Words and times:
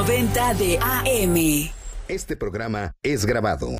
890 0.00 0.54
de 0.54 0.78
AM. 0.78 1.70
Este 2.08 2.34
programa 2.34 2.94
es 3.02 3.26
grabado. 3.26 3.76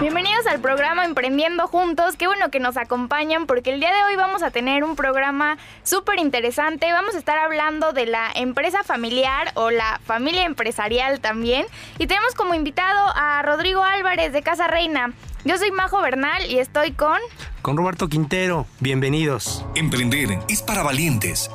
Bienvenidos 0.00 0.44
al 0.48 0.58
programa 0.60 1.04
Emprendiendo 1.04 1.68
Juntos. 1.68 2.16
Qué 2.16 2.26
bueno 2.26 2.50
que 2.50 2.58
nos 2.58 2.76
acompañan 2.76 3.46
porque 3.46 3.72
el 3.72 3.78
día 3.78 3.92
de 3.94 4.02
hoy 4.02 4.16
vamos 4.16 4.42
a 4.42 4.50
tener 4.50 4.82
un 4.82 4.96
programa 4.96 5.56
súper 5.84 6.18
interesante. 6.18 6.92
Vamos 6.92 7.14
a 7.14 7.18
estar 7.18 7.38
hablando 7.38 7.92
de 7.92 8.06
la 8.06 8.28
empresa 8.34 8.82
familiar 8.82 9.52
o 9.54 9.70
la 9.70 10.00
familia 10.04 10.46
empresarial 10.46 11.20
también. 11.20 11.66
Y 12.00 12.08
tenemos 12.08 12.34
como 12.34 12.54
invitado 12.54 13.12
a 13.14 13.40
Rodrigo 13.42 13.84
Álvarez 13.84 14.32
de 14.32 14.42
Casa 14.42 14.66
Reina. 14.66 15.12
Yo 15.44 15.58
soy 15.58 15.72
Majo 15.72 16.00
Bernal 16.00 16.48
y 16.48 16.58
estoy 16.60 16.92
con... 16.92 17.18
Con 17.62 17.76
Roberto 17.76 18.08
Quintero. 18.08 18.64
Bienvenidos. 18.78 19.64
Emprender 19.74 20.38
es 20.48 20.62
para 20.62 20.84
valientes. 20.84 21.50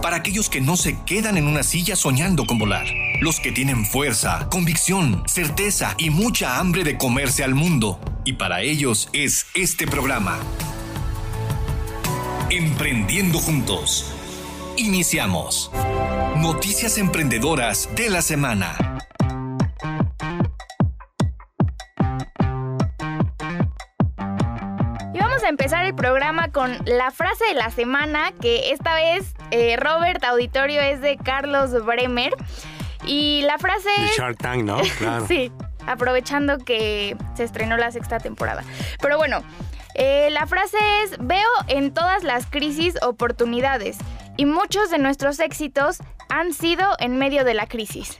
Para 0.00 0.16
aquellos 0.16 0.48
que 0.48 0.62
no 0.62 0.78
se 0.78 0.98
quedan 1.04 1.36
en 1.36 1.46
una 1.46 1.62
silla 1.62 1.94
soñando 1.94 2.46
con 2.46 2.58
volar. 2.58 2.86
Los 3.20 3.38
que 3.38 3.52
tienen 3.52 3.84
fuerza, 3.84 4.48
convicción, 4.50 5.22
certeza 5.26 5.94
y 5.98 6.08
mucha 6.08 6.58
hambre 6.58 6.82
de 6.82 6.96
comerse 6.96 7.44
al 7.44 7.54
mundo. 7.54 8.00
Y 8.24 8.32
para 8.32 8.62
ellos 8.62 9.10
es 9.12 9.46
este 9.54 9.86
programa. 9.86 10.38
Emprendiendo 12.48 13.40
juntos. 13.40 14.10
Iniciamos. 14.78 15.70
Noticias 16.38 16.96
emprendedoras 16.96 17.90
de 17.94 18.08
la 18.08 18.22
semana. 18.22 18.96
Empezar 25.50 25.84
el 25.84 25.94
programa 25.94 26.48
con 26.48 26.78
la 26.86 27.10
frase 27.10 27.44
de 27.44 27.54
la 27.54 27.70
semana, 27.70 28.32
que 28.40 28.72
esta 28.72 28.94
vez 28.94 29.34
eh, 29.50 29.76
Robert 29.76 30.24
Auditorio 30.24 30.80
es 30.80 31.00
de 31.00 31.16
Carlos 31.16 31.84
Bremer. 31.84 32.32
Y 33.04 33.42
la 33.42 33.58
frase 33.58 33.88
De 33.98 34.04
es... 34.06 34.16
Shark 34.16 34.38
Tank, 34.38 34.64
¿no? 34.64 34.78
Claro. 34.98 35.26
sí, 35.26 35.50
aprovechando 35.86 36.58
que 36.58 37.16
se 37.34 37.44
estrenó 37.44 37.76
la 37.76 37.90
sexta 37.90 38.18
temporada. 38.18 38.62
Pero 39.00 39.18
bueno, 39.18 39.42
eh, 39.94 40.28
la 40.30 40.46
frase 40.46 40.78
es, 41.02 41.16
veo 41.18 41.48
en 41.66 41.92
todas 41.92 42.22
las 42.22 42.46
crisis 42.46 42.94
oportunidades 43.02 43.98
y 44.36 44.44
muchos 44.44 44.90
de 44.90 44.98
nuestros 44.98 45.40
éxitos 45.40 45.98
han 46.28 46.52
sido 46.52 46.86
en 47.00 47.18
medio 47.18 47.44
de 47.44 47.54
la 47.54 47.66
crisis. 47.66 48.16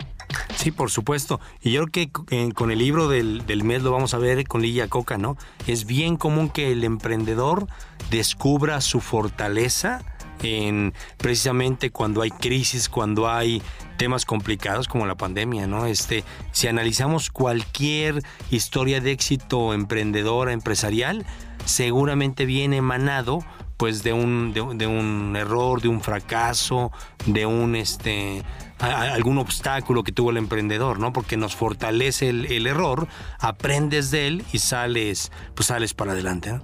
Sí, 0.57 0.71
por 0.71 0.91
supuesto. 0.91 1.41
Y 1.63 1.73
yo 1.73 1.87
creo 1.87 2.09
que 2.29 2.37
eh, 2.37 2.53
con 2.53 2.71
el 2.71 2.79
libro 2.79 3.09
del, 3.09 3.47
del 3.47 3.65
mes 3.65 3.83
lo 3.83 3.93
vamos 3.93 4.15
a 4.15 4.19
ver 4.19 4.47
con 4.47 4.63
Lilla 4.63 4.89
Coca, 4.89 5.19
¿no? 5.19 5.37
Es 5.67 5.87
bien 5.87 6.17
común 6.17 6.51
que 6.51 6.73
el 6.73 6.85
emprendedor 6.85 7.67
descubra 8.11 8.81
su 8.81 9.01
fortaleza 9.01 10.03
en 10.43 10.95
precisamente 11.19 11.91
cuando 11.91 12.23
hay 12.23 12.31
crisis, 12.31 12.89
cuando 12.89 13.29
hay 13.29 13.63
temas 13.97 14.25
complicados 14.25 14.89
como 14.89 15.07
la 15.07 15.15
pandemia, 15.15 15.67
¿no? 15.67 15.87
Este, 15.87 16.25
si 16.53 16.69
analizamos 16.69 17.31
cualquier 17.31 18.23
historia 18.51 19.01
de 19.01 19.13
éxito 19.13 19.75
emprendedora, 19.75 20.53
empresarial, 20.53 21.27
seguramente 21.65 22.47
viene 22.47 22.79
emanado 22.79 23.45
pues 23.81 24.03
de 24.03 24.13
un, 24.13 24.53
de, 24.53 24.61
un 24.87 25.35
error, 25.37 25.81
de 25.81 25.89
un 25.89 26.03
fracaso, 26.03 26.93
de 27.25 27.47
un 27.47 27.75
este 27.75 28.43
a- 28.79 29.15
algún 29.15 29.39
obstáculo 29.39 30.05
que 30.05 30.13
tuvo 30.13 30.33
el 30.33 30.37
emprendedor, 30.37 30.99
¿no? 30.99 31.15
Porque 31.15 31.39
nos 31.39 31.57
fortalece 31.57 32.29
el, 32.29 32.45
el 32.53 32.67
error, 32.67 33.09
aprendes 33.39 34.11
de 34.11 34.27
él 34.27 34.45
y 34.53 34.59
sales, 34.59 35.33
pues 35.55 35.69
sales 35.69 35.95
para 35.95 36.13
adelante, 36.13 36.53
¿no? 36.53 36.63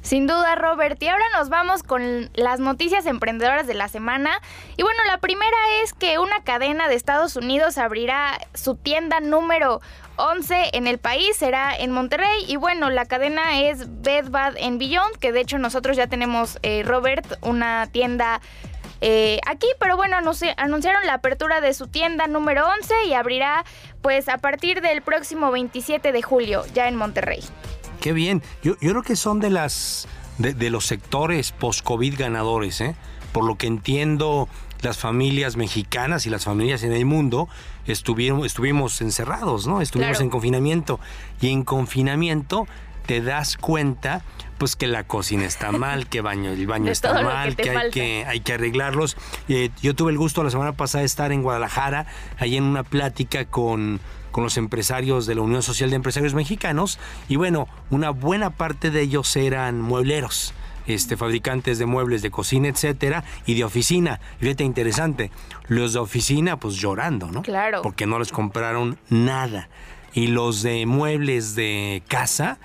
Sin 0.00 0.26
duda, 0.26 0.54
Robert. 0.54 1.02
Y 1.02 1.08
ahora 1.08 1.24
nos 1.38 1.50
vamos 1.50 1.82
con 1.82 2.30
las 2.34 2.60
noticias 2.60 3.04
emprendedoras 3.06 3.66
de 3.66 3.74
la 3.74 3.88
semana. 3.88 4.38
Y 4.78 4.82
bueno, 4.82 5.00
la 5.06 5.18
primera 5.18 5.56
es 5.82 5.92
que 5.92 6.18
una 6.18 6.42
cadena 6.44 6.88
de 6.88 6.94
Estados 6.94 7.36
Unidos 7.36 7.76
abrirá 7.78 8.38
su 8.54 8.74
tienda 8.74 9.20
número 9.20 9.80
11 10.16 10.70
en 10.74 10.86
el 10.86 10.98
país, 10.98 11.36
será 11.36 11.76
en 11.76 11.90
Monterrey. 11.90 12.44
Y 12.48 12.56
bueno, 12.56 12.90
la 12.90 13.04
cadena 13.06 13.60
es 13.60 14.02
Bed 14.02 14.30
Bath 14.30 14.56
and 14.62 14.78
Beyond, 14.78 15.16
que 15.18 15.32
de 15.32 15.40
hecho 15.40 15.58
nosotros 15.58 15.96
ya 15.96 16.06
tenemos, 16.06 16.58
eh, 16.62 16.82
Robert, 16.84 17.26
una 17.42 17.88
tienda 17.90 18.40
eh, 19.00 19.40
aquí, 19.46 19.66
pero 19.80 19.96
bueno, 19.96 20.16
anunci- 20.16 20.54
anunciaron 20.56 21.04
la 21.06 21.14
apertura 21.14 21.60
de 21.60 21.74
su 21.74 21.88
tienda 21.88 22.26
número 22.26 22.66
11 22.66 22.94
y 23.08 23.12
abrirá 23.14 23.64
pues 24.02 24.28
a 24.28 24.38
partir 24.38 24.80
del 24.80 25.02
próximo 25.02 25.50
27 25.50 26.12
de 26.12 26.22
julio, 26.22 26.64
ya 26.74 26.88
en 26.88 26.96
Monterrey. 26.96 27.40
Qué 28.00 28.12
bien. 28.12 28.42
Yo, 28.62 28.76
yo 28.80 28.90
creo 28.90 29.02
que 29.02 29.16
son 29.16 29.40
de 29.40 29.50
las 29.50 30.06
de, 30.38 30.54
de 30.54 30.70
los 30.70 30.86
sectores 30.86 31.52
post-COVID 31.52 32.18
ganadores, 32.18 32.80
¿eh? 32.80 32.94
Por 33.32 33.44
lo 33.44 33.56
que 33.56 33.66
entiendo, 33.66 34.48
las 34.82 34.96
familias 34.98 35.56
mexicanas 35.56 36.24
y 36.26 36.30
las 36.30 36.44
familias 36.44 36.82
en 36.82 36.92
el 36.92 37.04
mundo 37.04 37.48
estuvieron, 37.86 38.44
estuvimos 38.44 39.00
encerrados, 39.00 39.66
¿no? 39.66 39.80
Estuvimos 39.80 40.12
Claro. 40.12 40.24
en 40.24 40.30
confinamiento. 40.30 41.00
Y 41.40 41.50
en 41.50 41.64
confinamiento 41.64 42.66
te 43.06 43.20
das 43.20 43.56
cuenta 43.56 44.22
pues 44.58 44.76
que 44.76 44.86
la 44.86 45.04
cocina 45.04 45.44
está 45.44 45.72
mal, 45.72 46.06
que 46.08 46.20
baño, 46.20 46.50
el 46.52 46.66
baño 46.66 46.86
De 46.86 46.92
está 46.92 47.16
que 47.16 47.24
mal, 47.24 47.56
que, 47.56 47.70
hay 47.70 47.90
que 47.90 48.24
hay 48.26 48.40
que 48.40 48.52
arreglarlos. 48.54 49.16
Eh, 49.48 49.70
yo 49.82 49.94
tuve 49.94 50.12
el 50.12 50.18
gusto 50.18 50.42
la 50.44 50.50
semana 50.50 50.72
pasada 50.72 51.00
de 51.00 51.06
estar 51.06 51.32
en 51.32 51.42
Guadalajara, 51.42 52.06
ahí 52.38 52.56
en 52.56 52.64
una 52.64 52.82
plática 52.84 53.44
con, 53.44 54.00
con 54.30 54.44
los 54.44 54.56
empresarios 54.56 55.26
de 55.26 55.34
la 55.34 55.42
Unión 55.42 55.62
Social 55.62 55.90
de 55.90 55.96
Empresarios 55.96 56.34
Mexicanos, 56.34 56.98
y 57.28 57.36
bueno, 57.36 57.68
una 57.90 58.10
buena 58.10 58.50
parte 58.50 58.90
de 58.90 59.02
ellos 59.02 59.36
eran 59.36 59.80
muebleros. 59.82 60.54
Este, 60.86 61.16
fabricantes 61.16 61.78
de 61.78 61.86
muebles 61.86 62.20
de 62.22 62.30
cocina, 62.30 62.68
etcétera, 62.68 63.24
y 63.46 63.54
de 63.54 63.64
oficina. 63.64 64.20
Fíjate, 64.38 64.64
interesante. 64.64 65.30
Los 65.68 65.92
de 65.94 65.98
oficina, 66.00 66.58
pues 66.58 66.76
llorando, 66.76 67.30
¿no? 67.30 67.42
Claro. 67.42 67.80
Porque 67.82 68.06
no 68.06 68.18
les 68.18 68.30
compraron 68.32 68.98
nada. 69.08 69.68
Y 70.12 70.26
los 70.28 70.62
de 70.62 70.84
muebles 70.86 71.54
de 71.54 72.02
casa, 72.08 72.58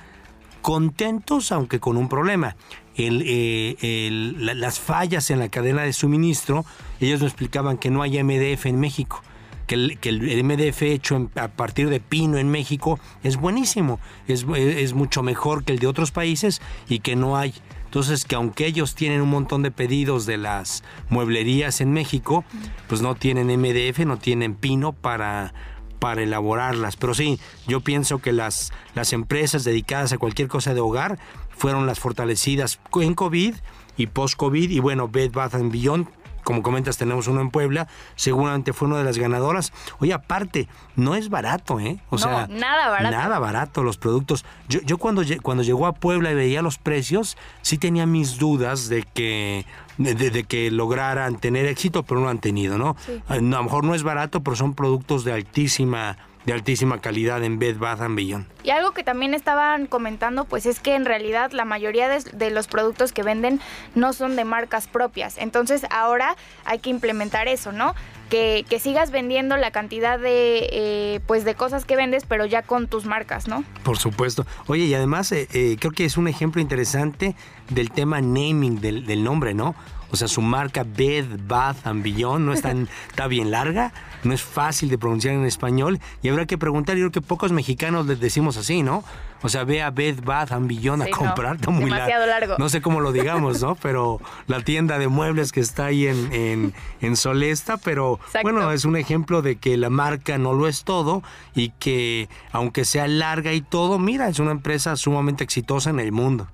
contentos, 0.62 1.52
aunque 1.52 1.80
con 1.80 1.98
un 1.98 2.10
problema. 2.10 2.56
El, 2.96 3.24
eh, 3.26 3.78
el- 3.82 4.46
la- 4.46 4.54
las 4.54 4.80
fallas 4.80 5.30
en 5.32 5.40
la 5.40 5.48
cadena 5.50 5.84
de 5.84 5.94
suministro, 5.94 6.66
ellos 7.00 7.22
nos 7.22 7.32
explicaban 7.32 7.78
que 7.78 7.90
no 7.90 8.02
hay 8.02 8.18
MDF 8.20 8.66
en 8.68 8.80
México. 8.80 9.24
Que 9.68 9.76
el, 9.76 10.00
que 10.00 10.10
el 10.10 10.44
MDF 10.44 10.82
hecho 10.92 11.16
en- 11.16 11.30
a 11.36 11.48
partir 11.48 11.90
de 11.90 12.00
pino 12.00 12.38
en 12.38 12.50
México 12.50 13.00
es 13.24 13.38
buenísimo, 13.38 14.00
es, 14.28 14.46
es 14.58 14.94
mucho 14.94 15.22
mejor 15.24 15.64
que 15.64 15.74
el 15.74 15.80
de 15.80 15.88
otros 15.88 16.12
países 16.12 16.60
y 16.90 17.00
que 17.00 17.16
no 17.16 17.38
hay. 17.38 17.54
Entonces, 17.90 18.24
que 18.24 18.36
aunque 18.36 18.68
ellos 18.68 18.94
tienen 18.94 19.20
un 19.20 19.32
montón 19.32 19.64
de 19.64 19.72
pedidos 19.72 20.28
de 20.28 20.38
las 20.38 20.84
mueblerías 21.10 21.82
en 21.82 21.92
México, 21.92 22.46
pues 22.88 23.02
no 23.02 23.16
tienen 23.16 23.48
MDF, 23.48 24.06
no 24.06 24.18
tienen 24.18 24.54
pino 24.54 24.94
para, 24.94 25.56
para 25.98 26.22
elaborarlas. 26.22 26.98
Pero 26.98 27.16
sí, 27.16 27.40
yo 27.68 27.82
pienso 27.82 28.20
que 28.20 28.32
las, 28.32 28.72
las 28.94 29.12
empresas 29.12 29.64
dedicadas 29.64 30.14
a 30.14 30.20
cualquier 30.20 30.50
cosa 30.50 30.76
de 30.76 30.82
hogar 30.82 31.18
fueron 31.50 31.88
las 31.88 32.00
fortalecidas 32.00 32.80
en 33.02 33.16
COVID 33.16 33.56
y 33.98 34.06
post-COVID. 34.06 34.70
Y 34.70 34.78
bueno, 34.78 35.08
Bed 35.08 35.32
Bath 35.32 35.56
and 35.56 35.72
Beyond, 35.72 36.10
como 36.44 36.64
comentas, 36.64 36.98
tenemos 36.98 37.28
uno 37.28 37.42
en 37.42 37.50
Puebla, 37.50 37.88
seguramente 38.16 38.74
fue 38.74 38.88
una 38.88 38.98
de 38.98 39.04
las 39.04 39.18
ganadoras. 39.18 39.72
Oye, 40.00 40.14
aparte, 40.14 40.68
no 40.96 41.16
es 41.16 41.30
barato, 41.30 41.80
¿eh? 41.80 42.00
O 42.10 42.16
No, 42.16 42.24
sea, 42.24 42.48
nada 42.48 42.90
barato. 42.90 43.16
Nada 43.16 43.40
barato 43.40 43.84
los 43.84 43.98
productos. 43.98 44.46
Yo, 44.68 44.80
yo 44.82 44.98
cuando, 44.98 45.24
cuando 45.42 45.64
llegó 45.64 45.88
a 45.88 45.94
Puebla 45.94 46.32
y 46.32 46.36
veía 46.36 46.62
los 46.62 46.78
precios, 46.78 47.38
sí 47.62 47.78
tenía 47.78 48.06
mis 48.06 48.38
dudas 48.38 48.90
de 48.90 49.04
que, 49.04 49.66
de, 49.98 50.44
que 50.44 50.72
lograran 50.72 51.38
tener 51.38 51.66
éxito, 51.66 52.04
pero 52.04 52.20
no 52.22 52.30
han 52.30 52.40
tenido, 52.40 52.78
¿no? 52.78 52.96
A 53.28 53.38
lo 53.38 53.64
mejor 53.64 53.84
no 53.84 53.96
es 53.96 54.04
barato, 54.04 54.42
pero 54.42 54.56
son 54.56 54.74
productos 54.74 55.24
de 55.24 55.34
altísima, 55.34 56.18
de 56.46 56.54
altísima 56.54 57.00
calidad 57.02 57.44
en 57.44 57.60
Bed 57.60 57.78
Bath 57.78 58.02
and 58.02 58.16
Beyond. 58.16 58.46
Y 58.64 58.70
algo 58.72 58.92
que 58.92 59.04
también 59.04 59.34
estaban 59.34 59.86
comentando, 59.88 60.46
pues 60.46 60.66
es 60.66 60.80
que 60.80 60.96
en 60.96 61.06
realidad 61.06 61.52
la 61.52 61.66
mayoría 61.66 62.08
de, 62.08 62.20
de 62.34 62.50
los 62.50 62.68
productos 62.68 63.12
que 63.12 63.24
venden 63.24 63.60
no 63.96 64.14
son 64.14 64.36
de 64.36 64.46
marcas 64.46 64.88
propias. 64.88 65.38
Entonces 65.38 65.86
ahora 65.92 66.36
hay 66.66 66.80
que 66.80 66.90
implementar 66.90 67.48
eso, 67.48 67.72
¿no? 67.72 67.94
Que, 68.30 68.64
que 68.70 68.80
sigas 68.80 69.10
vendiendo 69.10 69.58
la 69.58 69.72
cantidad 69.72 70.20
de, 70.20 70.70
eh, 70.72 71.20
pues 71.26 71.46
de 71.46 71.56
cosas 71.56 71.84
que 71.86 71.96
vendes, 71.96 72.26
pero 72.28 72.46
ya 72.46 72.62
con 72.62 72.88
tus 72.88 73.06
marcas, 73.06 73.48
¿no? 73.48 73.64
Por 73.84 73.98
supuesto. 73.98 74.46
Oye, 74.68 74.84
y 74.84 74.94
además 74.94 75.32
eh, 75.32 75.48
eh, 75.52 75.78
creo 75.80 75.92
que 75.92 76.06
es 76.06 76.16
un 76.16 76.28
ejemplo 76.28 76.62
interesante 76.62 77.36
del 77.70 77.90
tema 77.90 78.22
naming 78.22 78.82
del, 78.82 79.06
del 79.06 79.24
nombre, 79.24 79.56
¿no? 79.56 79.76
O 80.12 80.16
sea, 80.16 80.28
su 80.28 80.42
marca 80.42 80.84
Bed, 80.84 81.26
Bath 81.48 81.86
and 81.86 82.04
Beyond 82.04 82.46
no 82.46 82.54
es 82.54 82.62
tan, 82.62 82.88
está 83.10 83.28
bien 83.28 83.52
larga, 83.52 83.94
no 84.24 84.34
es 84.34 84.42
fácil 84.42 84.90
de 84.90 84.98
pronunciar 84.98 85.36
en 85.36 85.46
español 85.46 86.00
y 86.22 86.30
habrá 86.30 86.46
que 86.46 86.58
preguntar, 86.58 86.96
yo 86.96 87.10
creo 87.10 87.12
que 87.12 87.22
pocos 87.22 87.52
mexicanos 87.52 88.08
les 88.08 88.20
decimos 88.20 88.58
así, 88.58 88.84
¿no? 88.84 89.04
O 89.42 89.48
sea, 89.48 89.64
ve 89.64 89.82
a 89.82 89.90
Bed, 89.90 90.20
Bath 90.24 90.52
and 90.52 90.68
Beyond 90.68 91.04
Sí, 91.04 91.10
a 91.10 91.12
no, 91.12 91.18
comprar, 91.18 91.56
está 91.56 91.72
muy 91.72 91.86
demasiado 91.86 92.26
largo. 92.26 92.56
No 92.58 92.68
sé 92.68 92.82
cómo 92.82 93.00
lo 93.00 93.14
digamos, 93.14 93.62
¿no? 93.62 93.76
Pero 93.82 94.20
la 94.48 94.62
tienda 94.62 95.00
de 95.00 95.08
muebles 95.08 95.52
que 95.52 95.62
está 95.62 95.86
ahí 95.86 96.08
en, 96.08 96.34
en, 96.34 96.74
en 97.02 97.16
Solesta, 97.16 97.78
pero 97.78 98.20
Exacto. 98.26 98.42
bueno, 98.42 98.72
es 98.72 98.84
un 98.86 98.98
ejemplo 98.98 99.42
de 99.42 99.56
que 99.56 99.78
la 99.78 99.90
marca 99.90 100.38
no 100.38 100.54
lo 100.54 100.68
es 100.68 100.84
todo 100.84 101.24
y 101.56 101.70
que 101.70 102.28
aunque 102.52 102.84
sea 102.84 103.08
larga 103.08 103.54
y 103.54 103.62
todo, 103.62 103.98
mira, 104.00 104.28
es 104.28 104.40
una 104.40 104.52
empresa 104.52 104.96
sumamente 104.96 105.44
exitosa 105.44 105.90
en 105.90 106.00
el 106.00 106.12
mundo. 106.12 106.48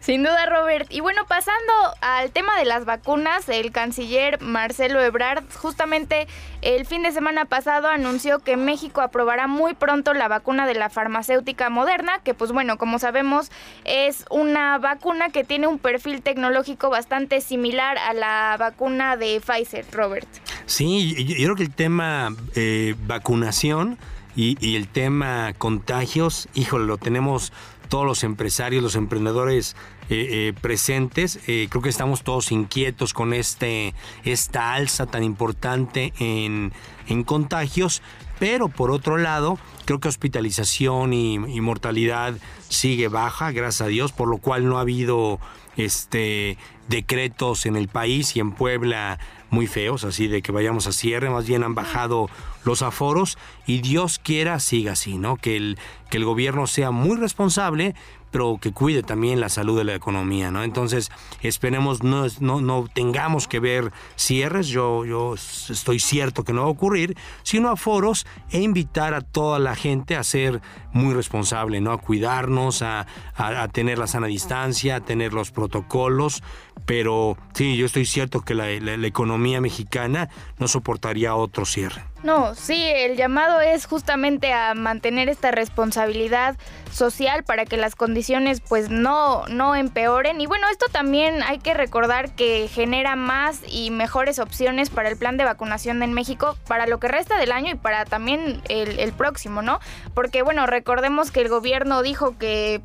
Sin 0.00 0.22
duda, 0.22 0.46
Robert. 0.46 0.86
Y 0.90 1.00
bueno, 1.00 1.26
pasando 1.28 1.72
al 2.00 2.30
tema 2.30 2.58
de 2.58 2.64
las 2.64 2.86
vacunas, 2.86 3.46
el 3.50 3.70
canciller 3.70 4.40
Marcelo 4.40 5.02
Ebrard 5.02 5.44
justamente 5.54 6.26
el 6.62 6.86
fin 6.86 7.02
de 7.02 7.12
semana 7.12 7.44
pasado 7.44 7.88
anunció 7.88 8.38
que 8.38 8.56
México 8.56 9.02
aprobará 9.02 9.46
muy 9.46 9.74
pronto 9.74 10.14
la 10.14 10.26
vacuna 10.26 10.66
de 10.66 10.74
la 10.74 10.88
farmacéutica 10.88 11.68
moderna, 11.68 12.18
que 12.24 12.32
pues 12.32 12.50
bueno, 12.50 12.78
como 12.78 12.98
sabemos 12.98 13.50
es 13.84 14.24
una 14.30 14.78
vacuna 14.78 15.28
que 15.28 15.44
tiene 15.44 15.66
un 15.66 15.78
perfil 15.78 16.22
tecnológico 16.22 16.88
bastante 16.88 17.42
similar 17.42 17.98
a 17.98 18.14
la 18.14 18.56
vacuna 18.58 19.18
de 19.18 19.40
Pfizer, 19.40 19.84
Robert. 19.92 20.28
Sí, 20.64 21.14
yo 21.26 21.36
creo 21.44 21.56
que 21.56 21.64
el 21.64 21.74
tema 21.74 22.34
eh, 22.54 22.94
vacunación 23.06 23.98
y, 24.34 24.56
y 24.66 24.76
el 24.76 24.88
tema 24.88 25.52
contagios, 25.58 26.48
híjole, 26.54 26.86
lo 26.86 26.96
tenemos 26.96 27.52
todos 27.90 28.06
los 28.06 28.24
empresarios, 28.24 28.82
los 28.82 28.94
emprendedores 28.94 29.76
eh, 30.08 30.48
eh, 30.48 30.52
presentes. 30.58 31.40
Eh, 31.46 31.66
creo 31.68 31.82
que 31.82 31.90
estamos 31.90 32.22
todos 32.22 32.52
inquietos 32.52 33.12
con 33.12 33.34
este, 33.34 33.94
esta 34.24 34.72
alza 34.72 35.04
tan 35.04 35.22
importante 35.24 36.14
en, 36.18 36.72
en 37.08 37.24
contagios, 37.24 38.00
pero 38.38 38.68
por 38.68 38.90
otro 38.92 39.18
lado, 39.18 39.58
creo 39.84 40.00
que 40.00 40.08
hospitalización 40.08 41.12
y, 41.12 41.34
y, 41.34 41.60
mortalidad 41.60 42.34
sigue 42.68 43.08
baja, 43.08 43.50
gracias 43.50 43.82
a 43.82 43.88
Dios, 43.88 44.12
por 44.12 44.28
lo 44.28 44.38
cual 44.38 44.66
no 44.66 44.78
ha 44.78 44.82
habido 44.82 45.40
este 45.76 46.56
decretos 46.88 47.66
en 47.66 47.76
el 47.76 47.88
país 47.88 48.36
y 48.36 48.40
en 48.40 48.52
Puebla 48.52 49.18
muy 49.50 49.66
feos, 49.66 50.04
así 50.04 50.28
de 50.28 50.42
que 50.42 50.52
vayamos 50.52 50.86
a 50.86 50.92
cierre, 50.92 51.28
más 51.28 51.46
bien 51.46 51.64
han 51.64 51.74
bajado 51.74 52.28
los 52.64 52.82
aforos 52.82 53.38
y 53.66 53.80
Dios 53.80 54.18
quiera 54.18 54.60
siga 54.60 54.92
así, 54.92 55.18
¿no? 55.18 55.36
Que 55.36 55.56
el, 55.56 55.78
que 56.08 56.18
el 56.18 56.24
gobierno 56.24 56.66
sea 56.66 56.90
muy 56.90 57.16
responsable, 57.16 57.94
pero 58.30 58.58
que 58.60 58.72
cuide 58.72 59.02
también 59.02 59.40
la 59.40 59.48
salud 59.48 59.76
de 59.76 59.84
la 59.84 59.94
economía, 59.94 60.50
¿no? 60.50 60.62
Entonces, 60.62 61.10
esperemos 61.42 62.02
no, 62.02 62.26
no, 62.38 62.60
no 62.60 62.86
tengamos 62.92 63.48
que 63.48 63.58
ver 63.58 63.92
cierres, 64.16 64.68
yo, 64.68 65.04
yo 65.04 65.34
estoy 65.34 65.98
cierto 65.98 66.44
que 66.44 66.52
no 66.52 66.62
va 66.62 66.68
a 66.68 66.70
ocurrir, 66.70 67.16
sino 67.42 67.70
aforos 67.70 68.26
e 68.50 68.60
invitar 68.60 69.14
a 69.14 69.20
toda 69.20 69.58
la 69.58 69.74
gente 69.74 70.16
a 70.16 70.22
ser 70.22 70.60
muy 70.92 71.14
responsable, 71.14 71.80
¿no? 71.80 71.92
A 71.92 71.98
cuidarnos, 71.98 72.82
a, 72.82 73.06
a, 73.34 73.62
a 73.62 73.68
tener 73.68 73.98
la 73.98 74.06
sana 74.06 74.28
distancia, 74.28 74.96
a 74.96 75.00
tener 75.00 75.32
los 75.32 75.50
protocolos, 75.50 76.42
pero 76.90 77.36
sí, 77.54 77.76
yo 77.76 77.86
estoy 77.86 78.04
cierto 78.04 78.40
que 78.40 78.52
la, 78.52 78.68
economía 79.06 79.60
mexicana 79.60 80.28
no 80.58 80.66
soportaría 80.66 81.36
otro 81.36 81.64
cierre. 81.64 82.02
No, 82.24 82.56
sí, 82.56 82.82
el 82.84 83.16
llamado 83.16 83.60
es 83.60 83.86
justamente 83.86 84.52
a 84.52 84.74
mantener 84.74 85.28
esta 85.28 85.52
responsabilidad 85.52 86.56
social 86.90 87.44
para 87.44 87.64
que 87.64 87.76
las 87.76 87.94
condiciones 87.94 88.60
pues 88.60 88.90
no, 88.90 89.46
no 89.46 89.76
empeoren. 89.76 90.40
Y 90.40 90.46
bueno, 90.46 90.66
esto 90.68 90.86
también 90.90 91.44
hay 91.44 91.60
que 91.60 91.74
recordar 91.74 92.34
que 92.34 92.66
genera 92.66 93.14
más 93.14 93.60
y 93.68 93.92
mejores 93.92 94.40
opciones 94.40 94.90
para 94.90 95.08
el 95.08 95.16
plan 95.16 95.36
de 95.36 95.44
vacunación 95.44 96.02
en 96.02 96.12
México 96.12 96.58
para 96.66 96.88
lo 96.88 96.98
que 96.98 97.06
resta 97.06 97.38
del 97.38 97.52
año 97.52 97.70
y 97.70 97.76
para 97.76 98.04
también 98.04 98.62
el 98.68 99.12
próximo, 99.12 99.62
¿no? 99.62 99.78
Porque 100.12 100.42
bueno, 100.42 100.66
recordemos 100.66 101.30
que 101.30 101.40
el 101.42 101.48
gobierno 101.48 102.02
dijo 102.02 102.36
que 102.36 102.82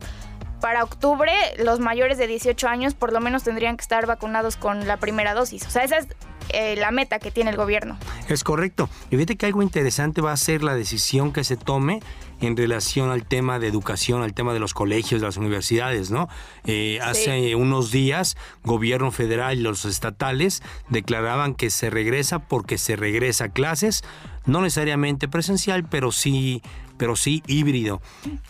para 0.62 0.84
octubre 0.84 1.32
los 1.60 1.80
mayores 1.80 2.18
de 2.18 2.28
18 2.28 2.68
años 2.68 2.94
por 2.94 3.14
lo 3.14 3.20
menos 3.20 3.44
tendrían 3.44 3.78
que 3.78 3.82
estar 3.82 4.06
vacunados 4.06 4.58
con 4.58 4.88
la 4.88 4.98
primera 4.98 5.34
dosis. 5.34 5.66
O 5.66 5.70
sea, 5.70 5.84
esa 5.84 5.98
es 5.98 6.08
eh, 6.50 6.76
la 6.76 6.92
meta 6.92 7.20
que 7.20 7.32
tiene 7.32 7.50
el 7.50 7.58
gobierno. 7.58 7.98
Es 8.30 8.44
correcto. 8.44 8.90
Y 9.10 9.16
fíjate 9.16 9.36
que 9.36 9.46
algo 9.46 9.62
interesante 9.62 10.22
va 10.22 10.32
a 10.32 10.38
ser 10.38 10.64
la 10.64 10.76
decisión 10.76 11.34
que 11.34 11.44
se 11.44 11.58
tome 11.58 12.02
en 12.42 12.56
relación 12.56 13.12
al 13.12 13.26
tema 13.26 13.60
de 13.60 13.68
educación, 13.68 14.22
al 14.22 14.34
tema 14.34 14.54
de 14.54 14.60
los 14.60 14.74
colegios, 14.74 15.22
de 15.22 15.28
las 15.28 15.38
universidades, 15.38 16.12
¿no? 16.12 16.28
Eh, 16.66 17.00
hace 17.02 17.56
unos 17.56 17.92
días, 17.92 18.38
gobierno 18.64 19.12
federal 19.12 19.58
y 19.58 19.62
los 19.62 19.86
estatales 19.86 20.62
declaraban 20.90 21.56
que 21.56 21.70
se 21.70 21.90
regresa 21.90 22.40
porque 22.40 22.78
se 22.78 22.96
regresa 22.96 23.46
a 23.46 23.50
clases, 23.50 24.04
no 24.46 24.62
necesariamente 24.62 25.28
presencial, 25.28 25.88
pero 25.88 26.12
sí 26.12 26.62
pero 26.98 27.16
sí 27.16 27.44
híbrido. 27.48 28.02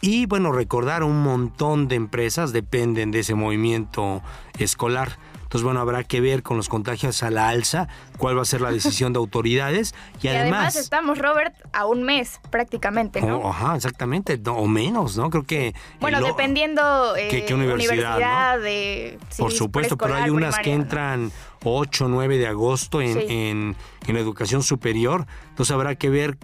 Y 0.02 0.26
bueno, 0.26 0.52
recordar 0.52 1.04
un 1.04 1.22
montón 1.24 1.88
de 1.88 1.96
empresas 1.96 2.54
dependen 2.54 3.12
de 3.12 3.20
ese 3.20 3.36
movimiento 3.36 4.22
escolar. 4.58 5.18
Entonces, 5.46 5.64
bueno, 5.64 5.80
habrá 5.80 6.04
que 6.04 6.20
ver 6.22 6.44
con 6.44 6.58
los 6.58 6.68
contagios 6.68 7.22
a 7.24 7.30
la 7.30 7.48
alza 7.50 7.88
cuál 8.18 8.38
va 8.38 8.42
a 8.42 8.46
ser 8.46 8.62
la 8.62 8.72
decisión 8.72 9.14
de 9.14 9.20
autoridades. 9.20 9.94
Y, 10.22 10.26
y 10.26 10.30
además, 10.30 10.46
además, 10.46 10.76
estamos, 10.76 11.18
Robert, 11.20 11.56
a 11.72 11.86
un 11.86 12.04
mes 12.04 12.42
prácticamente, 12.50 13.22
¿no? 13.22 13.38
Oh, 13.38 13.50
ajá, 13.52 13.76
exactamente, 13.76 14.38
no, 14.38 14.54
o 14.56 14.68
menos, 14.68 15.16
¿no? 15.18 15.30
Creo 15.30 15.44
que... 15.44 15.74
Bueno, 16.00 16.20
lo, 16.20 16.28
dependiendo 16.28 17.16
eh, 17.16 17.28
¿qué, 17.30 17.46
qué 17.46 17.54
universidad, 17.54 18.18
universidad 18.18 18.58
¿no? 18.58 18.64
de... 18.64 19.20
Sí, 19.30 19.42
Por 19.42 19.52
supuesto, 19.52 19.98
pero 19.98 20.16
hay 20.16 20.30
unas 20.30 20.58
que 20.60 20.74
entran... 20.74 21.26
¿no? 21.26 21.32
8, 21.68 22.08
9 22.10 22.38
de 22.38 22.48
agosto 22.48 23.02
en, 23.02 23.14
sí. 23.14 23.26
en, 23.28 23.76
en 24.08 24.18
educación 24.18 24.62
superior. 24.62 25.26
Entonces 25.50 25.74
habrá 25.74 25.96
que 25.96 26.10
ver 26.10 26.38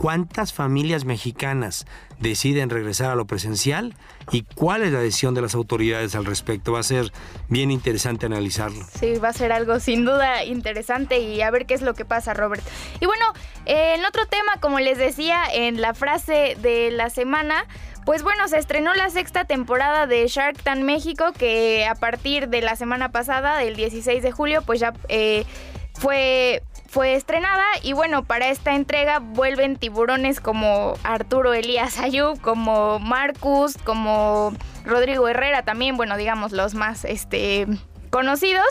cuántas 0.00 0.52
familias 0.52 1.04
mexicanas 1.04 1.86
deciden 2.18 2.70
regresar 2.70 3.10
a 3.10 3.14
lo 3.14 3.26
presencial 3.26 3.94
y 4.30 4.42
cuál 4.42 4.82
es 4.82 4.92
la 4.92 5.00
decisión 5.00 5.34
de 5.34 5.42
las 5.42 5.54
autoridades 5.54 6.14
al 6.14 6.24
respecto. 6.24 6.72
Va 6.72 6.80
a 6.80 6.84
ser 6.84 7.12
bien 7.48 7.70
interesante 7.70 8.26
analizarlo. 8.26 8.84
Sí, 8.98 9.14
va 9.18 9.28
a 9.28 9.32
ser 9.32 9.52
algo 9.52 9.80
sin 9.80 10.04
duda 10.04 10.44
interesante 10.44 11.18
y 11.18 11.42
a 11.42 11.50
ver 11.50 11.66
qué 11.66 11.74
es 11.74 11.82
lo 11.82 11.94
que 11.94 12.04
pasa, 12.04 12.34
Robert. 12.34 12.62
Y 13.00 13.06
bueno, 13.06 13.24
eh, 13.66 13.94
en 13.96 14.04
otro 14.04 14.26
tema, 14.26 14.52
como 14.60 14.80
les 14.80 14.98
decía 14.98 15.42
en 15.52 15.80
la 15.80 15.94
frase 15.94 16.56
de 16.60 16.90
la 16.90 17.10
semana, 17.10 17.66
pues 18.04 18.22
bueno, 18.22 18.48
se 18.48 18.58
estrenó 18.58 18.94
la 18.94 19.08
sexta 19.10 19.44
temporada 19.44 20.06
de 20.06 20.26
Shark 20.28 20.62
Tank 20.62 20.82
México 20.82 21.32
que 21.32 21.86
a 21.86 21.94
partir 21.94 22.48
de 22.48 22.60
la 22.60 22.76
semana 22.76 23.10
pasada, 23.10 23.56
del 23.56 23.76
16 23.76 24.22
de 24.22 24.30
julio, 24.30 24.62
pues 24.62 24.80
ya 24.80 24.92
eh, 25.08 25.44
fue 25.94 26.62
fue 26.94 27.16
estrenada 27.16 27.64
y 27.82 27.92
bueno, 27.92 28.22
para 28.22 28.50
esta 28.50 28.76
entrega 28.76 29.18
vuelven 29.18 29.74
tiburones 29.74 30.38
como 30.38 30.94
Arturo 31.02 31.52
Elías 31.52 31.98
Ayub, 31.98 32.40
como 32.40 33.00
Marcus, 33.00 33.76
como 33.78 34.52
Rodrigo 34.84 35.26
Herrera 35.26 35.64
también, 35.64 35.96
bueno, 35.96 36.16
digamos 36.16 36.52
los 36.52 36.74
más 36.74 37.04
este 37.04 37.66
conocidos. 38.10 38.64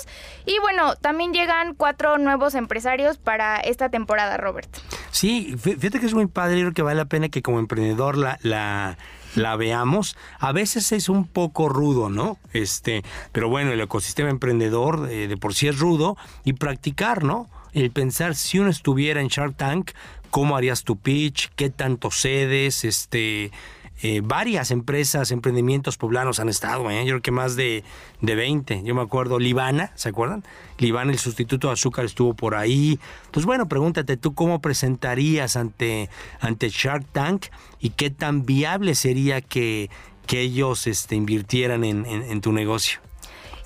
Y 0.46 0.58
bueno, 0.60 0.96
también 0.96 1.34
llegan 1.34 1.76
cuatro 1.76 2.18
nuevos 2.18 2.56
empresarios 2.56 3.18
para 3.18 3.58
esta 3.58 3.90
temporada, 3.90 4.38
Robert. 4.38 4.70
Sí, 5.12 5.58
fíjate 5.58 6.00
que 6.00 6.06
es 6.06 6.14
muy 6.14 6.28
padre, 6.28 6.62
creo 6.62 6.72
que 6.72 6.82
vale 6.82 6.96
la 6.96 7.06
pena 7.06 7.28
que 7.28 7.42
como 7.42 7.60
emprendedor 7.60 8.18
la, 8.18 8.40
la, 8.42 8.98
la 9.36 9.58
veamos. 9.58 10.16
A 10.40 10.54
veces 10.54 10.94
es 10.94 11.10
un 11.10 11.28
poco 11.28 11.68
rudo, 11.68 12.10
¿no? 12.10 12.38
Este, 12.54 13.04
pero 13.34 13.50
bueno, 13.50 13.74
el 13.74 13.82
ecosistema 13.82 14.30
emprendedor 14.30 15.10
eh, 15.12 15.28
de 15.28 15.36
por 15.36 15.54
sí 15.54 15.68
es 15.68 15.78
rudo 15.78 16.16
y 16.46 16.54
practicar, 16.54 17.26
¿no? 17.26 17.50
El 17.74 17.92
pensar 17.92 18.36
si 18.36 18.60
uno 18.60 18.70
estuviera 18.70 19.22
en 19.22 19.28
Shark 19.28 19.56
Tank, 19.56 19.92
cómo 20.30 20.58
harías 20.58 20.84
tu 20.84 20.98
pitch, 20.98 21.50
qué 21.56 21.70
tanto 21.70 22.10
cedes, 22.12 22.84
este, 22.84 23.52
eh, 24.02 24.22
varias 24.22 24.72
empresas, 24.72 25.32
emprendimientos 25.32 25.96
poblanos 25.96 26.40
han 26.40 26.50
estado, 26.50 26.90
¿eh? 26.90 27.06
yo 27.06 27.14
creo 27.14 27.22
que 27.22 27.32
más 27.32 27.56
de, 27.56 27.84
de 28.20 28.36
20. 28.36 28.84
Yo 28.84 28.96
me 28.96 29.02
acuerdo, 29.02 29.40
Libana, 29.40 29.92
¿se 29.96 30.10
acuerdan? 30.10 30.44
Libana, 30.78 31.12
el 31.12 31.20
sustituto 31.20 31.68
de 31.68 31.74
azúcar, 31.74 32.04
estuvo 32.04 32.34
por 32.34 32.56
ahí. 32.56 33.00
Entonces, 33.26 33.46
bueno, 33.46 33.70
pregúntate 33.70 34.18
tú 34.18 34.34
cómo 34.34 34.60
presentarías 34.60 35.56
ante, 35.56 36.10
ante 36.42 36.70
Shark 36.70 37.06
Tank 37.12 37.46
y 37.80 37.92
qué 37.92 38.10
tan 38.10 38.46
viable 38.46 38.96
sería 38.96 39.40
que, 39.40 39.90
que 40.26 40.42
ellos 40.42 40.86
este, 40.88 41.16
invirtieran 41.16 41.84
en, 41.84 42.06
en, 42.06 42.24
en 42.24 42.42
tu 42.42 42.52
negocio. 42.52 43.00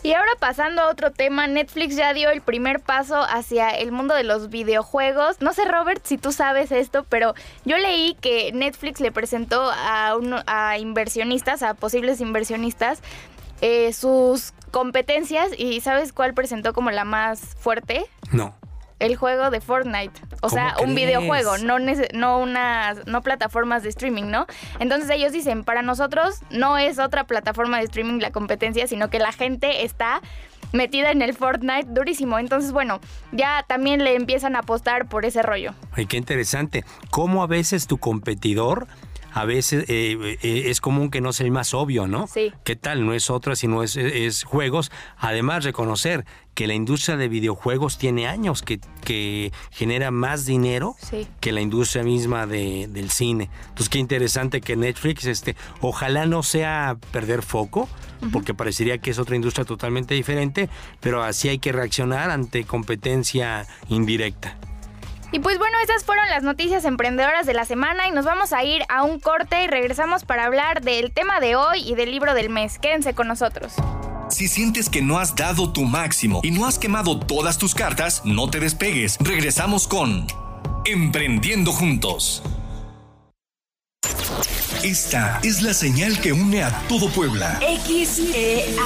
Y 0.04 0.14
ahora 0.14 0.32
pasando 0.40 0.82
a 0.82 0.90
otro 0.90 1.12
tema, 1.12 1.48
Netflix 1.48 1.96
ya 1.96 2.14
dio 2.14 2.30
el 2.30 2.42
primer 2.42 2.80
paso 2.80 3.24
hacia 3.24 3.70
el 3.72 3.92
mundo 3.92 4.14
de 4.14 4.24
los 4.24 4.50
videojuegos. 4.50 5.42
No 5.42 5.54
sé, 5.54 5.66
Robert, 5.66 6.06
si 6.06 6.18
tú 6.18 6.32
sabes 6.32 6.72
esto, 6.72 7.06
pero 7.10 7.34
yo 7.66 7.78
leí 7.78 8.16
que 8.22 8.52
Netflix 8.54 9.00
le 9.00 9.12
presentó 9.12 9.72
a, 9.72 10.16
uno, 10.16 10.44
a 10.46 10.78
inversionistas, 10.78 11.64
a 11.64 11.74
posibles 11.74 12.22
inversionistas, 12.22 13.02
eh, 13.62 13.92
sus 13.92 14.54
competencias 14.72 15.50
y 15.58 15.82
¿sabes 15.82 16.14
cuál 16.14 16.34
presentó 16.34 16.74
como 16.74 16.92
la 16.92 17.04
más 17.04 17.56
fuerte? 17.60 18.06
No 18.32 18.54
el 19.00 19.16
juego 19.16 19.50
de 19.50 19.62
Fortnite. 19.62 20.22
O 20.42 20.50
sea, 20.50 20.76
un 20.82 20.96
videojuego, 20.96 21.58
no, 21.60 21.78
no, 21.80 22.40
unas, 22.40 23.06
no 23.06 23.22
plataformas 23.22 23.84
de 23.84 23.90
streaming, 23.90 24.26
¿no? 24.26 24.48
Entonces 24.80 25.10
ellos 25.10 25.32
dicen, 25.32 25.64
para 25.64 25.82
nosotros 25.82 26.42
no 26.50 26.78
es 26.78 27.00
otra 27.00 27.26
plataforma 27.26 27.78
de 27.78 27.86
streaming 27.86 28.20
la 28.20 28.32
competencia, 28.32 28.88
sino 28.88 29.10
que 29.10 29.20
la 29.20 29.32
gente 29.32 29.84
está 29.84 30.22
metida 30.74 31.12
en 31.12 31.22
el 31.22 31.34
Fortnite 31.34 31.88
durísimo. 31.90 32.40
Entonces, 32.40 32.72
bueno, 32.72 33.00
ya 33.32 33.64
también 33.68 34.04
le 34.04 34.16
empiezan 34.16 34.56
a 34.56 34.60
apostar 34.60 35.08
por 35.08 35.26
ese 35.26 35.42
rollo. 35.42 35.74
Ay, 35.92 36.06
qué 36.06 36.18
interesante. 36.18 36.84
¿Cómo 37.10 37.44
a 37.44 37.48
veces 37.48 37.88
tu 37.88 37.98
competidor 37.98 38.88
a 39.40 39.46
veces 39.46 39.86
eh, 39.88 40.38
eh, 40.42 40.64
es 40.68 40.82
común 40.82 41.10
que 41.12 41.22
no 41.22 41.32
sea 41.34 41.46
el 41.46 41.52
más 41.52 41.74
obvio, 41.74 42.08
¿no? 42.08 42.28
Sí. 42.28 42.52
¿Qué 42.64 42.76
tal? 42.76 43.06
No 43.06 43.14
es 43.14 43.30
otra, 43.30 43.56
sino 43.56 43.84
es, 43.84 43.96
es 43.96 44.44
juegos. 44.44 44.92
Además, 45.18 45.64
reconocer 45.64 46.26
que 46.56 46.66
la 46.66 46.74
industria 46.74 47.18
de 47.18 47.28
videojuegos 47.28 48.00
tiene 48.00 48.28
años 48.28 48.64
que, 48.64 48.80
que 49.04 49.52
genera 49.70 50.10
más 50.10 50.46
dinero 50.48 50.96
Sí. 51.00 51.28
que 51.40 51.52
la 51.52 51.62
industria 51.62 52.04
misma 52.04 52.48
de- 52.48 52.88
del 52.90 53.12
cine. 53.12 53.50
Entonces, 53.70 53.90
qué 53.90 54.00
interesante 54.00 54.60
que 54.62 54.76
Netflix, 54.76 55.26
este, 55.26 55.56
ojalá 55.82 56.26
no 56.26 56.42
sea 56.42 56.98
perder 57.12 57.44
foco, 57.44 57.88
porque 58.34 58.56
parecería 58.56 58.98
que 58.98 59.12
es 59.12 59.20
otra 59.20 59.36
industria 59.36 59.64
totalmente 59.66 60.16
diferente, 60.16 60.70
pero 61.00 61.22
así 61.22 61.50
hay 61.50 61.60
que 61.60 61.72
reaccionar 61.72 62.32
ante 62.32 62.64
competencia 62.64 63.68
indirecta. 63.90 64.58
Y 65.32 65.40
pues 65.40 65.58
bueno, 65.58 65.78
esas 65.84 66.06
fueron 66.06 66.28
las 66.30 66.44
noticias 66.44 66.86
emprendedoras 66.86 67.46
de 67.46 67.54
la 67.54 67.66
semana 67.66 68.08
y 68.08 68.12
nos 68.12 68.24
vamos 68.26 68.54
a 68.54 68.64
ir 68.64 68.84
a 68.88 69.04
un 69.04 69.20
corte 69.20 69.64
y 69.64 69.68
regresamos 69.68 70.24
para 70.24 70.46
hablar 70.46 70.82
del 70.82 71.12
tema 71.12 71.42
de 71.42 71.56
hoy 71.56 71.82
y 71.86 71.96
del 71.96 72.12
libro 72.12 72.34
del 72.34 72.50
mes. 72.50 72.80
Quédense 72.80 73.14
con 73.14 73.28
nosotros. 73.28 73.74
Si 74.30 74.48
sientes 74.48 74.90
que 74.90 75.02
no 75.02 75.20
has 75.20 75.36
dado 75.36 75.74
tu 75.74 75.84
máximo 75.84 76.42
y 76.44 76.52
no 76.52 76.66
has 76.66 76.80
quemado 76.80 77.20
todas 77.20 77.58
tus 77.58 77.76
cartas, 77.76 78.22
no 78.26 78.50
te 78.50 78.60
despegues. 78.60 79.18
Regresamos 79.20 79.88
con 79.88 80.28
Emprendiendo 80.86 81.72
Juntos. 81.74 82.44
Esta 84.84 85.40
es 85.44 85.62
la 85.62 85.74
señal 85.74 86.22
que 86.22 86.32
une 86.32 86.64
a 86.64 86.72
todo 86.88 87.10
Puebla. 87.10 87.60
XEHR. 87.86 88.84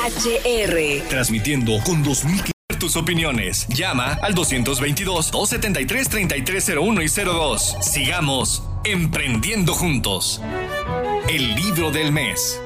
Transmitiendo 1.09 1.79
con 1.83 2.01
2000 2.01 2.51
tus 2.81 2.95
opiniones. 2.95 3.67
Llama 3.67 4.17
al 4.23 4.33
222-273-3301 4.33 7.03
y 7.03 7.09
02. 7.23 7.77
Sigamos 7.79 8.63
emprendiendo 8.83 9.75
juntos. 9.75 10.41
El 11.29 11.53
libro 11.53 11.91
del 11.91 12.11
mes. 12.11 12.59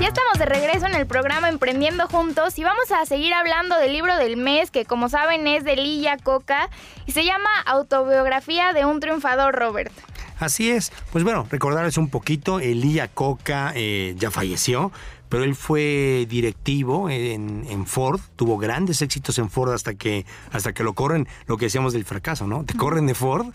Ya 0.00 0.08
estamos 0.08 0.40
de 0.40 0.46
regreso 0.46 0.86
en 0.86 0.96
el 0.96 1.06
programa 1.06 1.48
Emprendiendo 1.48 2.08
Juntos 2.08 2.58
y 2.58 2.64
vamos 2.64 2.90
a 2.90 3.06
seguir 3.06 3.32
hablando 3.34 3.78
del 3.78 3.92
libro 3.92 4.16
del 4.16 4.36
mes 4.36 4.72
que 4.72 4.84
como 4.84 5.08
saben 5.08 5.46
es 5.46 5.62
de 5.62 5.76
Lilla 5.76 6.16
Coca 6.16 6.70
y 7.06 7.12
se 7.12 7.24
llama 7.24 7.50
Autobiografía 7.66 8.72
de 8.72 8.84
un 8.84 8.98
triunfador 8.98 9.54
Robert. 9.54 9.92
Así 10.38 10.70
es. 10.70 10.92
Pues 11.12 11.24
bueno, 11.24 11.46
recordarles 11.50 11.96
un 11.96 12.08
poquito, 12.08 12.60
Elía 12.60 13.08
Coca 13.08 13.72
eh, 13.74 14.14
ya 14.18 14.30
falleció, 14.30 14.92
pero 15.28 15.44
él 15.44 15.54
fue 15.54 16.26
directivo 16.28 17.10
en, 17.10 17.66
en 17.68 17.86
Ford, 17.86 18.20
tuvo 18.36 18.58
grandes 18.58 19.02
éxitos 19.02 19.38
en 19.38 19.50
Ford 19.50 19.72
hasta 19.72 19.94
que, 19.94 20.24
hasta 20.52 20.72
que 20.72 20.84
lo 20.84 20.94
corren, 20.94 21.26
lo 21.46 21.56
que 21.56 21.66
decíamos 21.66 21.92
del 21.92 22.04
fracaso, 22.04 22.46
¿no? 22.46 22.64
Te 22.64 22.74
corren 22.74 23.06
de 23.06 23.14
Ford, 23.14 23.46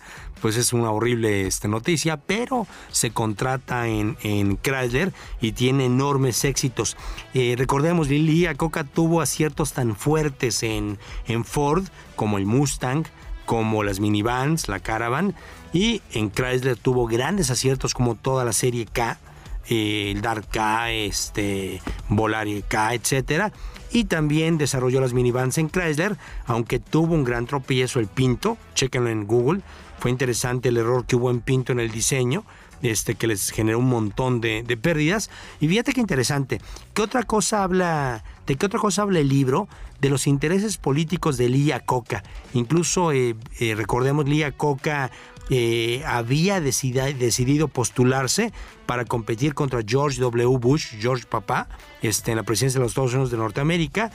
pues 0.41 0.57
es 0.57 0.73
una 0.73 0.91
horrible 0.91 1.47
este, 1.47 1.67
noticia, 1.67 2.17
pero 2.17 2.67
se 2.91 3.11
contrata 3.11 3.88
en, 3.88 4.17
en 4.21 4.57
Chrysler 4.57 5.13
y 5.39 5.53
tiene 5.53 5.85
enormes 5.85 6.43
éxitos. 6.43 6.97
Eh, 7.33 7.55
recordemos, 7.57 8.09
Elía 8.09 8.55
Coca 8.55 8.83
tuvo 8.83 9.21
aciertos 9.21 9.73
tan 9.73 9.95
fuertes 9.95 10.63
en, 10.63 10.97
en 11.27 11.45
Ford 11.45 11.85
como 12.15 12.38
el 12.38 12.45
Mustang, 12.45 13.05
como 13.51 13.84
las 13.84 14.00
minivans, 14.00 14.70
la 14.70 14.79
Caravan, 14.79 15.36
y 15.74 16.01
en 16.13 16.31
Chrysler 16.31 16.77
tuvo 16.77 17.05
grandes 17.05 17.50
aciertos 17.50 17.93
como 17.93 18.15
toda 18.15 18.46
la 18.46 18.53
serie 18.53 18.86
K, 18.86 19.20
eh, 19.67 20.13
el 20.15 20.22
Dark 20.22 20.48
K, 20.50 20.89
este, 20.93 21.81
Volare 22.08 22.62
K, 22.65 22.93
etcétera. 22.93 23.51
Y 23.91 24.05
también 24.05 24.58
desarrolló 24.58 25.01
las 25.01 25.12
minivans 25.12 25.58
en 25.58 25.70
Chrysler, 25.70 26.15
aunque 26.46 26.79
tuvo 26.79 27.13
un 27.13 27.25
gran 27.25 27.46
tropiezo 27.46 28.00
el 28.00 28.08
Pinto, 28.08 28.58
chequenlo 28.74 29.10
en 29.10 29.27
Google. 29.27 29.60
Fue 30.00 30.12
interesante 30.12 30.70
el 30.70 30.77
error 30.77 31.05
que 31.05 31.17
hubo 31.17 31.29
en 31.29 31.41
Pinto 31.41 31.74
en 31.74 31.81
el 31.81 31.91
diseño, 31.91 32.46
este, 32.81 33.15
que 33.15 33.27
les 33.27 33.50
generó 33.50 33.79
un 33.79 33.89
montón 33.89 34.39
de, 34.39 34.63
de 34.63 34.77
pérdidas. 34.77 35.29
Y 35.60 35.67
fíjate 35.67 35.91
qué 35.91 36.00
interesante. 36.00 36.62
¿Qué 36.93 37.01
otra 37.01 37.24
cosa 37.24 37.63
habla, 37.63 38.24
¿De 38.48 38.55
qué 38.55 38.65
otra 38.65 38.79
cosa 38.79 39.01
habla 39.01 39.20
el 39.20 39.29
libro? 39.29 39.67
De 40.01 40.10
los 40.10 40.25
intereses 40.25 40.77
políticos 40.77 41.38
de 41.38 41.48
Lía 41.48 41.79
Coca. 41.79 42.24
Incluso, 42.53 43.12
eh, 43.12 43.36
eh, 43.60 43.75
recordemos, 43.75 44.27
Lía 44.27 44.51
Coca 44.51 45.12
eh, 45.51 46.03
había 46.08 46.60
decidido 46.60 47.67
postularse 47.67 48.51
para 48.88 49.05
competir 49.05 49.53
contra 49.53 49.81
George 49.86 50.20
W. 50.20 50.58
Bush, 50.58 50.96
George 51.00 51.25
Papá, 51.29 51.67
este, 52.01 52.31
en 52.31 52.38
la 52.38 52.43
presidencia 52.43 52.79
de 52.79 52.84
los 52.84 52.91
Estados 52.91 53.13
Unidos 53.13 53.31
de 53.31 53.38
Norteamérica, 53.38 54.12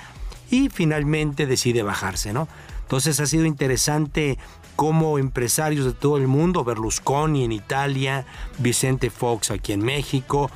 y 0.51 0.71
finalmente 0.71 1.47
decide 1.47 1.83
bajarse, 1.83 2.33
¿no? 2.33 2.49
Entonces 2.83 3.21
ha 3.21 3.27
sido 3.27 3.45
interesante 3.47 4.39
cómo 4.77 5.19
empresarios 5.19 5.85
de 5.85 5.93
todo 5.93 6.19
el 6.19 6.27
mundo, 6.27 6.65
Berlusconi 6.65 7.45
en 7.45 7.53
Italia, 7.53 8.27
Vicente 8.59 9.11
Fox 9.11 9.51
aquí 9.51 9.73
en 9.73 9.85
México, 9.85 10.51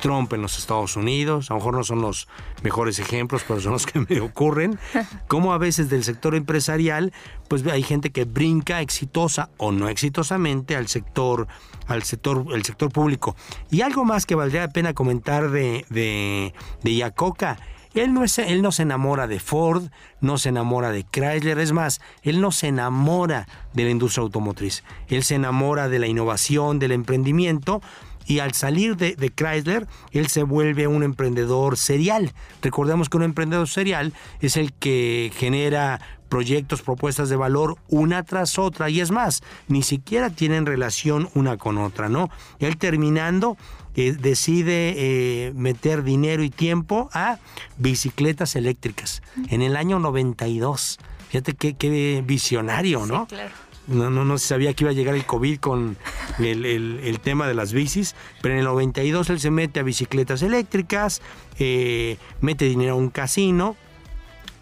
Trump 0.00 0.32
en 0.32 0.42
los 0.42 0.58
Estados 0.58 0.96
Unidos, 0.96 1.50
a 1.50 1.54
lo 1.54 1.60
mejor 1.60 1.74
no 1.74 1.84
son 1.84 2.00
los 2.00 2.28
mejores 2.62 2.98
ejemplos, 2.98 3.42
pero 3.46 3.60
son 3.60 3.72
los 3.72 3.86
que 3.86 4.00
me 4.00 4.20
ocurren, 4.20 4.78
como 5.28 5.52
a 5.52 5.58
veces 5.58 5.88
del 5.88 6.04
sector 6.04 6.34
empresarial, 6.34 7.12
pues 7.48 7.66
hay 7.66 7.82
gente 7.82 8.10
que 8.10 8.24
brinca 8.24 8.80
exitosa 8.80 9.50
o 9.56 9.72
no 9.72 9.88
exitosamente 9.88 10.76
al 10.76 10.88
sector, 10.88 11.46
al 11.86 12.02
sector, 12.02 12.44
el 12.52 12.64
sector 12.64 12.90
público. 12.90 13.36
Y 13.70 13.82
algo 13.82 14.04
más 14.04 14.26
que 14.26 14.34
valdría 14.34 14.62
la 14.62 14.68
pena 14.68 14.94
comentar 14.94 15.50
de, 15.50 15.84
de, 15.90 16.54
de 16.82 16.94
Yacoca, 16.94 17.58
él 17.94 18.12
no, 18.12 18.24
es, 18.24 18.38
él 18.38 18.60
no 18.60 18.72
se 18.72 18.82
enamora 18.82 19.28
de 19.28 19.38
Ford, 19.38 19.84
no 20.20 20.36
se 20.36 20.48
enamora 20.48 20.90
de 20.90 21.04
Chrysler, 21.04 21.60
es 21.60 21.72
más, 21.72 22.00
él 22.22 22.40
no 22.40 22.50
se 22.50 22.66
enamora 22.66 23.46
de 23.72 23.84
la 23.84 23.90
industria 23.90 24.22
automotriz, 24.22 24.82
él 25.08 25.22
se 25.22 25.36
enamora 25.36 25.88
de 25.88 26.00
la 26.00 26.08
innovación, 26.08 26.80
del 26.80 26.90
emprendimiento, 26.90 27.80
y 28.26 28.38
al 28.38 28.54
salir 28.54 28.96
de, 28.96 29.16
de 29.16 29.30
Chrysler, 29.30 29.86
él 30.12 30.28
se 30.28 30.42
vuelve 30.42 30.86
un 30.86 31.02
emprendedor 31.02 31.76
serial. 31.76 32.32
Recordemos 32.62 33.08
que 33.08 33.16
un 33.16 33.22
emprendedor 33.24 33.68
serial 33.68 34.12
es 34.40 34.56
el 34.56 34.72
que 34.72 35.32
genera 35.34 36.00
proyectos, 36.28 36.82
propuestas 36.82 37.28
de 37.28 37.36
valor 37.36 37.76
una 37.88 38.24
tras 38.24 38.58
otra, 38.58 38.90
y 38.90 39.00
es 39.00 39.12
más, 39.12 39.44
ni 39.68 39.82
siquiera 39.82 40.30
tienen 40.30 40.66
relación 40.66 41.28
una 41.34 41.56
con 41.58 41.78
otra, 41.78 42.08
¿no? 42.08 42.28
Él 42.58 42.76
terminando 42.76 43.56
eh, 43.94 44.16
decide 44.18 44.94
eh, 44.96 45.52
meter 45.54 46.02
dinero 46.02 46.42
y 46.42 46.50
tiempo 46.50 47.08
a 47.12 47.38
bicicletas 47.76 48.56
eléctricas 48.56 49.22
en 49.48 49.62
el 49.62 49.76
año 49.76 50.00
92. 50.00 50.98
Fíjate 51.28 51.54
qué, 51.54 51.74
qué 51.74 52.24
visionario, 52.26 53.06
¿no? 53.06 53.26
claro. 53.26 53.54
No, 53.86 54.08
no, 54.10 54.24
no 54.24 54.38
se 54.38 54.48
sabía 54.48 54.72
que 54.72 54.84
iba 54.84 54.90
a 54.90 54.94
llegar 54.94 55.14
el 55.14 55.26
COVID 55.26 55.58
con 55.60 55.96
el, 56.38 56.64
el- 56.64 57.20
tema 57.20 57.46
de 57.46 57.54
las 57.54 57.72
bicis, 57.72 58.14
pero 58.40 58.54
en 58.54 58.60
el 58.60 58.66
92 58.66 59.28
él 59.30 59.40
se 59.40 59.50
mete 59.50 59.80
a 59.80 59.82
bicicletas 59.82 60.42
eléctricas, 60.42 61.20
eh, 61.58 62.16
mete 62.40 62.64
dinero 62.64 62.94
a 62.94 62.96
un 62.96 63.10
casino, 63.10 63.76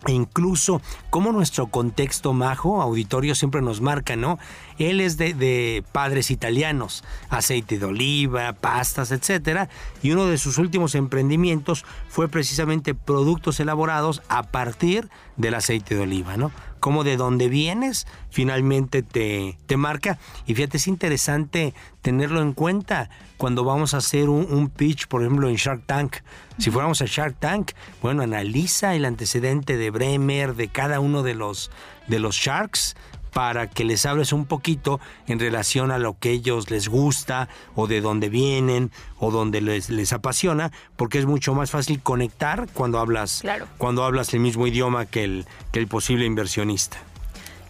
e 0.07 0.12
incluso 0.12 0.83
como 1.11 1.31
nuestro 1.31 1.69
contexto 1.69 2.33
majo, 2.33 2.83
auditorio 2.83 3.37
siempre 3.37 3.62
nos 3.62 3.81
marca, 3.81 4.17
¿no? 4.17 4.41
Él 4.79 5.00
es 5.00 5.17
de, 5.17 5.33
de 5.35 5.85
padres 5.93 6.33
italianos, 6.33 7.05
aceite 7.31 7.79
de 7.79 7.87
oliva, 7.87 8.52
pastas, 8.55 9.12
etcétera, 9.12 9.69
y 10.02 10.11
uno 10.11 10.26
de 10.26 10.38
sus 10.38 10.59
últimos 10.59 10.97
emprendimientos 10.97 11.85
fue 12.09 12.26
precisamente 12.29 12.95
productos 12.97 13.61
elaborados 13.61 14.23
a 14.29 14.43
partir 14.43 15.09
del 15.37 15.55
aceite 15.55 15.95
de 15.95 16.00
oliva, 16.02 16.37
¿no? 16.37 16.50
Como 16.83 17.05
de 17.05 17.17
donde 17.17 17.49
vienes, 17.49 18.09
finalmente 18.31 19.05
te, 19.05 19.57
te 19.67 19.77
marca. 19.77 20.19
Y 20.47 20.57
fíjate, 20.57 20.79
es 20.79 20.89
interesante 20.89 21.75
tenerlo 22.01 22.43
en 22.43 22.55
cuenta 22.55 23.09
cuando 23.37 23.62
vamos 23.62 23.95
a 23.95 23.99
hacer 23.99 24.29
un, 24.29 24.53
un 24.53 24.69
pitch, 24.69 25.07
por 25.07 25.23
ejemplo, 25.23 25.49
en 25.49 25.55
Shark 25.55 25.85
Tank. 25.87 26.17
Si 26.59 26.73
fuéramos 26.73 27.01
a 27.01 27.05
Shark 27.07 27.37
Tank, 27.39 27.71
bueno, 28.03 28.23
analiza 28.23 28.97
el 28.97 29.05
antecedente 29.05 29.77
de 29.77 29.91
Bremer, 29.91 30.57
de 30.57 30.67
cada 30.67 30.99
uno 30.99 31.23
de 31.23 31.35
los, 31.35 31.71
de 32.09 32.19
los 32.19 32.35
Sharks, 32.35 32.97
para 33.33 33.69
que 33.69 33.85
les 33.85 34.05
hables 34.07 34.33
un 34.33 34.45
poquito 34.45 35.01
en 35.27 35.39
relación 35.39 35.91
a 35.91 35.99
lo 35.99 36.19
que 36.19 36.31
ellos 36.31 36.71
les 36.71 36.89
gusta 36.89 37.49
o 37.75 37.87
de 37.87 38.01
dónde 38.01 38.29
vienen 38.29 38.91
o 39.19 39.31
donde 39.31 39.61
les, 39.61 39.89
les 39.91 40.12
apasiona, 40.12 40.71
porque 40.97 41.19
es 41.19 41.27
mucho 41.27 41.55
más 41.55 41.71
fácil 41.71 42.01
conectar 42.03 42.69
cuando 42.75 42.99
hablas, 42.99 43.41
Claro. 43.41 43.67
cuando 43.79 44.05
hablas 44.05 44.35
el 44.35 44.41
mismo 44.41 44.67
idioma 44.67 45.07
que 45.07 45.25
el, 45.25 45.47
que 45.73 45.79
el 45.81 45.89
posible 45.89 46.27
inversionista. 46.27 46.99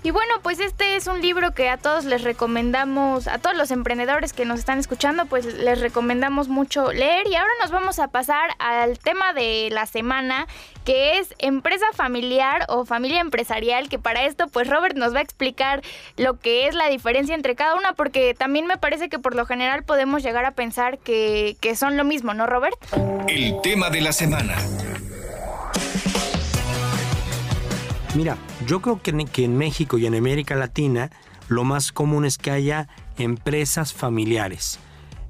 Y 0.04 0.10
bueno, 0.10 0.34
pues 0.42 0.58
este 0.58 0.96
es 0.96 1.06
un 1.06 1.22
libro 1.22 1.52
que 1.52 1.68
a 1.68 1.76
todos 1.76 2.04
les 2.04 2.22
recomendamos, 2.22 3.28
a 3.28 3.38
todos 3.38 3.56
los 3.56 3.70
emprendedores 3.70 4.32
que 4.32 4.44
nos 4.44 4.58
están 4.58 4.80
escuchando, 4.80 5.26
pues 5.26 5.46
les 5.46 5.80
recomendamos 5.80 6.48
mucho 6.48 6.92
leer. 6.92 7.28
Y 7.28 7.36
ahora 7.36 7.52
nos 7.60 7.70
vamos 7.70 8.00
a 8.00 8.08
pasar 8.08 8.50
al 8.58 8.98
tema 8.98 9.32
de 9.32 9.68
la 9.70 9.86
semana, 9.86 10.48
que 10.84 11.18
es 11.18 11.32
empresa 11.38 11.86
familiar 11.94 12.66
o 12.68 12.84
familia 12.84 13.20
empresarial, 13.20 13.88
que 13.88 14.00
para 14.00 14.24
esto 14.24 14.48
pues 14.48 14.68
Robert 14.68 14.96
nos 14.96 15.14
va 15.14 15.20
a 15.20 15.22
explicar 15.22 15.82
lo 16.16 16.36
que 16.40 16.66
es 16.66 16.74
la 16.74 16.88
diferencia 16.88 17.36
entre 17.36 17.54
cada 17.54 17.76
una, 17.76 17.92
porque 17.92 18.34
también 18.34 18.66
me 18.66 18.78
parece 18.78 19.08
que 19.08 19.20
por 19.20 19.36
lo 19.36 19.46
general 19.46 19.84
podemos 19.84 20.24
llegar 20.24 20.44
a 20.44 20.50
pensar 20.50 20.98
que, 20.98 21.56
que 21.60 21.76
son 21.76 21.96
lo 21.96 22.02
mismo, 22.02 22.34
¿no, 22.34 22.46
Robert? 22.46 22.76
El 23.28 23.60
tema 23.62 23.88
de 23.88 24.00
la 24.00 24.12
semana. 24.12 24.56
Mira, 28.14 28.36
yo 28.66 28.82
creo 28.82 29.00
que 29.00 29.10
en, 29.44 29.56
México 29.56 29.96
y 29.96 30.04
en 30.04 30.14
América 30.14 30.54
Latina 30.54 31.10
lo 31.48 31.64
más 31.64 31.92
común 31.92 32.26
es 32.26 32.36
que 32.36 32.50
haya 32.50 32.88
empresas 33.16 33.94
familiares. 33.94 34.78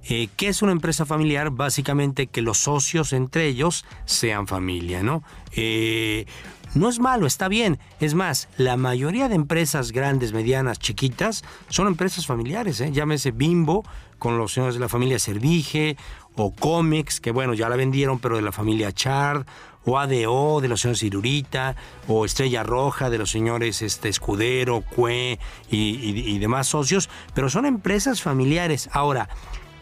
Eh, 0.08 0.28
¿Qué 0.36 0.48
es 0.48 0.62
una 0.62 0.72
empresa 0.72 1.06
familiar? 1.06 1.50
Básicamente 1.50 2.26
que 2.26 2.42
los 2.42 2.58
socios 2.58 3.12
entre 3.12 3.46
ellos 3.46 3.84
sean 4.04 4.46
familia, 4.46 5.02
¿no? 5.02 5.22
Eh, 5.52 6.26
no 6.74 6.88
es 6.88 6.98
malo, 6.98 7.26
está 7.26 7.48
bien. 7.48 7.78
Es 8.00 8.14
más, 8.14 8.48
la 8.56 8.76
mayoría 8.76 9.28
de 9.28 9.34
empresas 9.34 9.92
grandes, 9.92 10.32
medianas, 10.32 10.78
chiquitas, 10.78 11.44
son 11.68 11.86
empresas 11.86 12.26
familiares. 12.26 12.80
¿eh? 12.80 12.90
Llámese 12.90 13.30
Bimbo, 13.30 13.84
con 14.18 14.38
los 14.38 14.54
señores 14.54 14.74
de 14.74 14.80
la 14.80 14.88
familia 14.88 15.18
Servige, 15.18 15.96
o 16.34 16.52
Comex, 16.54 17.20
que 17.20 17.30
bueno, 17.30 17.52
ya 17.52 17.68
la 17.68 17.76
vendieron, 17.76 18.18
pero 18.18 18.36
de 18.36 18.42
la 18.42 18.52
familia 18.52 18.90
Chard, 18.90 19.44
o 19.84 19.98
ADO 19.98 20.60
de 20.62 20.68
los 20.68 20.80
señores 20.80 21.02
Irurita, 21.02 21.76
o 22.08 22.24
Estrella 22.24 22.62
Roja 22.62 23.10
de 23.10 23.18
los 23.18 23.30
señores 23.30 23.82
este, 23.82 24.08
Escudero, 24.08 24.80
Cue 24.80 25.38
y, 25.70 25.76
y 25.76 26.38
demás 26.38 26.68
socios, 26.68 27.10
pero 27.34 27.50
son 27.50 27.66
empresas 27.66 28.22
familiares. 28.22 28.88
Ahora, 28.92 29.28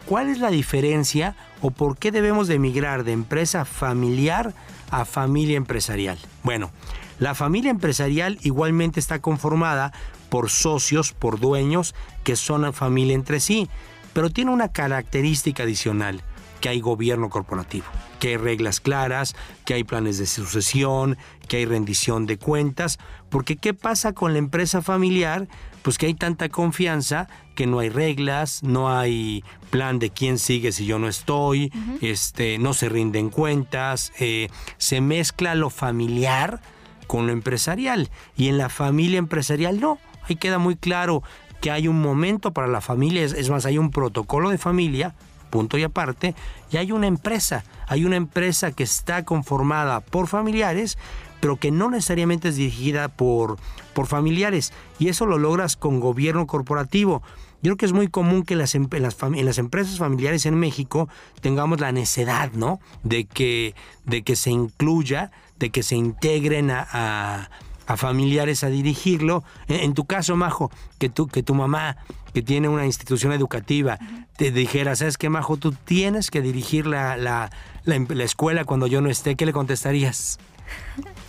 ¿cuál 0.05 0.29
es 0.29 0.39
la 0.39 0.49
diferencia 0.49 1.35
o 1.61 1.71
por 1.71 1.97
qué 1.97 2.11
debemos 2.11 2.47
de 2.47 2.55
emigrar 2.55 3.03
de 3.03 3.11
empresa 3.11 3.65
familiar 3.65 4.53
a 4.89 5.05
familia 5.05 5.57
empresarial? 5.57 6.17
Bueno, 6.43 6.71
la 7.19 7.35
familia 7.35 7.71
empresarial 7.71 8.39
igualmente 8.41 8.99
está 8.99 9.19
conformada 9.19 9.93
por 10.29 10.49
socios, 10.49 11.13
por 11.13 11.39
dueños 11.39 11.93
que 12.23 12.35
son 12.35 12.73
familia 12.73 13.15
entre 13.15 13.39
sí, 13.39 13.69
pero 14.13 14.29
tiene 14.29 14.51
una 14.51 14.69
característica 14.69 15.63
adicional 15.63 16.23
que 16.61 16.69
hay 16.69 16.79
gobierno 16.79 17.29
corporativo, 17.29 17.85
que 18.19 18.29
hay 18.29 18.37
reglas 18.37 18.79
claras, 18.79 19.35
que 19.65 19.73
hay 19.73 19.83
planes 19.83 20.19
de 20.19 20.27
sucesión, 20.27 21.17
que 21.47 21.57
hay 21.57 21.65
rendición 21.65 22.27
de 22.27 22.37
cuentas, 22.37 22.99
porque 23.29 23.57
¿qué 23.57 23.73
pasa 23.73 24.13
con 24.13 24.33
la 24.33 24.39
empresa 24.39 24.81
familiar? 24.81 25.47
Pues 25.81 25.97
que 25.97 26.05
hay 26.05 26.13
tanta 26.13 26.49
confianza 26.49 27.27
que 27.55 27.65
no 27.65 27.79
hay 27.79 27.89
reglas, 27.89 28.63
no 28.63 28.95
hay 28.95 29.43
plan 29.69 29.99
de 29.99 30.09
quién 30.09 30.37
sigue 30.37 30.71
si 30.71 30.85
yo 30.85 30.99
no 30.99 31.07
estoy, 31.07 31.71
este, 32.01 32.57
no 32.59 32.73
se 32.73 32.89
rinden 32.89 33.29
cuentas, 33.29 34.13
eh, 34.19 34.49
se 34.77 35.01
mezcla 35.01 35.55
lo 35.55 35.69
familiar 35.69 36.61
con 37.07 37.27
lo 37.27 37.33
empresarial. 37.33 38.09
Y 38.35 38.47
en 38.47 38.57
la 38.57 38.69
familia 38.69 39.17
empresarial 39.17 39.79
no, 39.79 39.97
ahí 40.27 40.35
queda 40.35 40.59
muy 40.59 40.75
claro 40.75 41.23
que 41.61 41.71
hay 41.71 41.87
un 41.87 42.01
momento 42.01 42.51
para 42.51 42.67
la 42.67 42.81
familia, 42.81 43.23
es 43.23 43.49
más, 43.49 43.65
hay 43.65 43.77
un 43.77 43.91
protocolo 43.91 44.49
de 44.49 44.57
familia 44.57 45.13
punto 45.51 45.77
y 45.77 45.83
aparte, 45.83 46.33
y 46.71 46.77
hay 46.77 46.91
una 46.91 47.05
empresa, 47.05 47.63
hay 47.87 48.05
una 48.05 48.15
empresa 48.15 48.71
que 48.71 48.83
está 48.83 49.23
conformada 49.23 49.99
por 49.99 50.27
familiares, 50.27 50.97
pero 51.41 51.57
que 51.57 51.71
no 51.71 51.89
necesariamente 51.89 52.47
es 52.47 52.55
dirigida 52.55 53.09
por, 53.09 53.57
por 53.93 54.07
familiares, 54.07 54.71
y 54.99 55.09
eso 55.09 55.25
lo 55.25 55.37
logras 55.37 55.75
con 55.75 55.99
gobierno 55.99 56.47
corporativo. 56.47 57.21
Yo 57.63 57.69
creo 57.71 57.77
que 57.77 57.85
es 57.85 57.93
muy 57.93 58.07
común 58.07 58.43
que 58.43 58.53
en 58.53 58.59
las, 58.59 58.73
en 58.73 59.45
las, 59.45 59.57
empresas 59.59 59.97
familiares 59.97 60.45
en 60.47 60.55
México 60.55 61.09
tengamos 61.41 61.79
la 61.79 61.91
necedad, 61.91 62.51
¿no? 62.53 62.79
De 63.03 63.25
que, 63.25 63.75
de 64.05 64.23
que 64.23 64.35
se 64.35 64.49
incluya, 64.49 65.31
de 65.59 65.69
que 65.69 65.83
se 65.83 65.95
integren 65.95 66.71
a, 66.71 67.49
a, 67.85 67.97
familiares 67.97 68.63
a 68.63 68.69
dirigirlo. 68.69 69.43
En, 69.67 69.93
tu 69.93 70.05
caso, 70.05 70.35
Majo, 70.35 70.71
que, 70.97 71.09
tú, 71.09 71.27
que 71.27 71.43
tu 71.43 71.53
mamá 71.53 71.97
que 72.33 72.41
tiene 72.41 72.67
una 72.67 72.85
institución 72.85 73.31
educativa 73.33 73.99
te 74.37 74.51
dijera, 74.51 74.95
¿sabes 74.95 75.17
qué, 75.17 75.29
Majo? 75.29 75.57
Tú 75.57 75.71
tienes 75.71 76.31
que 76.31 76.41
dirigir 76.41 76.87
la, 76.87 77.15
la, 77.15 77.51
la, 77.83 78.23
escuela 78.23 78.65
cuando 78.65 78.87
yo 78.87 79.01
no 79.01 79.09
esté, 79.09 79.35
¿qué 79.35 79.45
le 79.45 79.53
contestarías? 79.53 80.39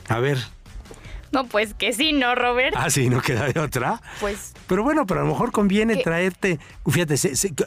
A 0.08 0.18
ver. 0.18 0.38
No, 1.32 1.46
pues 1.46 1.72
que 1.72 1.94
sí, 1.94 2.12
¿no, 2.12 2.34
Robert? 2.34 2.74
Ah, 2.76 2.90
sí, 2.90 3.08
no 3.08 3.22
queda 3.22 3.46
de 3.46 3.58
otra. 3.58 4.02
Pues. 4.20 4.52
Pero 4.66 4.82
bueno, 4.82 5.06
pero 5.06 5.20
a 5.20 5.24
lo 5.24 5.30
mejor 5.30 5.50
conviene 5.50 5.96
traerte. 5.96 6.58
Fíjate, 6.86 7.16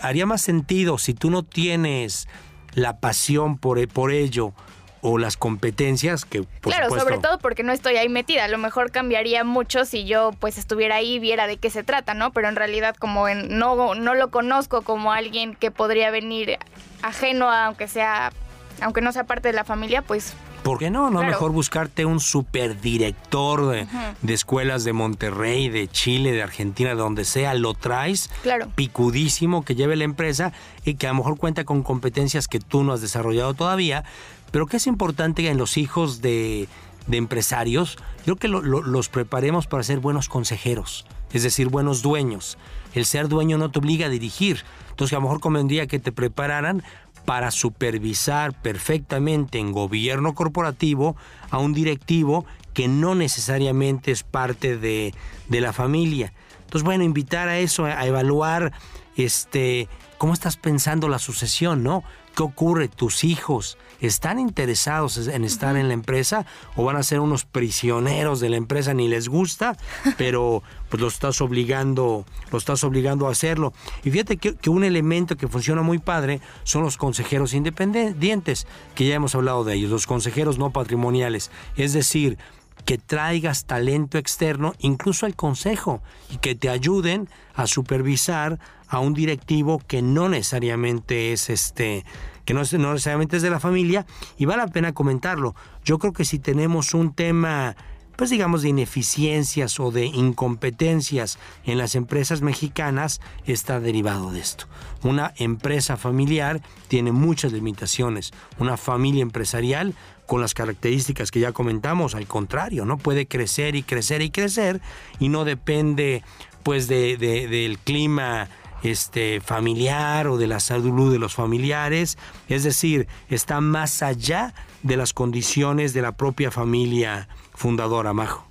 haría 0.02 0.28
más 0.28 0.42
sentido 0.42 1.00
si 1.00 1.16
tú 1.16 1.32
no 1.32 1.44
tienes 1.44 2.28
la 2.76 3.00
pasión 3.00 3.58
por, 3.58 3.86
por 3.88 4.12
ello 4.12 4.54
o 5.02 5.20
las 5.20 5.38
competencias 5.38 6.26
que 6.26 6.42
por 6.42 6.74
claro 6.74 6.90
sobre 6.90 7.20
todo 7.20 7.38
porque 7.38 7.62
no 7.62 7.72
estoy 7.72 7.98
ahí 7.98 8.10
metida 8.10 8.46
a 8.46 8.48
lo 8.48 8.58
mejor 8.58 8.90
cambiaría 8.90 9.44
mucho 9.44 9.86
si 9.86 10.06
yo 10.06 10.32
pues 10.40 10.58
estuviera 10.58 10.96
ahí 10.96 11.16
y 11.16 11.20
viera 11.20 11.46
de 11.46 11.58
qué 11.58 11.70
se 11.70 11.84
trata 11.84 12.16
no 12.16 12.32
pero 12.32 12.50
en 12.50 12.56
realidad 12.56 12.96
como 12.96 13.28
en, 13.28 13.56
no 13.60 13.94
no 13.94 14.16
lo 14.16 14.32
conozco 14.32 14.82
como 14.82 15.12
alguien 15.12 15.54
que 15.54 15.70
podría 15.70 16.10
venir 16.10 16.58
ajeno 17.04 17.52
aunque 17.52 17.88
sea 17.88 18.34
aunque 18.82 19.02
no 19.02 19.12
sea 19.12 19.26
parte 19.26 19.48
de 19.50 19.54
la 19.54 19.64
familia 19.64 20.02
pues 20.02 20.34
¿Por 20.66 20.80
qué 20.80 20.90
no? 20.90 21.12
No 21.12 21.22
mejor 21.22 21.52
buscarte 21.52 22.06
un 22.06 22.20
superdirector 22.20 23.68
de, 23.68 23.88
de, 24.24 24.34
escuelas 24.34 24.84
de 24.84 24.94
Monterrey, 24.94 25.70
de 25.70 25.88
Chile, 25.88 26.32
de 26.32 26.42
Argentina, 26.42 26.90
de 26.90 26.96
donde 26.96 27.24
sea, 27.24 27.54
lo 27.54 27.76
traes 27.76 28.32
claro. 28.42 28.70
picudísimo 28.74 29.64
que 29.64 29.76
lleve 29.76 29.96
la 29.96 30.06
empresa 30.06 30.54
y 30.84 30.96
que 30.96 31.06
a 31.06 31.12
lo 31.12 31.18
mejor 31.18 31.38
cuenta 31.38 31.66
con 31.66 31.84
competencias 31.84 32.48
que 32.48 32.60
tú 32.60 32.84
no 32.84 32.94
has 32.94 33.02
desarrollado 33.02 33.54
todavía, 33.54 34.06
pero 34.50 34.66
que 34.66 34.78
es 34.78 34.88
importante 34.88 35.48
en 35.48 35.58
los 35.60 35.78
hijos 35.78 36.22
de, 36.22 36.68
empresarios, 37.12 37.98
creo 38.24 38.36
que 38.36 38.48
los 38.48 39.10
preparemos 39.10 39.68
para 39.68 39.84
ser 39.84 40.00
buenos 40.00 40.30
consejeros, 40.30 41.06
es 41.32 41.44
decir, 41.44 41.68
buenos 41.68 42.02
dueños. 42.02 42.58
El 42.96 43.06
ser 43.06 43.28
dueño 43.28 43.60
no 43.60 43.70
te 43.70 43.78
obliga 43.78 44.08
a 44.08 44.10
dirigir. 44.10 44.64
Entonces, 44.90 45.14
a 45.14 45.18
lo 45.18 45.24
mejor 45.24 45.42
convendría 45.42 45.86
que 45.88 46.00
te 46.00 46.14
prepararan 46.14 46.84
para 47.26 47.52
supervisar 47.52 48.54
perfectamente 48.62 49.60
en 49.60 49.72
gobierno 49.72 50.34
corporativo 50.36 51.16
a 51.50 51.58
un 51.58 51.74
directivo 51.74 52.46
que 52.74 52.88
no 52.88 53.16
necesariamente 53.16 54.12
es 54.12 54.24
parte 54.24 54.78
de, 54.78 55.14
de 55.50 55.62
la 55.62 55.74
familia. 55.74 56.34
Entonces, 56.62 56.84
bueno, 56.84 57.04
invitar 57.04 57.48
a 57.48 57.60
eso, 57.60 57.86
a 57.86 58.06
evaluar 58.06 58.74
este, 59.16 59.88
cómo 60.18 60.34
estás 60.34 60.58
pensando 60.58 61.08
la 61.08 61.20
sucesión, 61.20 61.84
¿no? 61.84 62.04
¿Qué 62.36 62.44
ocurre? 62.44 62.88
¿Tus 62.88 63.24
hijos 63.24 63.78
están 64.02 64.40
interesados 64.40 65.28
en 65.28 65.44
estar 65.44 65.76
en 65.78 65.88
la 65.88 65.94
empresa 65.94 66.46
o 66.76 66.84
van 66.84 66.96
a 66.96 67.04
ser 67.04 67.20
unos 67.20 67.46
prisioneros 67.46 68.40
de 68.40 68.50
la 68.50 68.58
empresa? 68.58 68.94
Ni 68.94 69.08
les 69.08 69.28
gusta, 69.28 69.78
pero 70.18 70.64
pues 70.90 71.02
los 71.02 71.14
estás 71.14 71.42
obligando, 71.42 72.26
los 72.52 72.64
estás 72.64 72.84
obligando 72.84 73.28
a 73.28 73.32
hacerlo. 73.32 73.74
Y 74.04 74.12
fíjate 74.12 74.38
que, 74.38 74.56
que 74.56 74.70
un 74.70 74.84
elemento 74.84 75.36
que 75.36 75.48
funciona 75.48 75.82
muy 75.82 76.00
padre 76.00 76.42
son 76.64 76.84
los 76.84 76.98
consejeros 76.98 77.54
independientes, 77.54 78.68
que 78.96 79.08
ya 79.08 79.16
hemos 79.16 79.36
hablado 79.36 79.64
de 79.64 79.76
ellos, 79.76 79.92
los 79.92 80.08
consejeros 80.08 80.58
no 80.58 80.72
patrimoniales. 80.72 81.52
Es 81.76 81.94
decir, 81.94 82.38
que 82.86 82.98
traigas 82.98 83.66
talento 83.66 84.18
externo, 84.18 84.74
incluso 84.80 85.26
al 85.26 85.36
consejo, 85.36 86.02
y 86.30 86.38
que 86.38 86.56
te 86.56 86.70
ayuden 86.70 87.28
a 87.56 87.68
supervisar 87.68 88.60
a 88.88 89.00
un 89.00 89.14
directivo 89.14 89.82
que 89.88 90.02
no 90.02 90.30
necesariamente 90.30 91.34
es 91.34 91.50
este 91.50 92.06
que 92.46 92.54
no, 92.54 92.62
no 92.78 92.94
necesariamente 92.94 93.38
es 93.38 93.42
de 93.42 93.50
la 93.50 93.60
familia 93.60 94.06
y 94.38 94.46
vale 94.46 94.62
la 94.62 94.72
pena 94.72 94.94
comentarlo. 94.94 95.56
Yo 95.84 95.98
creo 95.98 96.14
que 96.14 96.26
si 96.26 96.38
tenemos 96.38 96.94
un 96.94 97.12
tema 97.16 97.76
pues 98.16 98.30
digamos 98.30 98.62
de 98.62 98.70
ineficiencias 98.70 99.80
o 99.80 99.92
de 99.92 100.06
incompetencias 100.06 101.38
en 101.66 101.78
las 101.78 101.96
empresas 101.96 102.42
mexicanas 102.42 103.20
está 103.46 103.80
derivado 103.80 104.32
de 104.32 104.40
esto. 104.40 104.68
Una 105.04 105.34
empresa 105.38 105.98
familiar 105.98 106.62
tiene 106.88 107.12
muchas 107.12 107.52
limitaciones. 107.52 108.32
Una 108.58 108.78
familia 108.78 109.22
empresarial 109.22 109.96
con 110.26 110.42
las 110.42 110.54
características 110.54 111.32
que 111.32 111.40
ya 111.40 111.52
comentamos, 111.52 112.16
al 112.16 112.28
contrario, 112.28 112.86
¿no? 112.86 112.98
Puede 112.98 113.28
crecer 113.28 113.76
y 113.76 113.84
crecer 113.84 114.22
y 114.22 114.30
crecer 114.30 114.82
y 115.20 115.30
no 115.30 115.46
depende 115.46 116.24
pues 116.64 116.88
de, 116.88 117.18
del 117.18 117.78
clima 117.78 118.50
este, 118.82 119.40
familiar 119.42 120.28
o 120.28 120.38
de 120.38 120.48
la 120.48 120.60
salud 120.60 121.12
de 121.12 121.20
los 121.20 121.36
familiares, 121.36 122.18
es 122.48 122.64
decir, 122.64 123.08
está 123.30 123.62
más 123.62 124.02
allá 124.02 124.54
de 124.84 124.98
las 124.98 125.14
condiciones 125.14 125.94
de 125.94 126.02
la 126.02 126.14
propia 126.14 126.52
familia 126.52 127.28
fundadora, 127.54 128.14
Majo. 128.14 128.48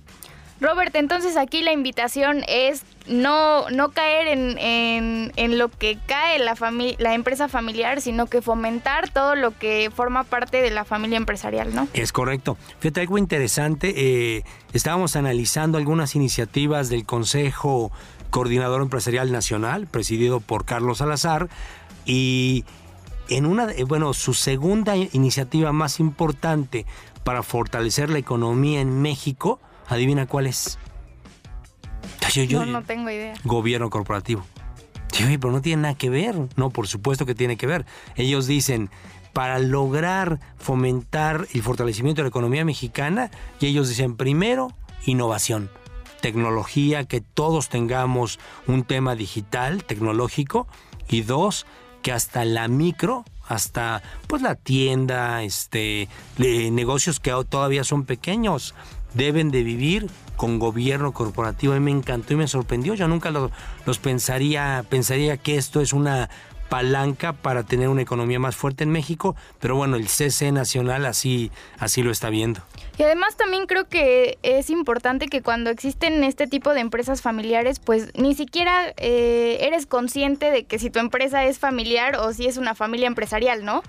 Robert, 0.61 0.95
entonces 0.95 1.35
aquí 1.35 1.61
la 1.61 1.73
invitación 1.73 2.43
es 2.47 2.83
no, 3.07 3.69
no 3.69 3.91
caer 3.91 4.27
en, 4.27 5.31
en, 5.35 5.57
lo 5.57 5.69
que 5.69 5.97
cae 6.07 6.39
la, 6.39 6.55
la 6.97 7.13
empresa 7.13 7.47
familiar, 7.47 8.01
sino 8.01 8.25
que 8.27 8.41
fomentar 8.41 9.09
todo 9.09 9.35
lo 9.35 9.57
que 9.57 9.91
forma 9.93 10.23
parte 10.23 10.61
de 10.61 10.71
la 10.71 10.85
familia 10.85 11.17
empresarial, 11.17 11.75
¿no? 11.75 11.87
Es 11.93 12.11
correcto. 12.11 12.57
Fíjate, 12.79 13.01
algo 13.01 13.17
interesante, 13.17 13.93
eh, 14.37 14.43
estábamos 14.73 15.15
analizando 15.15 15.77
algunas 15.77 16.15
iniciativas 16.15 16.89
del 16.89 17.05
Consejo 17.05 17.91
Coordinador 18.29 18.81
Empresarial 18.81 19.31
Nacional, 19.31 19.87
presidido 19.87 20.39
por 20.39 20.65
Carlos 20.65 20.99
Salazar, 20.99 21.49
y 22.05 22.63
en 23.29 23.45
una, 23.45 23.67
bueno, 23.87 24.13
su 24.13 24.33
segunda 24.33 24.95
iniciativa 24.95 25.71
más 25.71 25.99
importante 25.99 26.85
para 27.23 27.43
fortalecer 27.43 28.09
la 28.09 28.19
economía 28.19 28.81
en 28.81 29.01
México, 29.01 29.59
adivina 29.87 30.25
cuál 30.25 30.47
es. 30.47 30.77
Yo, 32.33 32.65
no 32.65 32.83
tengo 32.83 33.09
idea. 33.09 33.33
Gobierno 33.43 33.89
corporativo. 33.89 34.43
Sí, 35.11 35.37
pero 35.37 35.53
no 35.53 35.61
tiene 35.61 35.83
nada 35.83 35.95
que 35.95 36.09
ver. 36.09 36.35
No, 36.57 36.69
por 36.69 36.87
supuesto 36.87 37.25
que 37.25 37.35
tiene 37.35 37.55
que 37.55 37.67
ver. 37.67 37.85
Ellos 38.15 38.47
dicen, 38.47 38.89
para 39.31 39.59
lograr 39.59 40.39
fomentar 40.57 41.47
el 41.53 41.61
fortalecimiento 41.61 42.21
de 42.21 42.23
la 42.25 42.29
economía 42.29 42.65
mexicana, 42.65 43.31
y 43.59 43.67
ellos 43.67 43.87
dicen, 43.87 44.17
primero, 44.17 44.73
innovación, 45.05 45.69
tecnología, 46.21 47.05
que 47.05 47.21
todos 47.21 47.69
tengamos 47.69 48.39
un 48.67 48.83
tema 48.83 49.15
digital, 49.15 49.83
tecnológico, 49.83 50.67
y 51.07 51.21
dos, 51.21 51.65
que 52.01 52.11
hasta 52.11 52.43
la 52.45 52.67
micro, 52.67 53.23
hasta 53.47 54.01
pues 54.27 54.41
la 54.41 54.55
tienda, 54.55 55.43
este, 55.43 56.09
negocios 56.37 57.19
que 57.19 57.31
todavía 57.49 57.83
son 57.83 58.05
pequeños, 58.05 58.73
deben 59.15 59.49
de 59.49 59.63
vivir 59.63 60.07
con 60.35 60.59
gobierno 60.59 61.11
corporativo. 61.11 61.75
Y 61.75 61.79
me 61.79 61.91
encantó 61.91 62.33
y 62.33 62.37
me 62.37 62.47
sorprendió. 62.47 62.93
Yo 62.93 63.07
nunca 63.07 63.31
los 63.31 63.99
pensaría, 63.99 64.85
pensaría 64.89 65.37
que 65.37 65.57
esto 65.57 65.81
es 65.81 65.93
una 65.93 66.29
palanca 66.69 67.33
para 67.33 67.63
tener 67.63 67.89
una 67.89 68.01
economía 68.01 68.39
más 68.39 68.55
fuerte 68.55 68.83
en 68.83 68.91
México, 68.91 69.35
pero 69.59 69.75
bueno, 69.75 69.95
el 69.97 70.07
CC 70.07 70.51
nacional 70.51 71.05
así, 71.05 71.51
así 71.79 72.01
lo 72.01 72.11
está 72.11 72.29
viendo. 72.29 72.61
Y 72.97 73.03
además 73.03 73.35
también 73.35 73.67
creo 73.67 73.87
que 73.87 74.37
es 74.41 74.69
importante 74.69 75.27
que 75.27 75.41
cuando 75.41 75.69
existen 75.69 76.23
este 76.23 76.47
tipo 76.47 76.73
de 76.73 76.79
empresas 76.79 77.21
familiares, 77.21 77.79
pues 77.79 78.09
ni 78.15 78.33
siquiera 78.35 78.93
eh, 78.97 79.57
eres 79.61 79.85
consciente 79.85 80.49
de 80.51 80.63
que 80.63 80.79
si 80.79 80.89
tu 80.89 80.99
empresa 80.99 81.45
es 81.45 81.59
familiar 81.59 82.15
o 82.15 82.33
si 82.33 82.47
es 82.47 82.57
una 82.57 82.73
familia 82.73 83.07
empresarial, 83.07 83.63
¿no? 83.65 83.83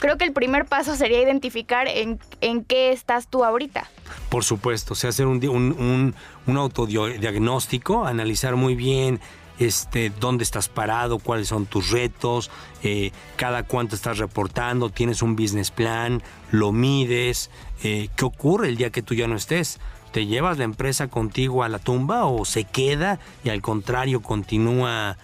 Creo 0.00 0.18
que 0.18 0.24
el 0.24 0.32
primer 0.32 0.64
paso 0.64 0.96
sería 0.96 1.22
identificar 1.22 1.86
en, 1.86 2.18
en 2.40 2.64
qué 2.64 2.90
estás 2.90 3.28
tú 3.28 3.44
ahorita. 3.44 3.88
Por 4.28 4.44
supuesto, 4.44 4.94
o 4.94 4.96
sea, 4.96 5.10
hacer 5.10 5.26
un, 5.26 5.46
un, 5.46 5.72
un, 5.72 6.14
un 6.46 6.56
autodiagnóstico, 6.56 8.06
analizar 8.06 8.56
muy 8.56 8.74
bien 8.74 9.20
este, 9.60 10.10
dónde 10.18 10.42
estás 10.42 10.68
parado, 10.68 11.18
cuáles 11.18 11.48
son 11.48 11.66
tus 11.66 11.90
retos, 11.90 12.50
eh, 12.82 13.12
cada 13.36 13.62
cuánto 13.62 13.94
estás 13.94 14.18
reportando, 14.18 14.88
tienes 14.88 15.20
un 15.22 15.36
business 15.36 15.70
plan, 15.70 16.22
lo 16.50 16.72
mides, 16.72 17.50
eh, 17.84 18.08
qué 18.16 18.24
ocurre 18.24 18.68
el 18.68 18.76
día 18.76 18.90
que 18.90 19.02
tú 19.02 19.14
ya 19.14 19.28
no 19.28 19.36
estés. 19.36 19.78
¿Te 20.12 20.26
llevas 20.26 20.58
la 20.58 20.64
empresa 20.64 21.08
contigo 21.08 21.62
a 21.62 21.68
la 21.68 21.78
tumba 21.78 22.24
o 22.24 22.44
se 22.44 22.64
queda 22.64 23.20
y 23.44 23.50
al 23.50 23.60
contrario 23.60 24.22
continúa, 24.22 25.18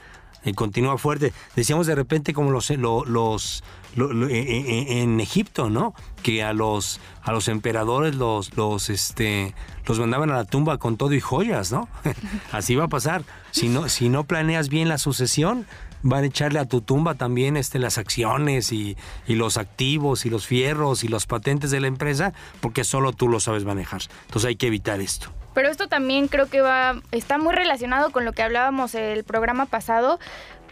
eh, 0.44 0.52
continúa 0.52 0.98
fuerte? 0.98 1.32
Decíamos 1.56 1.86
de 1.86 1.94
repente 1.94 2.34
como 2.34 2.50
los, 2.50 2.70
los, 2.70 3.64
en 3.96 5.20
Egipto, 5.20 5.70
¿no? 5.70 5.94
Que 6.22 6.42
a 6.42 6.52
los, 6.52 7.00
a 7.22 7.32
los 7.32 7.48
emperadores 7.48 8.14
los, 8.14 8.56
los, 8.56 8.90
este, 8.90 9.54
los 9.86 9.98
mandaban 9.98 10.30
a 10.30 10.36
la 10.36 10.44
tumba 10.44 10.78
con 10.78 10.96
todo 10.96 11.12
y 11.14 11.20
joyas, 11.20 11.72
¿no? 11.72 11.88
Así 12.52 12.74
va 12.74 12.84
a 12.84 12.88
pasar. 12.88 13.22
Si 13.50 13.68
no, 13.68 13.88
si 13.88 14.08
no 14.08 14.24
planeas 14.24 14.68
bien 14.68 14.88
la 14.88 14.98
sucesión, 14.98 15.66
van 16.02 16.24
a 16.24 16.26
echarle 16.26 16.58
a 16.58 16.66
tu 16.66 16.80
tumba 16.82 17.14
también 17.14 17.56
este, 17.56 17.78
las 17.78 17.98
acciones 17.98 18.72
y, 18.72 18.96
y, 19.26 19.34
los 19.34 19.56
activos 19.56 20.26
y 20.26 20.30
los 20.30 20.46
fierros 20.46 21.04
y 21.04 21.08
los 21.08 21.26
patentes 21.26 21.70
de 21.70 21.80
la 21.80 21.86
empresa, 21.86 22.32
porque 22.60 22.84
solo 22.84 23.12
tú 23.12 23.28
lo 23.28 23.40
sabes 23.40 23.64
manejar. 23.64 24.02
Entonces 24.26 24.48
hay 24.48 24.56
que 24.56 24.66
evitar 24.66 25.00
esto. 25.00 25.32
Pero 25.56 25.70
esto 25.70 25.88
también 25.88 26.28
creo 26.28 26.50
que 26.50 26.60
va, 26.60 27.00
está 27.12 27.38
muy 27.38 27.54
relacionado 27.54 28.10
con 28.10 28.26
lo 28.26 28.34
que 28.34 28.42
hablábamos 28.42 28.94
el 28.94 29.24
programa 29.24 29.64
pasado, 29.64 30.20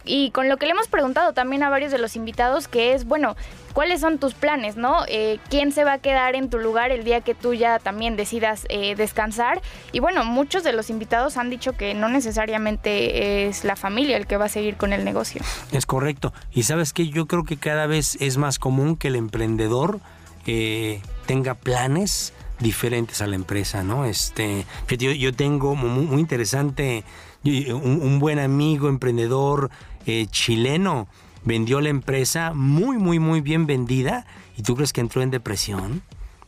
y 0.04 0.30
con 0.30 0.48
lo 0.48 0.56
que 0.56 0.66
le 0.66 0.72
hemos 0.72 0.88
preguntado 0.88 1.32
también 1.32 1.62
a 1.62 1.70
varios 1.70 1.92
de 1.92 1.98
los 1.98 2.16
invitados, 2.16 2.68
que 2.68 2.94
es, 2.94 3.04
bueno, 3.04 3.36
¿cuáles 3.72 4.00
son 4.00 4.18
tus 4.18 4.34
planes, 4.34 4.76
no? 4.76 5.04
Eh, 5.08 5.38
¿Quién 5.50 5.72
se 5.72 5.84
va 5.84 5.94
a 5.94 5.98
quedar 5.98 6.34
en 6.34 6.50
tu 6.50 6.58
lugar 6.58 6.90
el 6.90 7.04
día 7.04 7.20
que 7.20 7.34
tú 7.34 7.54
ya 7.54 7.78
también 7.78 8.16
decidas 8.16 8.66
eh, 8.68 8.94
descansar? 8.94 9.60
Y 9.92 10.00
bueno, 10.00 10.24
muchos 10.24 10.62
de 10.62 10.72
los 10.72 10.90
invitados 10.90 11.36
han 11.36 11.50
dicho 11.50 11.72
que 11.72 11.94
no 11.94 12.08
necesariamente 12.08 13.46
es 13.46 13.64
la 13.64 13.76
familia 13.76 14.16
el 14.16 14.26
que 14.26 14.36
va 14.36 14.46
a 14.46 14.48
seguir 14.48 14.76
con 14.76 14.92
el 14.92 15.04
negocio. 15.04 15.42
Es 15.72 15.86
correcto. 15.86 16.32
Y 16.52 16.62
sabes 16.62 16.92
que 16.92 17.08
yo 17.08 17.26
creo 17.26 17.44
que 17.44 17.56
cada 17.56 17.86
vez 17.86 18.16
es 18.20 18.36
más 18.36 18.58
común 18.58 18.96
que 18.96 19.08
el 19.08 19.16
emprendedor 19.16 20.00
eh, 20.46 21.00
tenga 21.26 21.54
planes 21.54 22.32
diferentes 22.60 23.20
a 23.20 23.26
la 23.26 23.34
empresa, 23.34 23.82
¿no? 23.82 24.04
Este, 24.04 24.64
yo, 24.88 25.10
yo 25.10 25.32
tengo 25.34 25.74
muy, 25.74 26.20
interesante, 26.20 27.04
un, 27.42 28.00
un 28.02 28.18
buen 28.20 28.38
amigo 28.38 28.88
emprendedor, 28.88 29.70
eh, 30.06 30.26
chileno 30.30 31.08
vendió 31.44 31.80
la 31.80 31.90
empresa 31.90 32.52
muy, 32.54 32.98
muy, 32.98 33.18
muy 33.18 33.40
bien 33.40 33.66
vendida 33.66 34.26
y 34.56 34.62
tú 34.62 34.74
crees 34.76 34.92
que 34.92 35.00
entró 35.00 35.22
en 35.22 35.30
depresión. 35.30 36.02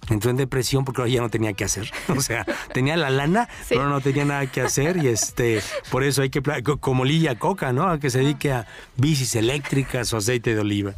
Entró 0.08 0.30
en 0.30 0.36
depresión 0.36 0.84
porque 0.84 1.10
ya 1.10 1.20
no 1.20 1.30
tenía 1.30 1.52
que 1.52 1.64
hacer. 1.64 1.90
O 2.08 2.20
sea, 2.20 2.44
tenía 2.72 2.96
la 2.96 3.10
lana, 3.10 3.48
pero 3.68 3.88
no 3.88 4.00
tenía 4.00 4.24
nada 4.24 4.46
que 4.46 4.60
hacer. 4.60 4.98
Y 4.98 5.08
este, 5.08 5.60
por 5.90 6.04
eso 6.04 6.22
hay 6.22 6.30
que, 6.30 6.42
como 6.80 7.04
Lilla 7.04 7.34
Coca, 7.36 7.72
¿no? 7.72 7.88
A 7.88 7.98
que 7.98 8.10
se 8.10 8.20
dedique 8.20 8.52
a 8.52 8.66
bicis 8.96 9.34
eléctricas 9.34 10.12
o 10.12 10.18
aceite 10.18 10.54
de 10.54 10.60
oliva. 10.60 10.94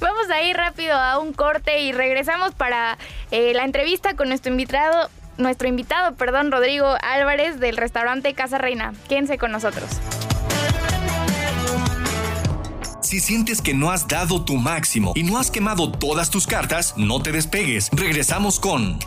Vamos 0.00 0.28
a 0.30 0.42
ir 0.42 0.56
rápido 0.56 0.94
a 0.94 1.18
un 1.18 1.32
corte 1.32 1.80
y 1.80 1.92
regresamos 1.92 2.54
para 2.54 2.98
eh, 3.30 3.54
la 3.54 3.64
entrevista 3.64 4.14
con 4.16 4.28
nuestro 4.28 4.52
invitado, 4.52 5.08
nuestro 5.38 5.68
invitado, 5.68 6.14
perdón, 6.16 6.52
Rodrigo 6.52 6.94
Álvarez 7.00 7.58
del 7.58 7.78
restaurante 7.78 8.34
Casa 8.34 8.58
Reina. 8.58 8.92
Quédense 9.08 9.38
con 9.38 9.50
nosotros. 9.50 9.88
Si 13.12 13.20
sientes 13.20 13.60
que 13.60 13.74
no 13.74 13.90
has 13.90 14.08
dado 14.08 14.42
tu 14.42 14.56
máximo 14.56 15.12
y 15.14 15.22
no 15.22 15.36
has 15.36 15.50
quemado 15.50 15.92
todas 15.92 16.30
tus 16.30 16.46
cartas, 16.46 16.94
no 16.96 17.20
te 17.20 17.30
despegues. 17.30 17.90
Regresamos 17.92 18.58
con 18.58 18.98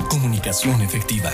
Comunicación 0.09 0.81
efectiva. 0.83 1.31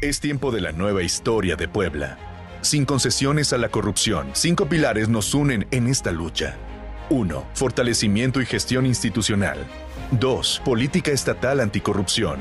Es 0.00 0.20
tiempo 0.20 0.50
de 0.50 0.60
la 0.60 0.72
nueva 0.72 1.02
historia 1.02 1.56
de 1.56 1.68
Puebla. 1.68 2.18
Sin 2.60 2.84
concesiones 2.84 3.52
a 3.52 3.58
la 3.58 3.68
corrupción, 3.68 4.30
cinco 4.32 4.66
pilares 4.66 5.08
nos 5.08 5.34
unen 5.34 5.66
en 5.70 5.88
esta 5.88 6.12
lucha. 6.12 6.56
1. 7.10 7.44
Fortalecimiento 7.54 8.40
y 8.40 8.46
gestión 8.46 8.86
institucional. 8.86 9.58
2. 10.12 10.62
Política 10.64 11.10
estatal 11.10 11.60
anticorrupción. 11.60 12.38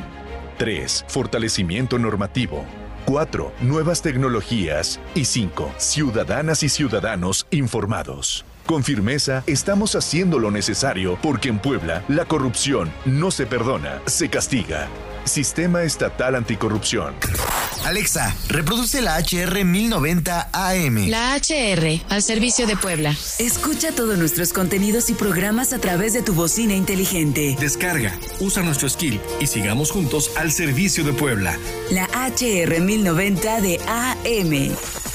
3. 0.58 1.06
Fortalecimiento 1.08 2.00
normativo. 2.00 2.66
4. 3.06 3.54
Nuevas 3.62 4.02
tecnologías. 4.02 5.00
Y 5.16 5.26
5. 5.26 5.72
Ciudadanas 5.78 6.64
y 6.64 6.70
ciudadanos 6.70 7.48
informados. 7.52 8.46
Con 8.66 8.84
firmeza, 8.84 9.44
estamos 9.48 9.96
haciendo 9.96 10.40
lo 10.40 10.52
necesario 10.52 11.18
porque 11.22 11.48
en 11.48 11.60
Puebla 11.60 12.04
la 12.10 12.26
corrupción 12.26 12.92
no 13.06 13.32
se 13.32 13.46
perdona, 13.46 14.02
se 14.08 14.30
castiga. 14.30 14.90
Sistema 15.28 15.84
Estatal 15.84 16.36
Anticorrupción. 16.36 17.16
Alexa, 17.86 18.36
reproduce 18.50 19.02
la 19.02 19.18
HR 19.18 19.64
1090 19.64 20.50
AM. 20.52 21.08
La 21.10 21.36
HR, 21.38 22.02
al 22.10 22.22
servicio 22.22 22.68
de 22.68 22.76
Puebla. 22.76 23.16
Escucha 23.40 23.92
todos 23.94 24.18
nuestros 24.18 24.52
contenidos 24.52 25.10
y 25.10 25.14
programas 25.14 25.72
a 25.72 25.80
través 25.80 26.14
de 26.14 26.22
tu 26.22 26.34
bocina 26.34 26.74
inteligente. 26.74 27.56
Descarga, 27.60 28.14
usa 28.40 28.62
nuestro 28.64 28.90
skill 28.90 29.22
y 29.40 29.48
sigamos 29.48 29.92
juntos 29.92 30.32
al 30.36 30.52
servicio 30.52 31.04
de 31.04 31.14
Puebla. 31.14 31.58
La 31.90 32.06
HR 32.06 32.82
1090 32.82 33.62
de 33.62 33.80
AM. 33.88 35.07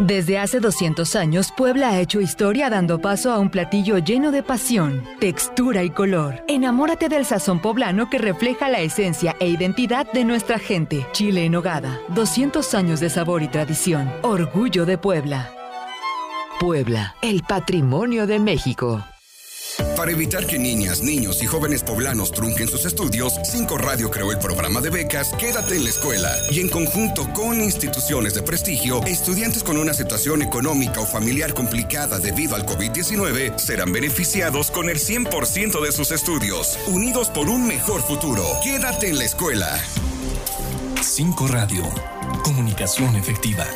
Desde 0.00 0.38
hace 0.38 0.60
200 0.60 1.14
años, 1.14 1.52
Puebla 1.54 1.90
ha 1.90 2.00
hecho 2.00 2.22
historia 2.22 2.70
dando 2.70 3.00
paso 3.00 3.32
a 3.32 3.38
un 3.38 3.50
platillo 3.50 3.98
lleno 3.98 4.30
de 4.30 4.42
pasión, 4.42 5.04
textura 5.18 5.82
y 5.82 5.90
color. 5.90 6.42
Enamórate 6.48 7.10
del 7.10 7.26
sazón 7.26 7.60
poblano 7.60 8.08
que 8.08 8.16
refleja 8.16 8.70
la 8.70 8.80
esencia 8.80 9.36
e 9.40 9.48
identidad 9.48 10.10
de 10.10 10.24
nuestra 10.24 10.58
gente. 10.58 11.06
Chile 11.12 11.44
en 11.44 11.54
hogada, 11.54 12.00
200 12.08 12.74
años 12.74 13.00
de 13.00 13.10
sabor 13.10 13.42
y 13.42 13.48
tradición. 13.48 14.10
Orgullo 14.22 14.86
de 14.86 14.96
Puebla. 14.96 15.50
Puebla, 16.58 17.14
el 17.20 17.42
patrimonio 17.42 18.26
de 18.26 18.38
México. 18.38 19.04
Para 20.00 20.12
evitar 20.12 20.46
que 20.46 20.58
niñas, 20.58 21.02
niños 21.02 21.42
y 21.42 21.46
jóvenes 21.46 21.82
poblanos 21.82 22.32
trunquen 22.32 22.66
sus 22.68 22.86
estudios, 22.86 23.34
Cinco 23.44 23.76
Radio 23.76 24.10
creó 24.10 24.32
el 24.32 24.38
programa 24.38 24.80
de 24.80 24.88
becas 24.88 25.30
Quédate 25.34 25.76
en 25.76 25.84
la 25.84 25.90
escuela 25.90 26.32
y 26.50 26.60
en 26.60 26.70
conjunto 26.70 27.30
con 27.34 27.60
instituciones 27.60 28.32
de 28.32 28.40
prestigio, 28.40 29.04
estudiantes 29.04 29.62
con 29.62 29.76
una 29.76 29.92
situación 29.92 30.40
económica 30.40 31.02
o 31.02 31.06
familiar 31.06 31.52
complicada 31.52 32.18
debido 32.18 32.56
al 32.56 32.64
COVID-19 32.64 33.58
serán 33.58 33.92
beneficiados 33.92 34.70
con 34.70 34.88
el 34.88 34.96
100% 34.96 35.82
de 35.84 35.92
sus 35.92 36.12
estudios, 36.12 36.78
unidos 36.86 37.28
por 37.28 37.50
un 37.50 37.66
mejor 37.66 38.00
futuro. 38.00 38.42
Quédate 38.64 39.10
en 39.10 39.18
la 39.18 39.24
escuela. 39.24 39.78
5 41.02 41.46
Radio. 41.46 41.84
Comunicación 42.42 43.16
efectiva. 43.16 43.66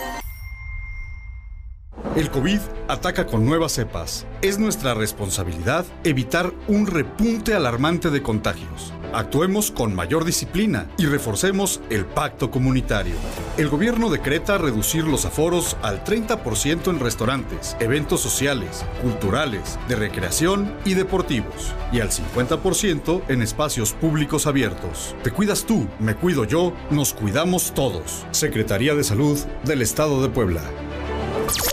El 2.16 2.31
COVID 2.31 2.61
ataca 2.87 3.27
con 3.27 3.44
nuevas 3.44 3.72
cepas. 3.72 4.24
Es 4.40 4.61
nuestra 4.61 4.94
responsabilidad 4.94 5.85
evitar 6.05 6.53
un 6.68 6.87
repunte 6.87 7.55
alarmante 7.55 8.09
de 8.09 8.22
contagios. 8.22 8.92
Actuemos 9.12 9.72
con 9.72 9.96
mayor 9.96 10.24
disciplina 10.24 10.88
y 10.96 11.07
reforcemos 11.07 11.81
el 11.90 12.05
pacto 12.05 12.53
comunitario. 12.53 13.16
El 13.57 13.68
gobierno 13.68 14.11
decreta 14.11 14.59
reducir 14.59 15.03
los 15.05 15.24
aforos 15.24 15.77
al 15.83 16.05
30% 16.05 16.88
en 16.88 17.00
restaurantes, 17.00 17.77
eventos 17.81 18.20
sociales, 18.20 18.85
culturales, 19.03 19.77
de 19.88 19.96
recreación 19.96 20.72
y 20.85 20.94
deportivos, 20.94 21.74
y 21.90 21.98
al 21.98 22.11
50% 22.11 23.22
en 23.27 23.42
espacios 23.42 23.92
públicos 23.92 24.46
abiertos. 24.46 25.16
Te 25.24 25.33
cuidas 25.33 25.64
tú, 25.64 25.88
me 25.98 26.14
cuido 26.14 26.44
yo, 26.44 26.74
nos 26.90 27.12
cuidamos 27.12 27.74
todos. 27.74 28.24
Secretaría 28.31 28.94
de 28.94 29.03
Salud 29.03 29.37
del 29.64 29.83
Estado 29.83 30.22
de 30.22 30.29
Puebla. 30.29 30.62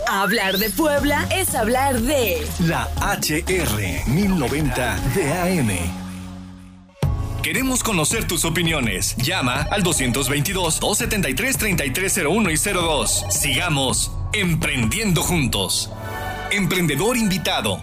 Hablar 0.08 0.58
de 0.58 0.70
Puebla 0.70 1.28
es 1.30 1.54
hablar 1.54 2.00
de 2.00 2.44
La 2.60 2.88
HR 3.00 4.06
1090 4.06 4.96
de 5.14 5.32
AM. 5.32 5.70
Queremos 7.42 7.82
conocer 7.82 8.26
tus 8.28 8.44
opiniones. 8.44 9.16
Llama 9.16 9.66
al 9.70 9.82
222-273-3301 9.82 12.52
y 12.52 12.56
02. 12.72 13.24
Sigamos 13.30 14.12
emprendiendo 14.32 15.22
juntos. 15.22 15.90
Emprendedor 16.50 17.16
invitado. 17.16 17.80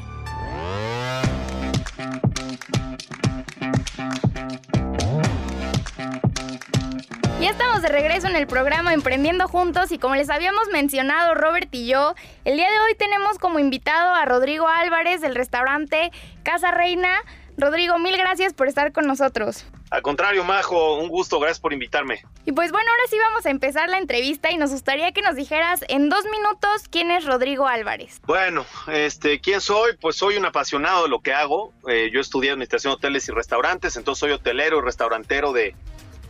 Ya 7.39 7.51
estamos 7.51 7.81
de 7.81 7.87
regreso 7.87 8.27
en 8.27 8.35
el 8.35 8.47
programa 8.47 8.93
Emprendiendo 8.93 9.47
Juntos 9.47 9.93
y 9.93 9.97
como 9.97 10.13
les 10.15 10.29
habíamos 10.29 10.67
mencionado 10.73 11.35
Robert 11.35 11.69
y 11.71 11.87
yo, 11.87 12.13
el 12.43 12.57
día 12.57 12.69
de 12.69 12.79
hoy 12.81 12.95
tenemos 12.97 13.39
como 13.39 13.59
invitado 13.59 14.13
a 14.13 14.25
Rodrigo 14.25 14.67
Álvarez 14.67 15.21
del 15.21 15.35
restaurante 15.35 16.11
Casa 16.43 16.71
Reina. 16.71 17.09
Rodrigo, 17.57 17.97
mil 17.97 18.17
gracias 18.17 18.53
por 18.53 18.67
estar 18.67 18.91
con 18.91 19.07
nosotros. 19.07 19.65
Al 19.89 20.01
contrario, 20.01 20.43
Majo, 20.43 20.95
un 20.95 21.07
gusto, 21.07 21.39
gracias 21.39 21.61
por 21.61 21.71
invitarme. 21.71 22.21
Y 22.45 22.51
pues 22.51 22.73
bueno, 22.73 22.89
ahora 22.91 23.03
sí 23.09 23.17
vamos 23.17 23.45
a 23.45 23.51
empezar 23.51 23.89
la 23.89 23.99
entrevista 23.99 24.51
y 24.51 24.57
nos 24.57 24.71
gustaría 24.71 25.13
que 25.13 25.21
nos 25.21 25.35
dijeras 25.35 25.85
en 25.87 26.09
dos 26.09 26.25
minutos 26.25 26.89
quién 26.89 27.09
es 27.09 27.25
Rodrigo 27.25 27.67
Álvarez. 27.67 28.19
Bueno, 28.27 28.65
este, 28.87 29.39
¿quién 29.39 29.61
soy? 29.61 29.95
Pues 29.95 30.17
soy 30.17 30.35
un 30.35 30.45
apasionado 30.45 31.03
de 31.03 31.09
lo 31.09 31.21
que 31.21 31.33
hago. 31.33 31.71
Eh, 31.87 32.09
yo 32.13 32.19
estudié 32.19 32.51
Administración 32.51 32.91
de 32.91 32.95
Hoteles 32.97 33.29
y 33.29 33.31
Restaurantes, 33.31 33.95
entonces 33.95 34.19
soy 34.19 34.31
hotelero 34.31 34.79
y 34.79 34.81
restaurantero 34.81 35.53
de, 35.53 35.73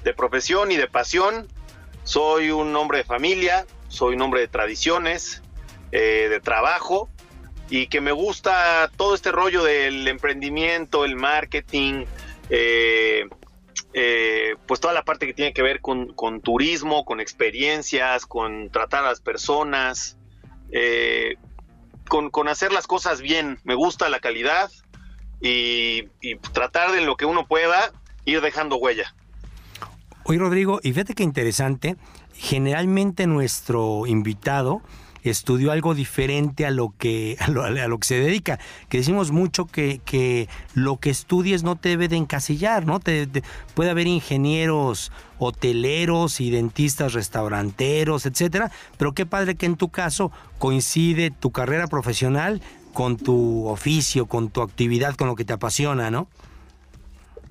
de 0.04 0.14
profesión 0.14 0.72
y 0.72 0.78
de 0.78 0.88
pasión. 0.88 1.48
Soy 2.04 2.52
un 2.52 2.76
hombre 2.76 3.00
de 3.00 3.04
familia, 3.04 3.66
soy 3.88 4.16
un 4.16 4.22
hombre 4.22 4.42
de 4.42 4.48
tradiciones, 4.48 5.42
eh, 5.92 6.28
de 6.30 6.40
trabajo 6.40 7.10
y 7.70 7.88
que 7.88 8.00
me 8.00 8.12
gusta 8.12 8.92
todo 8.96 9.16
este 9.16 9.32
rollo 9.32 9.64
del 9.64 10.08
emprendimiento, 10.08 11.04
el 11.04 11.16
marketing, 11.16 12.06
eh, 12.50 13.28
eh, 13.94 14.56
pues 14.68 14.80
toda 14.80 14.94
la 14.94 15.04
parte 15.04 15.26
que 15.26 15.34
tiene 15.34 15.54
que 15.54 15.64
ver 15.64 15.82
con, 15.82 16.14
con 16.14 16.42
turismo, 16.42 17.06
con 17.06 17.20
experiencias, 17.20 18.26
con 18.28 18.70
tratar 18.70 19.04
a 19.04 19.10
las 19.10 19.22
personas, 19.22 20.18
con, 22.08 22.30
con, 22.30 22.48
hacer 22.48 22.72
las 22.72 22.86
cosas 22.86 23.22
bien. 23.22 23.60
Me 23.64 23.74
gusta 23.74 24.10
la 24.10 24.20
calidad 24.20 24.72
y, 25.42 26.08
y 26.22 26.36
tratar 26.36 26.92
de 26.92 27.02
lo 27.02 27.18
que 27.18 27.26
uno 27.26 27.48
pueda 27.48 27.92
ir 28.26 28.42
dejando 28.42 28.78
huella. 28.78 29.16
Oye, 30.24 30.38
Rodrigo, 30.40 30.80
y 30.84 30.92
fíjate 30.94 31.16
qué 31.16 31.24
interesante, 31.24 31.98
generalmente 32.34 33.28
nuestro 33.28 34.06
invitado 34.06 34.82
estudió 35.24 35.72
algo 35.72 35.96
diferente 35.96 36.66
a 36.66 36.72
lo 36.72 36.94
que 36.98 37.36
a 37.40 37.50
lo, 37.50 37.64
a 37.64 37.70
lo 37.72 37.98
que 38.00 38.08
se 38.08 38.20
dedica. 38.20 38.60
Que 38.90 39.00
decimos 39.00 39.32
mucho 39.32 39.66
que, 39.66 40.02
que, 40.06 40.48
lo 40.74 40.98
que 40.98 41.10
estudies 41.10 41.64
no 41.64 41.76
te 41.76 41.90
debe 41.90 42.08
de 42.08 42.18
encasillar, 42.18 42.86
¿no? 42.86 43.00
Te, 43.00 43.28
te, 43.28 43.44
puede 43.74 43.90
haber 43.90 44.08
ingenieros 44.08 45.12
hoteleros 45.38 46.42
y 46.42 46.52
dentistas 46.52 47.14
restauranteros, 47.14 48.26
etcétera, 48.26 48.72
pero 48.98 49.14
qué 49.14 49.26
padre 49.26 49.56
que 49.56 49.66
en 49.66 49.78
tu 49.78 49.90
caso 49.90 50.32
coincide 50.58 51.32
tu 51.32 51.52
carrera 51.52 51.88
profesional 51.88 52.62
con 52.94 53.18
tu 53.18 53.68
oficio, 53.68 54.26
con 54.26 54.50
tu 54.50 54.62
actividad, 54.62 55.16
con 55.16 55.28
lo 55.28 55.36
que 55.36 55.46
te 55.46 55.54
apasiona, 55.54 56.12
¿no? 56.12 56.28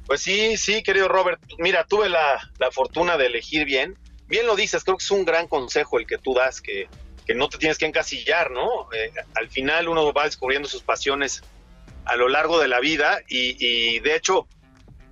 Pues 0.08 0.22
sí, 0.22 0.56
sí, 0.56 0.82
querido 0.82 1.06
Robert. 1.06 1.38
Mira, 1.58 1.84
tuve 1.84 2.08
la, 2.08 2.50
la, 2.58 2.70
fortuna 2.70 3.18
de 3.18 3.26
elegir 3.26 3.66
bien. 3.66 3.98
Bien 4.26 4.46
lo 4.46 4.56
dices, 4.56 4.82
creo 4.82 4.96
que 4.96 5.04
es 5.04 5.10
un 5.10 5.26
gran 5.26 5.46
consejo 5.46 5.98
el 5.98 6.06
que 6.06 6.16
tú 6.16 6.32
das, 6.32 6.62
que, 6.62 6.88
que 7.26 7.34
no 7.34 7.50
te 7.50 7.58
tienes 7.58 7.76
que 7.76 7.84
encasillar, 7.84 8.50
¿no? 8.50 8.90
Eh, 8.94 9.12
al 9.34 9.50
final 9.50 9.86
uno 9.86 10.10
va 10.14 10.24
descubriendo 10.24 10.66
sus 10.66 10.82
pasiones 10.82 11.42
a 12.06 12.16
lo 12.16 12.30
largo 12.30 12.58
de 12.58 12.68
la 12.68 12.80
vida 12.80 13.20
y, 13.28 13.54
y, 13.62 14.00
de 14.00 14.16
hecho, 14.16 14.48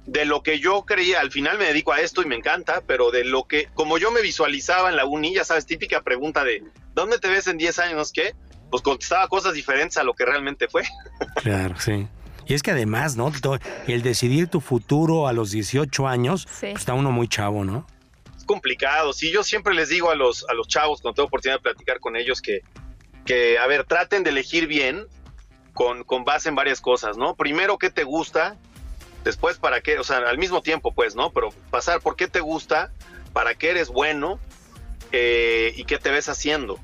de 0.06 0.24
lo 0.24 0.42
que 0.42 0.60
yo 0.60 0.86
creía, 0.86 1.20
al 1.20 1.30
final 1.30 1.58
me 1.58 1.66
dedico 1.66 1.92
a 1.92 2.00
esto 2.00 2.22
y 2.22 2.26
me 2.26 2.36
encanta, 2.36 2.82
pero 2.86 3.10
de 3.10 3.24
lo 3.24 3.44
que, 3.44 3.68
como 3.74 3.98
yo 3.98 4.10
me 4.10 4.22
visualizaba 4.22 4.88
en 4.88 4.96
la 4.96 5.04
uni, 5.04 5.34
ya 5.34 5.44
sabes, 5.44 5.66
típica 5.66 6.00
pregunta 6.00 6.42
de, 6.42 6.64
¿dónde 6.94 7.18
te 7.18 7.28
ves 7.28 7.48
en 7.48 7.58
10 7.58 7.78
años? 7.80 8.12
¿Qué? 8.12 8.34
Pues 8.70 8.82
contestaba 8.82 9.28
cosas 9.28 9.52
diferentes 9.52 9.98
a 9.98 10.04
lo 10.04 10.14
que 10.14 10.24
realmente 10.24 10.68
fue. 10.68 10.84
Claro, 11.42 11.78
sí. 11.78 12.08
Y 12.46 12.54
es 12.54 12.62
que 12.62 12.70
además, 12.70 13.16
¿no? 13.16 13.32
El 13.88 14.02
decidir 14.02 14.48
tu 14.48 14.60
futuro 14.60 15.26
a 15.26 15.32
los 15.32 15.50
18 15.50 16.06
años, 16.06 16.46
sí. 16.48 16.68
pues 16.70 16.76
está 16.76 16.94
uno 16.94 17.10
muy 17.10 17.28
chavo, 17.28 17.64
¿no? 17.64 17.86
Es 18.36 18.44
complicado. 18.44 19.12
Sí, 19.12 19.32
yo 19.32 19.42
siempre 19.42 19.74
les 19.74 19.88
digo 19.88 20.10
a 20.10 20.14
los, 20.14 20.48
a 20.48 20.54
los 20.54 20.68
chavos, 20.68 21.02
cuando 21.02 21.16
tengo 21.16 21.26
oportunidad 21.26 21.58
de 21.58 21.62
platicar 21.62 21.98
con 21.98 22.16
ellos, 22.16 22.40
que, 22.40 22.60
que 23.24 23.58
a 23.58 23.66
ver, 23.66 23.84
traten 23.84 24.22
de 24.22 24.30
elegir 24.30 24.68
bien 24.68 25.06
con, 25.74 26.04
con 26.04 26.24
base 26.24 26.48
en 26.48 26.54
varias 26.54 26.80
cosas, 26.80 27.16
¿no? 27.16 27.34
Primero, 27.34 27.78
¿qué 27.78 27.90
te 27.90 28.04
gusta? 28.04 28.56
Después, 29.24 29.58
¿para 29.58 29.80
qué? 29.80 29.98
O 29.98 30.04
sea, 30.04 30.18
al 30.18 30.38
mismo 30.38 30.62
tiempo, 30.62 30.94
pues, 30.94 31.16
¿no? 31.16 31.30
Pero 31.32 31.48
pasar 31.70 32.00
por 32.00 32.14
qué 32.14 32.28
te 32.28 32.38
gusta, 32.38 32.92
para 33.32 33.56
qué 33.56 33.70
eres 33.70 33.88
bueno 33.88 34.38
eh, 35.10 35.74
y 35.76 35.84
qué 35.84 35.98
te 35.98 36.10
ves 36.10 36.28
haciendo. 36.28 36.78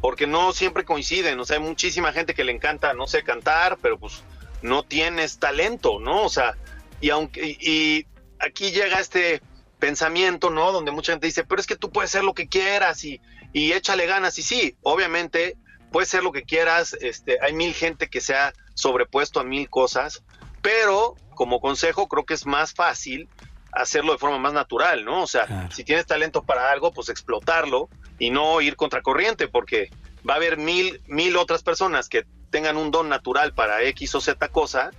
Porque 0.00 0.26
no 0.26 0.52
siempre 0.52 0.86
coinciden, 0.86 1.38
o 1.38 1.44
sea, 1.44 1.58
hay 1.58 1.62
muchísima 1.62 2.12
gente 2.12 2.34
que 2.34 2.44
le 2.44 2.52
encanta, 2.52 2.94
no 2.94 3.06
sé, 3.06 3.22
cantar, 3.22 3.78
pero 3.80 3.98
pues 3.98 4.24
no 4.62 4.82
tienes 4.82 5.38
talento, 5.38 5.98
¿no? 6.00 6.24
O 6.24 6.28
sea, 6.28 6.56
y 7.00 7.10
aunque 7.10 7.56
y 7.60 8.06
aquí 8.38 8.70
llega 8.70 9.00
este 9.00 9.42
pensamiento, 9.78 10.50
¿no? 10.50 10.72
Donde 10.72 10.92
mucha 10.92 11.12
gente 11.12 11.26
dice, 11.26 11.44
pero 11.44 11.60
es 11.60 11.66
que 11.66 11.76
tú 11.76 11.90
puedes 11.90 12.10
ser 12.10 12.22
lo 12.22 12.34
que 12.34 12.48
quieras 12.48 13.04
y, 13.04 13.20
y 13.52 13.72
échale 13.72 14.06
ganas. 14.06 14.38
Y 14.38 14.42
sí, 14.42 14.76
obviamente 14.82 15.56
puedes 15.90 16.08
ser 16.08 16.22
lo 16.22 16.32
que 16.32 16.42
quieras, 16.42 16.96
este, 17.00 17.38
hay 17.42 17.52
mil 17.52 17.74
gente 17.74 18.08
que 18.08 18.20
se 18.20 18.34
ha 18.34 18.52
sobrepuesto 18.74 19.40
a 19.40 19.44
mil 19.44 19.68
cosas, 19.68 20.22
pero 20.62 21.16
como 21.34 21.60
consejo 21.60 22.08
creo 22.08 22.24
que 22.24 22.34
es 22.34 22.46
más 22.46 22.72
fácil 22.72 23.28
hacerlo 23.72 24.12
de 24.12 24.18
forma 24.18 24.38
más 24.38 24.52
natural, 24.52 25.04
¿no? 25.04 25.22
O 25.22 25.26
sea, 25.26 25.46
claro. 25.46 25.70
si 25.70 25.84
tienes 25.84 26.06
talento 26.06 26.42
para 26.42 26.70
algo, 26.70 26.92
pues 26.92 27.08
explotarlo 27.08 27.88
y 28.18 28.30
no 28.30 28.60
ir 28.60 28.76
contracorriente, 28.76 29.48
porque 29.48 29.90
va 30.28 30.34
a 30.34 30.36
haber 30.36 30.58
mil, 30.58 31.00
mil 31.06 31.36
otras 31.36 31.62
personas 31.62 32.08
que 32.08 32.24
tengan 32.52 32.76
un 32.76 32.92
don 32.92 33.08
natural 33.08 33.52
para 33.52 33.82
X 33.82 34.14
o 34.14 34.20
Z 34.20 34.46
cosa, 34.48 34.92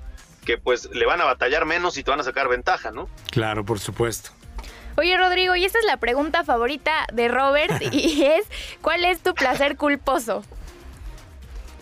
que 0.44 0.58
pues 0.58 0.90
le 0.92 1.06
van 1.06 1.22
a 1.22 1.24
batallar 1.24 1.66
menos 1.66 1.98
y 1.98 2.04
te 2.04 2.12
van 2.12 2.20
a 2.20 2.24
sacar 2.24 2.50
ventaja, 2.50 2.92
¿no? 2.92 3.08
Claro, 3.32 3.64
por 3.64 3.80
supuesto. 3.80 4.32
Oye, 4.98 5.18
Rodrigo, 5.18 5.56
y 5.56 5.64
esta 5.64 5.80
es 5.80 5.86
la 5.86 5.98
pregunta 5.98 6.44
favorita 6.44 7.08
de 7.14 7.30
Robert, 7.30 7.82
y 7.94 8.24
es, 8.24 8.46
¿cuál 8.82 9.06
es 9.06 9.22
tu 9.22 9.34
placer 9.34 9.78
culposo? 9.78 10.44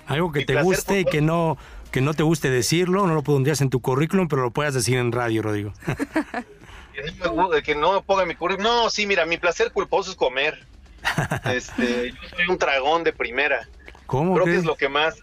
Algo 0.05 0.31
que 0.31 0.45
te 0.45 0.61
guste 0.61 0.99
y 0.99 1.05
que 1.05 1.21
no, 1.21 1.57
que 1.91 2.01
no 2.01 2.13
te 2.13 2.23
guste 2.23 2.49
decirlo, 2.49 3.07
no 3.07 3.15
lo 3.15 3.23
pondrías 3.23 3.61
en 3.61 3.69
tu 3.69 3.81
currículum, 3.81 4.27
pero 4.27 4.43
lo 4.43 4.51
puedas 4.51 4.73
decir 4.73 4.97
en 4.97 5.11
radio, 5.11 5.41
Rodrigo. 5.41 5.73
que 7.63 7.75
no 7.75 8.01
ponga 8.01 8.25
mi 8.25 8.35
currículum. 8.35 8.71
No, 8.71 8.89
sí, 8.89 9.05
mira, 9.07 9.25
mi 9.25 9.37
placer 9.37 9.71
culposo 9.71 10.11
es 10.11 10.17
comer. 10.17 10.67
Este, 11.45 12.11
yo 12.11 12.29
soy 12.29 12.45
un 12.47 12.57
dragón 12.57 13.03
de 13.03 13.11
primera. 13.11 13.67
¿Cómo? 14.05 14.35
Creo 14.35 14.45
que 14.45 14.57
es 14.57 14.65
lo 14.65 14.75
que 14.75 14.89
más, 14.89 15.15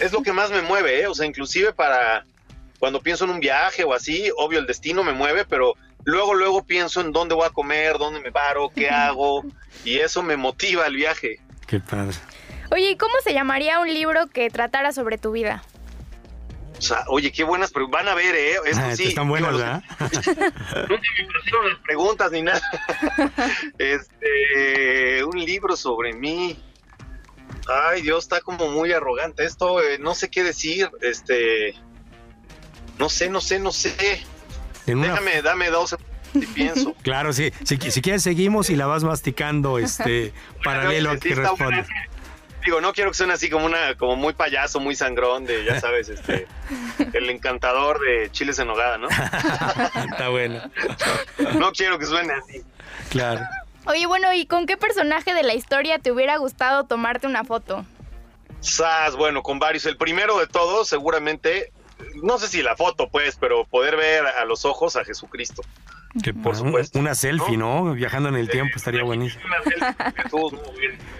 es 0.00 0.12
lo 0.12 0.22
que 0.22 0.32
más 0.32 0.50
me 0.50 0.62
mueve, 0.62 1.00
¿eh? 1.02 1.06
O 1.06 1.14
sea, 1.14 1.26
inclusive 1.26 1.72
para 1.72 2.24
cuando 2.78 3.00
pienso 3.00 3.24
en 3.24 3.30
un 3.30 3.40
viaje 3.40 3.84
o 3.84 3.94
así, 3.94 4.30
obvio 4.36 4.58
el 4.58 4.66
destino 4.66 5.02
me 5.02 5.12
mueve, 5.12 5.44
pero 5.46 5.74
luego, 6.04 6.34
luego 6.34 6.64
pienso 6.64 7.00
en 7.00 7.12
dónde 7.12 7.34
voy 7.34 7.46
a 7.46 7.50
comer, 7.50 7.96
dónde 7.98 8.20
me 8.20 8.30
paro, 8.32 8.70
qué 8.74 8.88
hago, 8.90 9.44
y 9.84 9.98
eso 9.98 10.22
me 10.22 10.36
motiva 10.36 10.86
el 10.86 10.94
viaje. 10.96 11.40
Qué 11.66 11.80
padre. 11.80 12.16
Oye, 12.70 12.90
¿y 12.90 12.96
cómo 12.96 13.14
se 13.22 13.32
llamaría 13.32 13.80
un 13.80 13.88
libro 13.92 14.26
que 14.26 14.50
tratara 14.50 14.92
sobre 14.92 15.18
tu 15.18 15.32
vida? 15.32 15.62
O 16.78 16.82
sea, 16.82 17.04
oye, 17.08 17.32
qué 17.32 17.42
buenas, 17.42 17.70
pero 17.72 17.88
van 17.88 18.06
a 18.06 18.14
ver, 18.14 18.34
¿eh? 18.34 18.56
Esto 18.66 18.82
Ah, 18.84 18.94
sí. 18.94 19.04
están 19.04 19.28
buenas, 19.28 19.52
¿verdad? 19.56 19.82
Nunca 19.98 21.02
me 21.16 21.38
hicieron 21.42 21.68
las 21.70 21.78
preguntas 21.82 22.30
ni 22.32 22.42
nada. 22.42 22.60
Este, 23.78 25.24
un 25.24 25.38
libro 25.44 25.76
sobre 25.76 26.12
mí. 26.12 26.62
Ay, 27.68 28.02
Dios, 28.02 28.24
está 28.24 28.40
como 28.40 28.68
muy 28.68 28.92
arrogante 28.92 29.44
esto. 29.44 29.82
eh, 29.82 29.98
no 29.98 30.14
sé 30.14 30.30
qué 30.30 30.42
decir. 30.44 30.88
Este, 31.02 31.74
no 32.98 33.08
sé, 33.08 33.28
no 33.28 33.40
sé, 33.40 33.58
no 33.58 33.72
sé. 33.72 33.94
En 34.86 34.98
una- 34.98 35.08
Déjame, 35.08 35.42
dame 35.42 35.70
dos 35.70 35.96
y 36.34 36.46
pienso. 36.46 36.94
Claro, 37.02 37.32
sí. 37.32 37.52
Si, 37.64 37.76
si 37.90 38.00
quieres 38.02 38.22
seguimos 38.22 38.70
y 38.70 38.76
la 38.76 38.86
vas 38.86 39.04
masticando 39.04 39.78
este 39.78 40.32
paralelo 40.64 41.10
a 41.10 41.14
Sí, 41.14 41.20
que 41.20 41.34
buena. 41.34 41.48
respondes. 41.50 41.86
Digo, 42.64 42.80
no 42.80 42.92
quiero 42.92 43.12
que 43.12 43.16
suene 43.16 43.32
así 43.32 43.48
como 43.48 43.64
una, 43.64 43.94
como 43.96 44.16
muy 44.16 44.32
payaso, 44.32 44.80
muy 44.80 44.96
sangrón 44.96 45.44
de, 45.44 45.64
ya 45.64 45.80
sabes, 45.80 46.08
este, 46.08 46.48
el 47.12 47.30
encantador 47.30 48.00
de 48.00 48.28
chiles 48.32 48.58
en 48.58 48.66
nogada, 48.66 48.98
¿no? 48.98 49.08
Está 49.08 50.28
bueno. 50.30 50.60
No 51.60 51.70
quiero 51.70 51.96
que 51.96 52.06
suene 52.06 52.32
así. 52.32 52.62
Claro. 53.10 53.40
Oye, 53.86 54.06
bueno, 54.06 54.32
¿y 54.32 54.46
con 54.46 54.66
qué 54.66 54.76
personaje 54.76 55.32
de 55.34 55.42
la 55.42 55.54
historia 55.54 55.98
te 55.98 56.10
hubiera 56.12 56.36
gustado 56.38 56.84
tomarte 56.84 57.26
una 57.26 57.44
foto? 57.44 57.84
Sas, 58.60 59.14
bueno, 59.16 59.42
con 59.42 59.58
varios. 59.58 59.86
El 59.86 59.96
primero 59.96 60.38
de 60.38 60.46
todos, 60.46 60.88
seguramente, 60.88 61.72
no 62.22 62.38
sé 62.38 62.48
si 62.48 62.62
la 62.62 62.76
foto, 62.76 63.08
pues, 63.08 63.36
pero 63.38 63.64
poder 63.64 63.96
ver 63.96 64.26
a 64.26 64.44
los 64.44 64.64
ojos 64.64 64.96
a 64.96 65.04
Jesucristo. 65.04 65.62
Que 66.22 66.32
por 66.32 66.56
supuesto. 66.56 66.98
Una 66.98 67.14
selfie, 67.14 67.56
¿no? 67.58 67.92
Viajando 67.92 68.30
en 68.30 68.36
el 68.36 68.48
tiempo 68.48 68.72
estaría 68.76 69.02
buenísimo. 69.04 69.44
Jesús, 70.16 70.52
no, 70.52 70.72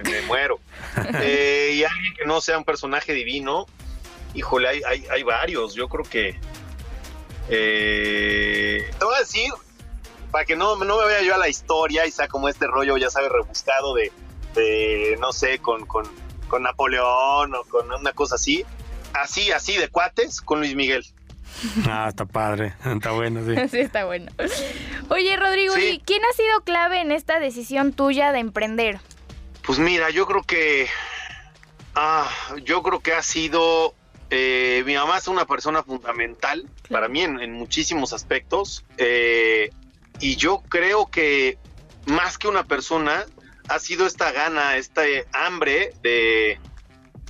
me, 0.05 0.11
me 0.11 0.21
muero. 0.23 0.59
Eh, 1.21 1.73
y 1.75 1.85
alguien 1.85 2.15
que 2.15 2.25
no 2.25 2.41
sea 2.41 2.57
un 2.57 2.65
personaje 2.65 3.13
divino, 3.13 3.67
híjole, 4.35 4.69
hay, 4.69 4.83
hay, 4.89 5.05
hay 5.11 5.23
varios. 5.23 5.75
Yo 5.75 5.89
creo 5.89 6.05
que. 6.05 6.41
eh, 7.49 8.91
te 8.99 9.05
voy 9.05 9.15
a 9.15 9.19
decir, 9.21 9.53
para 10.37 10.45
que 10.45 10.55
no, 10.55 10.77
no 10.77 10.99
me 10.99 11.05
vaya 11.07 11.23
yo 11.23 11.35
a 11.35 11.39
la 11.39 11.49
historia 11.49 12.05
y 12.05 12.11
sea 12.11 12.29
como 12.29 12.51
este 12.51 12.67
rollo, 12.67 12.99
ya 12.99 13.09
sabes, 13.09 13.31
rebuscado 13.33 13.95
de, 13.95 14.13
de, 14.55 15.17
no 15.19 15.33
sé, 15.33 15.61
con, 15.61 15.87
con, 15.87 16.05
con 16.47 16.63
Napoleón 16.63 17.55
o 17.55 17.65
con 17.65 17.91
una 17.91 18.13
cosa 18.13 18.35
así. 18.35 18.63
Así, 19.15 19.51
así 19.51 19.79
de 19.79 19.89
cuates, 19.89 20.43
con 20.43 20.59
Luis 20.59 20.75
Miguel. 20.77 21.07
Ah, 21.89 22.05
está 22.11 22.27
padre. 22.27 22.75
Está 22.85 23.13
bueno, 23.13 23.41
sí. 23.47 23.55
Sí, 23.71 23.79
está 23.81 24.05
bueno. 24.05 24.31
Oye, 25.09 25.37
Rodrigo, 25.39 25.73
Sí. 25.73 25.87
¿y 25.89 25.99
quién 26.01 26.23
ha 26.31 26.33
sido 26.37 26.61
clave 26.65 27.01
en 27.01 27.13
esta 27.13 27.39
decisión 27.41 27.95
tuya 27.95 28.31
de 28.33 28.41
emprender? 28.41 29.01
Pues 29.63 29.79
mira, 29.79 30.11
yo 30.11 30.27
creo 30.27 30.43
que. 30.43 30.87
Ah, 31.95 32.29
yo 32.63 32.83
creo 32.83 33.01
que 33.01 33.15
ha 33.15 33.23
sido. 33.23 33.95
eh, 34.29 34.83
mi 34.85 34.97
mamá 34.97 35.17
es 35.17 35.29
una 35.29 35.47
persona 35.47 35.83
fundamental 35.83 36.69
para 36.91 37.09
mí 37.09 37.23
en, 37.23 37.41
en 37.41 37.53
muchísimos 37.55 38.13
aspectos. 38.13 38.85
eh, 38.99 39.71
y 40.21 40.37
yo 40.37 40.63
creo 40.69 41.07
que 41.07 41.59
más 42.07 42.39
que 42.39 42.49
una 42.49 42.65
persona, 42.65 43.25
ha 43.69 43.79
sido 43.81 44.07
esta 44.07 44.31
gana, 44.33 44.77
esta 44.77 45.03
hambre 45.33 45.93
de, 46.03 46.59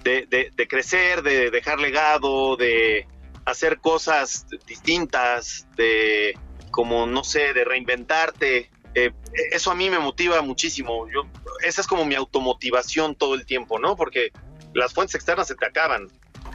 de, 0.03 0.27
de- 0.29 0.51
de 0.55 0.69
crecer, 0.69 1.23
de 1.23 1.51
dejar 1.51 1.79
legado, 1.81 2.57
de 2.57 3.07
hacer 3.47 3.79
cosas 3.79 4.47
distintas, 4.67 5.67
de 5.77 6.39
como, 6.71 7.07
no 7.07 7.25
sé, 7.25 7.55
de 7.55 7.65
reinventarte. 7.65 8.71
Eh, 8.95 9.13
eso 9.53 9.71
a 9.71 9.75
mí 9.75 9.89
me 9.89 9.99
motiva 9.99 10.43
muchísimo. 10.43 11.07
Yo, 11.11 11.23
esa 11.65 11.81
es 11.81 11.87
como 11.87 12.05
mi 12.05 12.15
automotivación 12.15 13.15
todo 13.15 13.35
el 13.35 13.47
tiempo, 13.47 13.79
¿no? 13.79 13.97
Porque 13.97 14.31
las 14.75 14.93
fuentes 14.93 15.15
externas 15.15 15.49
se 15.49 15.55
te 15.55 15.65
acaban. 15.67 16.09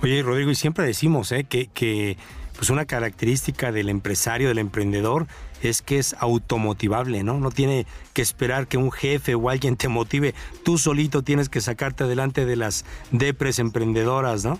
Oye, 0.03 0.21
Rodrigo, 0.21 0.51
y 0.51 0.55
siempre 0.55 0.85
decimos 0.85 1.31
¿eh? 1.31 1.45
que, 1.45 1.67
que 1.67 2.17
pues 2.55 2.69
una 2.69 2.85
característica 2.85 3.71
del 3.71 3.89
empresario, 3.89 4.47
del 4.49 4.59
emprendedor, 4.59 5.27
es 5.61 5.81
que 5.81 5.99
es 5.99 6.15
automotivable, 6.19 7.23
¿no? 7.23 7.39
No 7.39 7.51
tiene 7.51 7.85
que 8.13 8.21
esperar 8.21 8.67
que 8.67 8.77
un 8.77 8.91
jefe 8.91 9.35
o 9.35 9.49
alguien 9.49 9.77
te 9.77 9.87
motive. 9.87 10.33
Tú 10.63 10.77
solito 10.77 11.21
tienes 11.23 11.49
que 11.49 11.61
sacarte 11.61 12.03
adelante 12.03 12.45
de 12.45 12.55
las 12.55 12.85
depres 13.11 13.59
emprendedoras, 13.59 14.43
¿no? 14.45 14.59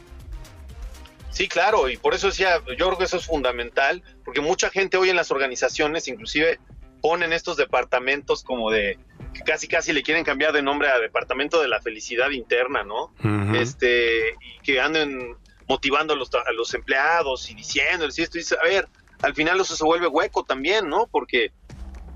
Sí, 1.32 1.48
claro, 1.48 1.90
y 1.90 1.98
por 1.98 2.14
eso 2.14 2.28
decía, 2.28 2.62
yo 2.78 2.88
creo 2.88 2.98
que 2.98 3.06
eso 3.06 3.18
es 3.18 3.26
fundamental, 3.26 4.04
porque 4.26 4.42
mucha 4.42 4.70
gente 4.70 4.98
hoy 4.98 5.10
en 5.10 5.16
las 5.16 5.32
organizaciones, 5.32 6.08
inclusive 6.08 6.60
ponen 7.02 7.34
estos 7.34 7.58
departamentos 7.58 8.44
como 8.44 8.70
de 8.70 9.00
que 9.34 9.42
casi 9.42 9.68
casi 9.68 9.94
le 9.94 10.04
quieren 10.04 10.24
cambiar 10.24 10.54
de 10.54 10.62
nombre 10.62 10.90
a 10.90 11.00
departamento 11.00 11.62
de 11.62 11.68
la 11.68 11.82
felicidad 11.82 12.30
interna, 12.30 12.84
¿no? 12.84 13.14
Este, 13.56 14.36
y 14.42 14.60
que 14.62 14.80
anden 14.80 15.36
motivando 15.68 16.14
a 16.14 16.18
los, 16.18 16.30
a 16.34 16.52
los 16.52 16.74
empleados 16.74 17.50
y 17.50 17.56
diciéndoles 17.56 18.20
y 18.20 18.24
esto, 18.24 18.38
y 18.38 18.42
dice, 18.42 18.58
a 18.62 18.64
ver, 18.66 18.90
al 19.22 19.34
final 19.36 19.60
eso 19.60 19.76
se 19.76 19.84
vuelve 19.84 20.08
hueco 20.08 20.44
también, 20.44 20.90
¿no? 20.90 21.08
Porque 21.12 21.52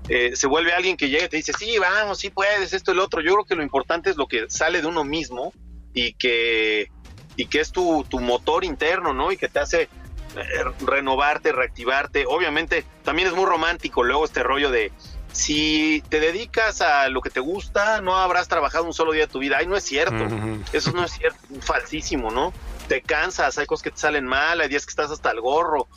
eh, 0.08 0.36
se 0.36 0.46
vuelve 0.46 0.72
alguien 0.72 0.96
que 0.96 1.08
llega 1.08 1.26
y 1.26 1.28
te 1.28 1.36
dice, 1.36 1.52
sí, 1.52 1.78
vamos, 1.78 2.18
sí 2.18 2.30
puedes, 2.30 2.72
esto, 2.72 2.92
el 2.92 3.00
otro. 3.00 3.20
Yo 3.20 3.32
creo 3.34 3.44
que 3.44 3.54
lo 3.56 3.62
importante 3.62 4.10
es 4.10 4.16
lo 4.16 4.26
que 4.26 4.48
sale 4.48 4.80
de 4.80 4.86
uno 4.86 5.04
mismo 5.04 5.52
y 5.92 6.14
que, 6.14 6.90
y 7.36 7.46
que 7.46 7.60
es 7.60 7.72
tu, 7.72 8.04
tu 8.08 8.20
motor 8.20 8.64
interno, 8.64 9.12
¿no? 9.12 9.32
Y 9.32 9.36
que 9.36 9.48
te 9.48 9.58
hace 9.58 9.82
eh, 9.82 10.64
renovarte, 10.80 11.52
reactivarte. 11.52 12.24
Obviamente, 12.26 12.84
también 13.02 13.28
es 13.28 13.34
muy 13.34 13.46
romántico 13.46 14.02
luego 14.02 14.24
este 14.24 14.42
rollo 14.42 14.70
de 14.70 14.92
si 15.32 16.02
te 16.08 16.18
dedicas 16.18 16.80
a 16.80 17.08
lo 17.08 17.20
que 17.20 17.28
te 17.28 17.40
gusta, 17.40 18.00
no 18.00 18.16
habrás 18.16 18.48
trabajado 18.48 18.84
un 18.84 18.94
solo 18.94 19.12
día 19.12 19.26
de 19.26 19.32
tu 19.32 19.38
vida. 19.38 19.58
Ay, 19.58 19.66
no 19.66 19.76
es 19.76 19.84
cierto. 19.84 20.28
Eso 20.72 20.92
no 20.92 21.04
es 21.04 21.12
cierto, 21.12 21.38
falsísimo, 21.60 22.30
¿no? 22.30 22.52
Te 22.88 23.02
cansas, 23.02 23.58
hay 23.58 23.66
cosas 23.66 23.82
que 23.82 23.90
te 23.90 23.98
salen 23.98 24.24
mal, 24.24 24.60
hay 24.60 24.68
días 24.68 24.86
que 24.86 24.90
estás 24.90 25.10
hasta 25.10 25.30
el 25.30 25.40
gorro. 25.40 25.88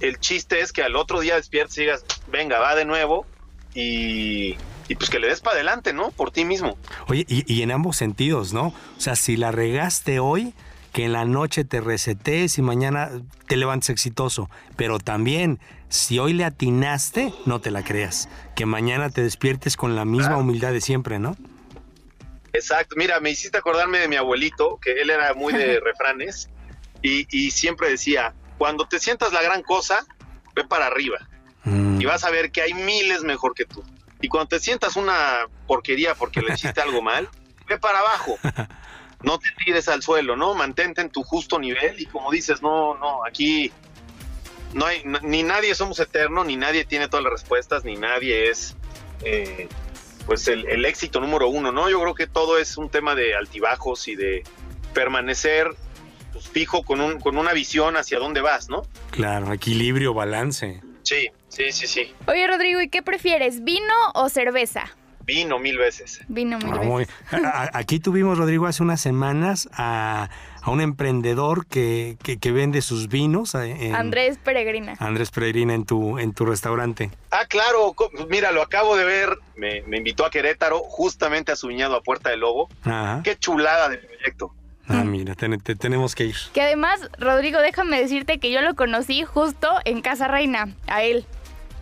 El 0.00 0.18
chiste 0.18 0.60
es 0.60 0.72
que 0.72 0.82
al 0.82 0.96
otro 0.96 1.20
día 1.20 1.36
despiertes 1.36 1.78
y 1.78 1.82
digas, 1.82 2.04
venga, 2.30 2.58
va 2.58 2.74
de 2.74 2.84
nuevo 2.84 3.26
y, 3.74 4.56
y 4.88 4.94
pues 4.96 5.10
que 5.10 5.18
le 5.18 5.28
des 5.28 5.40
para 5.40 5.54
adelante, 5.54 5.92
¿no? 5.92 6.10
Por 6.10 6.30
ti 6.30 6.44
mismo. 6.44 6.76
Oye, 7.08 7.24
y, 7.28 7.52
y 7.52 7.62
en 7.62 7.70
ambos 7.70 7.96
sentidos, 7.96 8.52
¿no? 8.52 8.68
O 8.68 9.00
sea, 9.00 9.16
si 9.16 9.36
la 9.36 9.52
regaste 9.52 10.18
hoy, 10.18 10.54
que 10.92 11.04
en 11.04 11.12
la 11.12 11.24
noche 11.24 11.64
te 11.64 11.80
resetees 11.80 12.58
y 12.58 12.62
mañana 12.62 13.10
te 13.46 13.56
levantes 13.56 13.90
exitoso. 13.90 14.50
Pero 14.76 14.98
también, 14.98 15.60
si 15.88 16.18
hoy 16.18 16.32
le 16.32 16.44
atinaste, 16.44 17.32
no 17.46 17.60
te 17.60 17.70
la 17.70 17.84
creas. 17.84 18.28
Que 18.56 18.66
mañana 18.66 19.10
te 19.10 19.22
despiertes 19.22 19.76
con 19.76 19.94
la 19.94 20.04
misma 20.04 20.36
humildad 20.36 20.72
de 20.72 20.80
siempre, 20.80 21.18
¿no? 21.18 21.36
Exacto, 22.52 22.96
mira, 22.96 23.20
me 23.20 23.30
hiciste 23.30 23.58
acordarme 23.58 23.98
de 23.98 24.08
mi 24.08 24.16
abuelito, 24.16 24.78
que 24.82 25.00
él 25.00 25.10
era 25.10 25.34
muy 25.34 25.52
de 25.52 25.78
refranes, 25.84 26.50
y, 27.00 27.26
y 27.30 27.52
siempre 27.52 27.88
decía, 27.88 28.34
cuando 28.60 28.86
te 28.86 28.98
sientas 28.98 29.32
la 29.32 29.40
gran 29.40 29.62
cosa, 29.62 30.06
ve 30.54 30.64
para 30.64 30.86
arriba, 30.86 31.16
Mm. 31.64 31.98
y 31.98 32.04
vas 32.04 32.24
a 32.24 32.30
ver 32.30 32.50
que 32.52 32.60
hay 32.60 32.74
miles 32.74 33.22
mejor 33.22 33.54
que 33.54 33.64
tú. 33.64 33.82
Y 34.20 34.28
cuando 34.28 34.48
te 34.48 34.60
sientas 34.60 34.96
una 34.96 35.46
porquería 35.66 36.14
porque 36.14 36.42
le 36.42 36.52
hiciste 36.52 36.78
algo 36.82 37.00
mal, 37.00 37.26
ve 37.68 37.78
para 37.78 38.00
abajo. 38.00 38.38
No 39.22 39.38
te 39.38 39.48
tires 39.64 39.88
al 39.88 40.02
suelo, 40.02 40.36
¿no? 40.36 40.54
Mantente 40.54 41.00
en 41.00 41.08
tu 41.08 41.22
justo 41.22 41.58
nivel 41.58 41.98
y 41.98 42.04
como 42.04 42.30
dices, 42.30 42.60
no, 42.60 42.98
no, 42.98 43.24
aquí 43.24 43.72
no 44.74 44.84
hay, 44.84 45.02
ni 45.22 45.42
nadie 45.42 45.74
somos 45.74 45.98
eternos, 46.00 46.44
ni 46.44 46.56
nadie 46.56 46.84
tiene 46.84 47.08
todas 47.08 47.24
las 47.24 47.32
respuestas, 47.32 47.82
ni 47.84 47.96
nadie 47.96 48.50
es, 48.50 48.76
eh, 49.24 49.68
pues, 50.26 50.48
el, 50.48 50.68
el 50.68 50.84
éxito 50.84 51.18
número 51.18 51.48
uno, 51.48 51.72
¿no? 51.72 51.88
Yo 51.88 51.98
creo 52.02 52.14
que 52.14 52.26
todo 52.26 52.58
es 52.58 52.76
un 52.76 52.90
tema 52.90 53.14
de 53.14 53.34
altibajos 53.34 54.06
y 54.06 54.16
de 54.16 54.42
permanecer 54.92 55.74
pues, 56.40 56.52
fijo 56.52 56.82
con, 56.82 57.00
un, 57.00 57.20
con 57.20 57.36
una 57.36 57.52
visión 57.52 57.96
hacia 57.96 58.18
dónde 58.18 58.40
vas, 58.40 58.68
¿no? 58.68 58.82
Claro, 59.10 59.52
equilibrio, 59.52 60.14
balance. 60.14 60.80
Sí, 61.02 61.28
sí, 61.48 61.72
sí, 61.72 61.86
sí. 61.86 62.14
Oye, 62.26 62.46
Rodrigo, 62.46 62.80
¿y 62.80 62.88
qué 62.88 63.02
prefieres, 63.02 63.62
vino 63.64 63.94
o 64.14 64.28
cerveza? 64.28 64.84
Vino 65.26 65.58
mil 65.58 65.78
veces. 65.78 66.20
Vino 66.28 66.58
mil 66.58 66.72
Ah, 66.74 66.96
veces. 66.96 67.14
Aquí 67.72 68.00
tuvimos, 68.00 68.36
Rodrigo, 68.38 68.66
hace 68.66 68.82
unas 68.82 69.00
semanas 69.00 69.68
a, 69.72 70.28
a 70.60 70.70
un 70.70 70.80
emprendedor 70.80 71.66
que, 71.66 72.16
que- 72.22 72.38
que 72.38 72.50
vende 72.52 72.82
sus 72.82 73.08
vinos. 73.08 73.54
eh, 73.54 73.76
en- 73.86 73.94
Andrés 73.94 74.38
Peregrina. 74.42 74.96
Andrés 74.98 75.30
Peregrina 75.30 75.74
en 75.74 75.84
tu, 75.84 76.18
en 76.18 76.32
tu 76.32 76.46
restaurante. 76.46 77.10
Ah, 77.30 77.44
claro, 77.48 77.94
mira, 78.28 78.50
lo 78.50 78.62
acabo 78.62 78.96
de 78.96 79.04
ver, 79.04 79.38
me, 79.56 79.82
me 79.82 79.98
invitó 79.98 80.24
a 80.26 80.30
Querétaro, 80.30 80.80
justamente 80.80 81.52
a 81.52 81.56
su 81.56 81.68
viñedo 81.68 81.94
a 81.94 82.02
Puerta 82.02 82.30
del 82.30 82.40
Lobo. 82.40 82.68
Ajá. 82.82 83.20
Qué 83.22 83.36
chulada 83.38 83.88
de 83.88 83.98
proyecto. 83.98 84.52
Ah, 84.90 85.04
mira, 85.04 85.34
te- 85.34 85.56
te- 85.58 85.76
tenemos 85.76 86.14
que 86.14 86.24
ir. 86.24 86.36
Que 86.52 86.62
además, 86.62 87.00
Rodrigo, 87.18 87.60
déjame 87.60 88.00
decirte 88.00 88.38
que 88.38 88.50
yo 88.50 88.60
lo 88.60 88.74
conocí 88.74 89.22
justo 89.24 89.68
en 89.84 90.02
Casa 90.02 90.26
Reina, 90.28 90.74
a 90.88 91.02
él. 91.02 91.24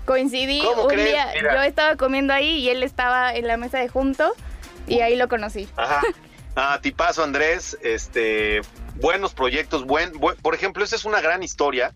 Coincidí 0.04 0.60
¿Cómo 0.62 0.82
un 0.84 0.88
crees? 0.88 1.08
día, 1.12 1.26
Mira. 1.34 1.54
yo 1.56 1.62
estaba 1.62 1.96
comiendo 1.96 2.32
ahí 2.32 2.48
y 2.60 2.68
él 2.70 2.82
estaba 2.82 3.34
en 3.34 3.46
la 3.46 3.56
mesa 3.56 3.78
de 3.78 3.88
junto 3.88 4.32
Y 4.86 5.00
ahí 5.00 5.16
lo 5.16 5.28
conocí. 5.28 5.68
Ajá. 5.76 6.00
Ah, 6.60 6.80
tipazo 6.82 7.22
Andrés, 7.22 7.78
este, 7.84 8.62
buenos 8.96 9.32
proyectos, 9.32 9.84
buen, 9.84 10.10
por 10.42 10.56
ejemplo, 10.56 10.82
esa 10.82 10.96
es 10.96 11.04
una 11.04 11.20
gran 11.20 11.44
historia, 11.44 11.92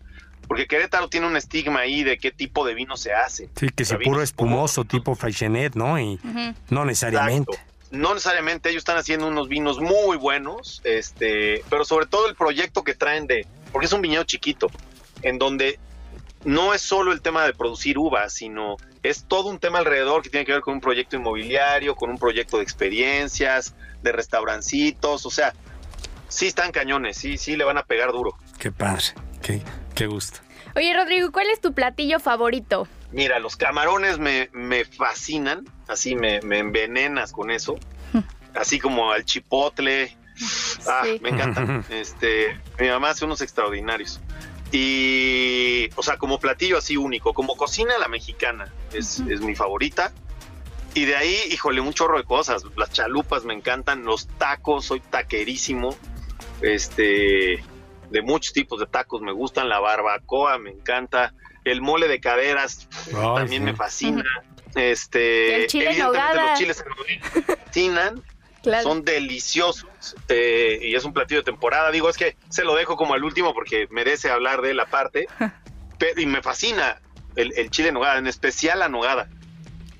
porque 0.47 0.67
Querétaro 0.67 1.09
tiene 1.09 1.27
un 1.27 1.35
estigma 1.35 1.81
ahí 1.81 2.01
de 2.05 2.17
qué 2.17 2.31
tipo 2.31 2.65
de 2.65 2.73
vino 2.73 2.95
se 2.95 3.11
hace. 3.11 3.49
Sí, 3.57 3.67
que 3.75 3.83
si 3.83 3.97
puro 3.97 4.21
espumoso, 4.21 4.85
tipo 4.85 5.15
Freixenet, 5.15 5.75
¿no? 5.75 5.99
Y 5.99 6.17
no 6.69 6.85
necesariamente. 6.85 7.59
No 7.93 8.15
necesariamente, 8.15 8.69
ellos 8.69 8.81
están 8.81 8.97
haciendo 8.97 9.27
unos 9.27 9.47
vinos 9.47 9.79
muy 9.79 10.17
buenos, 10.17 10.81
este, 10.83 11.63
pero 11.69 11.85
sobre 11.85 12.07
todo 12.07 12.27
el 12.27 12.33
proyecto 12.33 12.83
que 12.83 12.95
traen 12.95 13.27
de, 13.27 13.45
porque 13.71 13.85
es 13.85 13.93
un 13.93 14.01
viñedo 14.01 14.23
chiquito, 14.23 14.71
en 15.21 15.37
donde 15.37 15.77
no 16.43 16.73
es 16.73 16.81
solo 16.81 17.11
el 17.11 17.21
tema 17.21 17.45
de 17.45 17.53
producir 17.53 17.99
uvas, 17.99 18.33
sino 18.33 18.77
es 19.03 19.25
todo 19.25 19.47
un 19.47 19.59
tema 19.59 19.77
alrededor 19.77 20.23
que 20.23 20.31
tiene 20.31 20.43
que 20.43 20.53
ver 20.53 20.61
con 20.61 20.73
un 20.73 20.81
proyecto 20.81 21.17
inmobiliario, 21.17 21.93
con 21.95 22.09
un 22.09 22.17
proyecto 22.17 22.57
de 22.57 22.63
experiencias, 22.63 23.75
de 24.01 24.11
restaurancitos, 24.11 25.27
o 25.27 25.29
sea, 25.29 25.53
sí 26.29 26.47
están 26.47 26.71
cañones, 26.71 27.15
sí, 27.15 27.37
sí 27.37 27.55
le 27.55 27.63
van 27.63 27.77
a 27.77 27.83
pegar 27.83 28.11
duro. 28.11 28.35
Qué 28.57 28.71
padre, 28.71 29.03
qué, 29.43 29.61
qué 29.93 30.07
gusto. 30.07 30.39
Oye, 30.75 30.95
Rodrigo, 30.95 31.31
¿cuál 31.31 31.51
es 31.51 31.61
tu 31.61 31.73
platillo 31.73 32.19
favorito? 32.19 32.87
Mira, 33.13 33.39
los 33.39 33.55
camarones 33.55 34.17
me, 34.17 34.49
me 34.53 34.85
fascinan, 34.85 35.65
así 35.87 36.15
me, 36.15 36.41
me, 36.41 36.59
envenenas 36.59 37.31
con 37.31 37.51
eso, 37.51 37.75
así 38.55 38.79
como 38.79 39.11
al 39.11 39.23
chipotle, 39.23 40.17
ah, 40.87 41.03
me 41.21 41.29
encantan. 41.29 41.85
Este, 41.89 42.59
mi 42.79 42.87
mamá 42.89 43.11
hace 43.11 43.25
unos 43.25 43.41
extraordinarios. 43.41 44.19
Y, 44.71 45.89
o 45.95 46.01
sea, 46.01 46.17
como 46.17 46.39
platillo 46.39 46.79
así 46.79 46.97
único, 46.97 47.35
como 47.35 47.55
cocina 47.55 47.93
la 47.99 48.07
mexicana, 48.07 48.73
es, 48.91 49.19
es 49.19 49.41
mi 49.41 49.55
favorita. 49.55 50.11
Y 50.95 51.05
de 51.05 51.15
ahí, 51.15 51.37
híjole, 51.51 51.81
un 51.81 51.93
chorro 51.93 52.17
de 52.17 52.23
cosas. 52.23 52.63
Las 52.75 52.91
chalupas 52.91 53.45
me 53.45 53.53
encantan, 53.53 54.03
los 54.03 54.27
tacos, 54.27 54.85
soy 54.85 54.99
taquerísimo. 54.99 55.95
Este, 56.61 57.63
de 58.13 58.21
muchos 58.21 58.53
tipos 58.53 58.79
de 58.79 58.85
tacos 58.85 59.21
me 59.21 59.31
gustan, 59.31 59.67
la 59.67 59.79
barbacoa 59.79 60.59
me 60.59 60.69
encanta, 60.69 61.33
el 61.65 61.81
mole 61.81 62.07
de 62.07 62.19
caderas 62.19 62.87
también 63.11 63.63
me 63.63 63.75
fascina. 63.75 64.23
Este, 64.75 65.63
el 65.63 65.67
chile 65.67 65.97
los 65.97 66.59
chiles 66.59 66.83
me 66.85 67.55
fascinan. 67.55 68.23
Son 68.81 69.03
deliciosos 69.03 70.15
eh, 70.29 70.79
y 70.81 70.95
es 70.95 71.03
un 71.03 71.11
platillo 71.11 71.41
de 71.41 71.45
temporada. 71.45 71.91
Digo, 71.91 72.07
es 72.07 72.15
que 72.15 72.37
se 72.49 72.63
lo 72.63 72.75
dejo 72.75 72.95
como 72.95 73.15
al 73.15 73.23
último 73.23 73.53
porque 73.53 73.87
merece 73.89 74.29
hablar 74.29 74.61
de 74.61 74.75
la 74.75 74.85
parte. 74.85 75.27
y 76.17 76.25
me 76.27 76.43
fascina 76.43 77.01
el, 77.35 77.51
el 77.57 77.71
chile 77.71 77.87
en 77.87 77.95
nogada, 77.95 78.19
en 78.19 78.27
especial 78.27 78.79
la 78.79 78.89
nogada. 78.89 79.27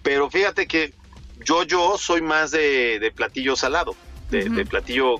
Pero 0.03 0.29
fíjate 0.29 0.67
que 0.67 0.93
yo, 1.43 1.63
yo 1.63 1.97
soy 1.97 2.21
más 2.21 2.51
de, 2.51 3.11
platillo 3.15 3.55
salado, 3.55 3.95
de, 4.29 4.65
platillo 4.65 5.17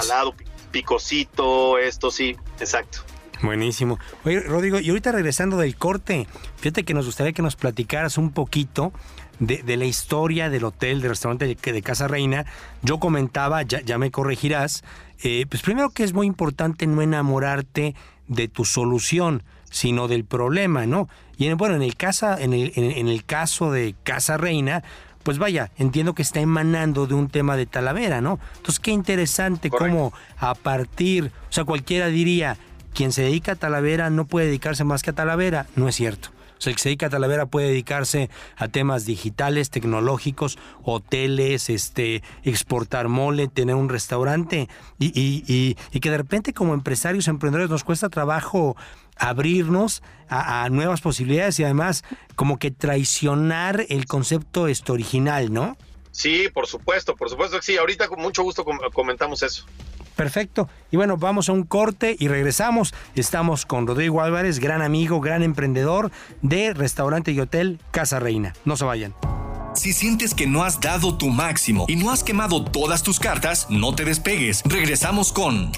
salado, 0.00 0.34
picosito, 0.70 1.78
esto 1.78 2.10
sí, 2.10 2.36
exacto. 2.58 3.00
Buenísimo. 3.42 3.98
Oye, 4.24 4.40
Rodrigo, 4.40 4.80
y 4.80 4.90
ahorita 4.90 5.12
regresando 5.12 5.56
del 5.56 5.76
corte, 5.76 6.26
fíjate 6.56 6.84
que 6.84 6.94
nos 6.94 7.06
gustaría 7.06 7.32
que 7.32 7.42
nos 7.42 7.56
platicaras 7.56 8.18
un 8.18 8.32
poquito 8.32 8.92
de, 9.38 9.76
la 9.76 9.86
historia 9.86 10.50
del 10.50 10.64
hotel, 10.64 11.00
del 11.00 11.10
restaurante 11.10 11.46
de, 11.46 11.82
Casa 11.82 12.06
Reina. 12.06 12.44
Yo 12.82 13.00
comentaba, 13.00 13.62
ya, 13.62 13.98
me 13.98 14.10
corregirás, 14.10 14.84
eh, 15.22 15.46
pues 15.48 15.62
primero 15.62 15.90
que 15.90 16.04
es 16.04 16.12
muy 16.12 16.26
importante 16.26 16.86
no 16.86 17.02
enamorarte 17.02 17.94
de 18.28 18.48
tu 18.48 18.64
solución, 18.64 19.42
sino 19.70 20.08
del 20.08 20.24
problema, 20.24 20.86
¿no? 20.86 21.08
Y 21.38 21.46
en, 21.46 21.56
bueno, 21.56 21.74
en 21.74 21.82
el, 21.82 21.96
casa, 21.96 22.36
en 22.40 22.52
el, 22.52 22.72
en, 22.76 23.08
el 23.08 23.24
caso 23.24 23.72
de 23.72 23.94
Casa 24.02 24.36
Reina, 24.36 24.82
pues 25.22 25.38
vaya, 25.38 25.70
entiendo 25.76 26.14
que 26.14 26.22
está 26.22 26.40
emanando 26.40 27.06
de 27.06 27.14
un 27.14 27.28
tema 27.28 27.56
de 27.56 27.66
Talavera, 27.66 28.20
¿no? 28.20 28.38
Entonces, 28.56 28.80
qué 28.80 28.90
interesante 28.90 29.70
cómo 29.70 30.12
a 30.38 30.54
partir, 30.54 31.30
o 31.48 31.52
sea, 31.52 31.64
cualquiera 31.64 32.06
diría, 32.06 32.56
quien 32.94 33.12
se 33.12 33.22
dedica 33.22 33.52
a 33.52 33.56
Talavera 33.56 34.10
no 34.10 34.26
puede 34.26 34.46
dedicarse 34.46 34.84
más 34.84 35.02
que 35.02 35.10
a 35.10 35.14
Talavera, 35.14 35.66
no 35.76 35.88
es 35.88 35.96
cierto. 35.96 36.30
O 36.60 36.62
sea, 36.62 36.72
el 36.72 36.76
que 36.76 36.82
se 36.82 36.88
dedica 36.90 37.06
a 37.06 37.10
Talavera 37.10 37.46
puede 37.46 37.68
dedicarse 37.68 38.28
a 38.56 38.68
temas 38.68 39.06
digitales, 39.06 39.70
tecnológicos, 39.70 40.58
hoteles, 40.82 41.70
este, 41.70 42.22
exportar 42.42 43.08
mole, 43.08 43.48
tener 43.48 43.76
un 43.76 43.88
restaurante 43.88 44.68
y, 44.98 45.06
y, 45.18 45.42
y, 45.48 45.78
y 45.90 46.00
que 46.00 46.10
de 46.10 46.18
repente 46.18 46.52
como 46.52 46.74
empresarios, 46.74 47.28
emprendedores 47.28 47.70
nos 47.70 47.82
cuesta 47.82 48.10
trabajo 48.10 48.76
abrirnos 49.20 50.02
a, 50.28 50.68
nuevas 50.70 51.00
posibilidades 51.00 51.58
y 51.60 51.64
además 51.64 52.04
como 52.36 52.58
que 52.58 52.70
traicionar 52.70 53.84
el 53.88 54.06
concepto 54.06 54.68
esto 54.68 54.92
original, 54.92 55.52
¿no? 55.52 55.76
Sí, 56.12 56.48
por 56.52 56.66
supuesto, 56.66 57.14
por 57.14 57.30
supuesto 57.30 57.56
que 57.58 57.62
sí. 57.62 57.76
Ahorita 57.76 58.08
con 58.08 58.20
mucho 58.20 58.42
gusto 58.42 58.64
comentamos 58.92 59.42
eso. 59.42 59.64
Perfecto. 60.16 60.68
Y 60.90 60.96
bueno, 60.96 61.16
vamos 61.16 61.48
a 61.48 61.52
un 61.52 61.62
corte 61.62 62.16
y 62.18 62.28
regresamos. 62.28 62.94
Estamos 63.14 63.64
con 63.64 63.86
Rodrigo 63.86 64.20
Álvarez, 64.20 64.58
gran 64.58 64.82
amigo, 64.82 65.20
gran 65.20 65.42
emprendedor 65.42 66.10
de 66.42 66.74
restaurante 66.74 67.32
y 67.32 67.40
hotel 67.40 67.80
Casa 67.90 68.18
Reina. 68.18 68.52
No 68.64 68.76
se 68.76 68.84
vayan. 68.84 69.14
Si 69.74 69.92
sientes 69.92 70.34
que 70.34 70.46
no 70.46 70.64
has 70.64 70.80
dado 70.80 71.16
tu 71.16 71.28
máximo 71.28 71.86
y 71.88 71.96
no 71.96 72.10
has 72.10 72.24
quemado 72.24 72.64
todas 72.64 73.02
tus 73.02 73.20
cartas, 73.20 73.68
no 73.70 73.94
te 73.94 74.04
despegues. 74.04 74.62
Regresamos 74.64 75.32
con 75.32 75.72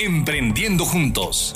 Emprendiendo 0.00 0.84
Juntos. 0.84 1.52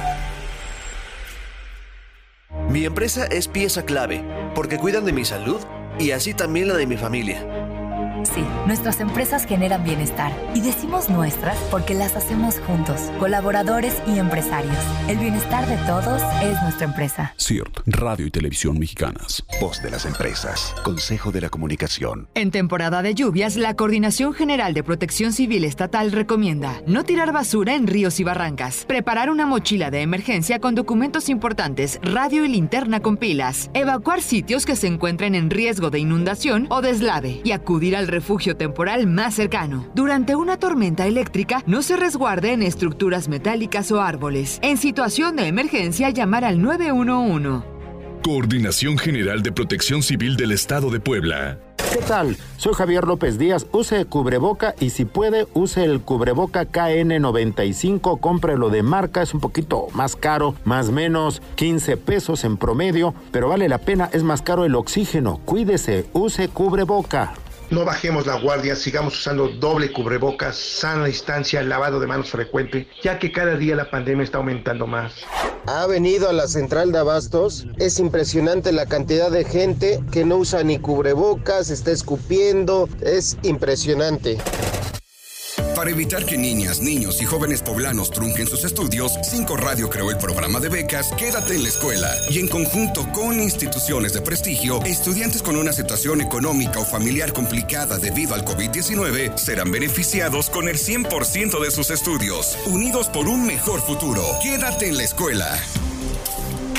Mi 2.70 2.84
empresa 2.84 3.24
es 3.26 3.48
pieza 3.48 3.84
clave 3.84 4.22
porque 4.54 4.76
cuidan 4.76 5.04
de 5.04 5.12
mi 5.12 5.24
salud 5.24 5.60
y 5.98 6.10
así 6.10 6.34
también 6.34 6.68
la 6.68 6.76
de 6.76 6.86
mi 6.86 6.96
familia. 6.96 7.57
Sí, 8.34 8.44
nuestras 8.66 9.00
empresas 9.00 9.46
generan 9.46 9.84
bienestar 9.84 10.32
y 10.54 10.60
decimos 10.60 11.08
nuestras 11.08 11.56
porque 11.70 11.94
las 11.94 12.14
hacemos 12.14 12.60
juntos, 12.60 13.00
colaboradores 13.18 13.94
y 14.06 14.18
empresarios. 14.18 14.76
El 15.08 15.18
bienestar 15.18 15.66
de 15.66 15.76
todos 15.86 16.22
es 16.42 16.60
nuestra 16.62 16.86
empresa. 16.86 17.34
CIRT, 17.38 17.80
Radio 17.86 18.26
y 18.26 18.30
Televisión 18.30 18.78
Mexicanas. 18.78 19.44
Voz 19.60 19.82
de 19.82 19.90
las 19.90 20.04
empresas, 20.04 20.74
Consejo 20.84 21.32
de 21.32 21.40
la 21.40 21.48
Comunicación. 21.48 22.28
En 22.34 22.50
temporada 22.50 23.02
de 23.02 23.14
lluvias, 23.14 23.56
la 23.56 23.74
Coordinación 23.74 24.34
General 24.34 24.74
de 24.74 24.84
Protección 24.84 25.32
Civil 25.32 25.64
Estatal 25.64 26.12
recomienda 26.12 26.82
no 26.86 27.04
tirar 27.04 27.32
basura 27.32 27.74
en 27.74 27.86
ríos 27.86 28.20
y 28.20 28.24
barrancas, 28.24 28.84
preparar 28.86 29.30
una 29.30 29.46
mochila 29.46 29.90
de 29.90 30.02
emergencia 30.02 30.58
con 30.60 30.74
documentos 30.74 31.28
importantes, 31.28 31.98
radio 32.02 32.44
y 32.44 32.48
linterna 32.48 33.00
con 33.00 33.16
pilas, 33.16 33.70
evacuar 33.74 34.20
sitios 34.20 34.66
que 34.66 34.76
se 34.76 34.86
encuentren 34.86 35.34
en 35.34 35.50
riesgo 35.50 35.90
de 35.90 35.98
inundación 35.98 36.66
o 36.68 36.82
deslave 36.82 37.40
y 37.42 37.52
acudir 37.52 37.96
al 37.96 38.06
refugio 38.06 38.27
temporal 38.56 39.06
más 39.06 39.34
cercano. 39.34 39.86
Durante 39.94 40.36
una 40.36 40.58
tormenta 40.58 41.06
eléctrica, 41.06 41.62
no 41.66 41.80
se 41.82 41.96
resguarde 41.96 42.52
en 42.52 42.62
estructuras 42.62 43.28
metálicas 43.28 43.90
o 43.90 44.02
árboles. 44.02 44.58
En 44.62 44.76
situación 44.76 45.36
de 45.36 45.46
emergencia, 45.46 46.10
llamar 46.10 46.44
al 46.44 46.60
911. 46.60 47.66
Coordinación 48.22 48.98
General 48.98 49.42
de 49.42 49.52
Protección 49.52 50.02
Civil 50.02 50.36
del 50.36 50.52
Estado 50.52 50.90
de 50.90 51.00
Puebla. 51.00 51.58
¿Qué 51.92 52.00
tal? 52.00 52.36
Soy 52.58 52.74
Javier 52.74 53.04
López 53.04 53.38
Díaz. 53.38 53.66
Use 53.72 54.04
cubreboca 54.04 54.74
y 54.78 54.90
si 54.90 55.06
puede, 55.06 55.46
use 55.54 55.84
el 55.84 56.02
cubreboca 56.02 56.70
KN95. 56.70 58.20
Cómprelo 58.20 58.68
de 58.68 58.82
marca, 58.82 59.22
es 59.22 59.32
un 59.32 59.40
poquito 59.40 59.86
más 59.94 60.14
caro, 60.14 60.54
más 60.64 60.90
menos 60.90 61.40
15 61.54 61.96
pesos 61.96 62.44
en 62.44 62.58
promedio, 62.58 63.14
pero 63.30 63.48
vale 63.48 63.70
la 63.70 63.78
pena, 63.78 64.10
es 64.12 64.22
más 64.22 64.42
caro 64.42 64.66
el 64.66 64.74
oxígeno. 64.74 65.40
Cuídese, 65.46 66.06
use 66.12 66.48
cubreboca. 66.48 67.32
No 67.70 67.84
bajemos 67.84 68.26
la 68.26 68.40
guardia, 68.40 68.74
sigamos 68.74 69.18
usando 69.18 69.48
doble 69.48 69.92
cubrebocas, 69.92 70.56
sana 70.56 71.04
distancia, 71.04 71.62
lavado 71.62 72.00
de 72.00 72.06
manos 72.06 72.30
frecuente, 72.30 72.88
ya 73.02 73.18
que 73.18 73.30
cada 73.30 73.56
día 73.56 73.76
la 73.76 73.90
pandemia 73.90 74.24
está 74.24 74.38
aumentando 74.38 74.86
más. 74.86 75.12
Ha 75.66 75.86
venido 75.86 76.30
a 76.30 76.32
la 76.32 76.48
central 76.48 76.92
de 76.92 76.98
abastos, 76.98 77.66
es 77.76 77.98
impresionante 77.98 78.72
la 78.72 78.86
cantidad 78.86 79.30
de 79.30 79.44
gente 79.44 80.02
que 80.10 80.24
no 80.24 80.38
usa 80.38 80.64
ni 80.64 80.78
cubrebocas, 80.78 81.68
está 81.68 81.90
escupiendo, 81.90 82.88
es 83.02 83.36
impresionante. 83.42 84.38
Para 85.74 85.90
evitar 85.90 86.24
que 86.24 86.36
niñas, 86.36 86.80
niños 86.80 87.22
y 87.22 87.24
jóvenes 87.24 87.62
poblanos 87.62 88.10
trunquen 88.10 88.46
sus 88.46 88.64
estudios, 88.64 89.12
5 89.22 89.56
Radio 89.56 89.88
creó 89.88 90.10
el 90.10 90.18
programa 90.18 90.58
de 90.58 90.68
becas 90.68 91.12
Quédate 91.12 91.54
en 91.54 91.62
la 91.62 91.68
escuela 91.68 92.10
y 92.30 92.40
en 92.40 92.48
conjunto 92.48 93.06
con 93.12 93.40
instituciones 93.40 94.12
de 94.12 94.20
prestigio, 94.20 94.82
estudiantes 94.82 95.42
con 95.42 95.56
una 95.56 95.72
situación 95.72 96.20
económica 96.20 96.80
o 96.80 96.84
familiar 96.84 97.32
complicada 97.32 97.98
debido 97.98 98.34
al 98.34 98.44
COVID-19 98.44 99.36
serán 99.36 99.70
beneficiados 99.70 100.50
con 100.50 100.68
el 100.68 100.78
100% 100.78 101.60
de 101.60 101.70
sus 101.70 101.90
estudios, 101.90 102.58
unidos 102.66 103.08
por 103.08 103.28
un 103.28 103.46
mejor 103.46 103.80
futuro. 103.80 104.22
Quédate 104.42 104.88
en 104.88 104.96
la 104.96 105.04
escuela. 105.04 105.58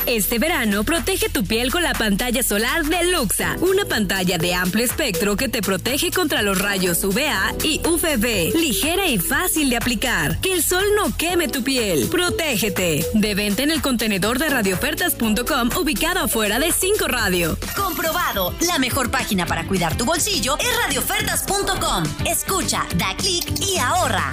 Este 0.08 0.38
verano 0.38 0.84
protege 0.84 1.28
tu 1.28 1.44
piel 1.44 1.70
con 1.70 1.82
la 1.82 1.92
pantalla 1.92 2.42
solar 2.42 2.82
de 2.86 3.12
Luxa, 3.12 3.56
una 3.60 3.84
pantalla 3.84 4.38
de 4.38 4.54
amplio 4.54 4.86
espectro 4.86 5.36
que 5.36 5.50
te 5.50 5.60
protege 5.60 6.10
contra 6.10 6.40
los 6.40 6.58
rayos 6.58 7.04
UVA 7.04 7.52
y 7.62 7.80
UVB, 7.86 8.54
ligera 8.58 9.06
y 9.06 9.18
fácil 9.18 9.68
de 9.68 9.76
aplicar. 9.76 10.40
Que 10.40 10.54
el 10.54 10.64
sol 10.64 10.84
no 10.96 11.14
queme 11.14 11.48
tu 11.48 11.62
piel. 11.62 12.08
Protégete. 12.08 13.06
De 13.12 13.34
venta 13.34 13.64
en 13.64 13.70
el 13.70 13.82
contenedor 13.82 14.38
de 14.38 14.48
radiofertas.com 14.48 15.76
ubicado 15.76 16.20
afuera 16.20 16.58
de 16.58 16.72
5 16.72 17.06
Radio. 17.06 17.58
Comprobado, 17.76 18.54
la 18.60 18.78
mejor 18.78 19.10
página 19.10 19.44
para 19.44 19.68
cuidar 19.68 19.98
tu 19.98 20.06
bolsillo 20.06 20.56
es 20.58 20.74
radiofertas.com. 20.84 22.04
Escucha, 22.24 22.86
da 22.96 23.14
clic 23.18 23.44
y 23.60 23.76
ahorra. 23.76 24.30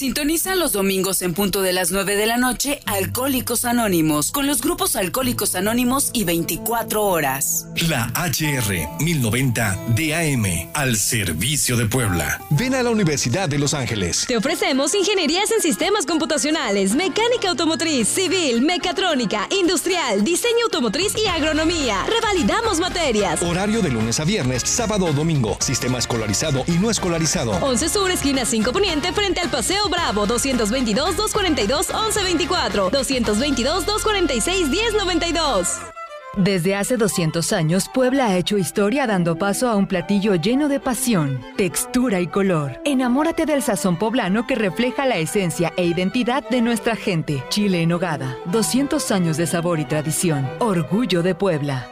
Sintoniza 0.00 0.54
los 0.54 0.72
domingos 0.72 1.20
en 1.20 1.34
punto 1.34 1.60
de 1.60 1.74
las 1.74 1.90
9 1.90 2.16
de 2.16 2.24
la 2.24 2.38
noche 2.38 2.80
Alcohólicos 2.86 3.66
Anónimos 3.66 4.32
con 4.32 4.46
los 4.46 4.62
grupos 4.62 4.96
Alcohólicos 4.96 5.54
Anónimos 5.54 6.08
y 6.14 6.24
24 6.24 7.04
horas. 7.04 7.66
La 7.86 8.10
HR 8.14 8.88
1090 8.98 9.78
DAM 9.88 10.70
al 10.72 10.96
servicio 10.96 11.76
de 11.76 11.84
Puebla. 11.84 12.40
Ven 12.48 12.74
a 12.76 12.82
la 12.82 12.88
Universidad 12.88 13.46
de 13.46 13.58
Los 13.58 13.74
Ángeles. 13.74 14.24
Te 14.26 14.38
ofrecemos 14.38 14.94
ingenierías 14.94 15.50
en 15.50 15.60
sistemas 15.60 16.06
computacionales, 16.06 16.94
mecánica 16.94 17.50
automotriz, 17.50 18.08
civil, 18.08 18.62
mecatrónica, 18.62 19.48
industrial, 19.50 20.24
diseño 20.24 20.64
automotriz 20.64 21.12
y 21.22 21.28
agronomía. 21.28 22.06
Revalidamos 22.06 22.80
materias. 22.80 23.42
Horario 23.42 23.82
de 23.82 23.90
lunes 23.90 24.18
a 24.18 24.24
viernes, 24.24 24.62
sábado 24.62 25.04
o 25.04 25.12
domingo. 25.12 25.58
Sistema 25.60 25.98
escolarizado 25.98 26.64
y 26.66 26.78
no 26.78 26.90
escolarizado. 26.90 27.50
11 27.60 27.88
Sur, 27.90 28.10
esquina 28.10 28.46
5 28.46 28.72
Poniente, 28.72 29.12
frente 29.12 29.40
al 29.40 29.50
Paseo 29.50 29.89
Bravo, 29.90 30.26
222-242-1124, 30.26 32.90
222-246-1092. 32.90 35.90
Desde 36.36 36.76
hace 36.76 36.96
200 36.96 37.52
años, 37.52 37.90
Puebla 37.92 38.26
ha 38.26 38.36
hecho 38.36 38.56
historia 38.56 39.08
dando 39.08 39.36
paso 39.36 39.68
a 39.68 39.74
un 39.74 39.88
platillo 39.88 40.36
lleno 40.36 40.68
de 40.68 40.78
pasión, 40.78 41.40
textura 41.56 42.20
y 42.20 42.28
color. 42.28 42.80
Enamórate 42.84 43.46
del 43.46 43.62
sazón 43.62 43.98
poblano 43.98 44.46
que 44.46 44.54
refleja 44.54 45.06
la 45.06 45.16
esencia 45.16 45.72
e 45.76 45.84
identidad 45.84 46.48
de 46.48 46.62
nuestra 46.62 46.94
gente. 46.94 47.42
Chile 47.48 47.82
en 47.82 47.92
hogada, 47.92 48.36
200 48.46 49.10
años 49.10 49.38
de 49.38 49.48
sabor 49.48 49.80
y 49.80 49.86
tradición. 49.86 50.48
Orgullo 50.60 51.24
de 51.24 51.34
Puebla. 51.34 51.88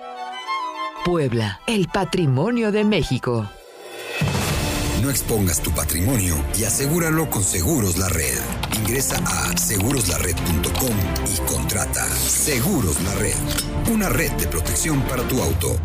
Puebla, 1.05 1.61
el 1.66 1.88
patrimonio 1.88 2.70
de 2.70 2.84
México. 2.84 3.49
Expongas 5.11 5.61
tu 5.62 5.70
patrimonio 5.72 6.36
y 6.59 6.64
asegúralo 6.64 7.30
con 7.30 7.42
Seguros 7.42 7.96
La 7.96 8.09
Red. 8.09 8.38
Ingresa 8.76 9.16
a 9.26 9.56
seguroslared.com 9.56 10.96
y 11.26 11.50
contrata 11.50 12.09
Seguros 12.09 13.00
La 13.02 13.14
Red, 13.14 13.36
una 13.90 14.09
red 14.09 14.32
de 14.32 14.46
protección 14.46 15.02
para 15.02 15.22
tu 15.26 15.42
auto. 15.42 15.78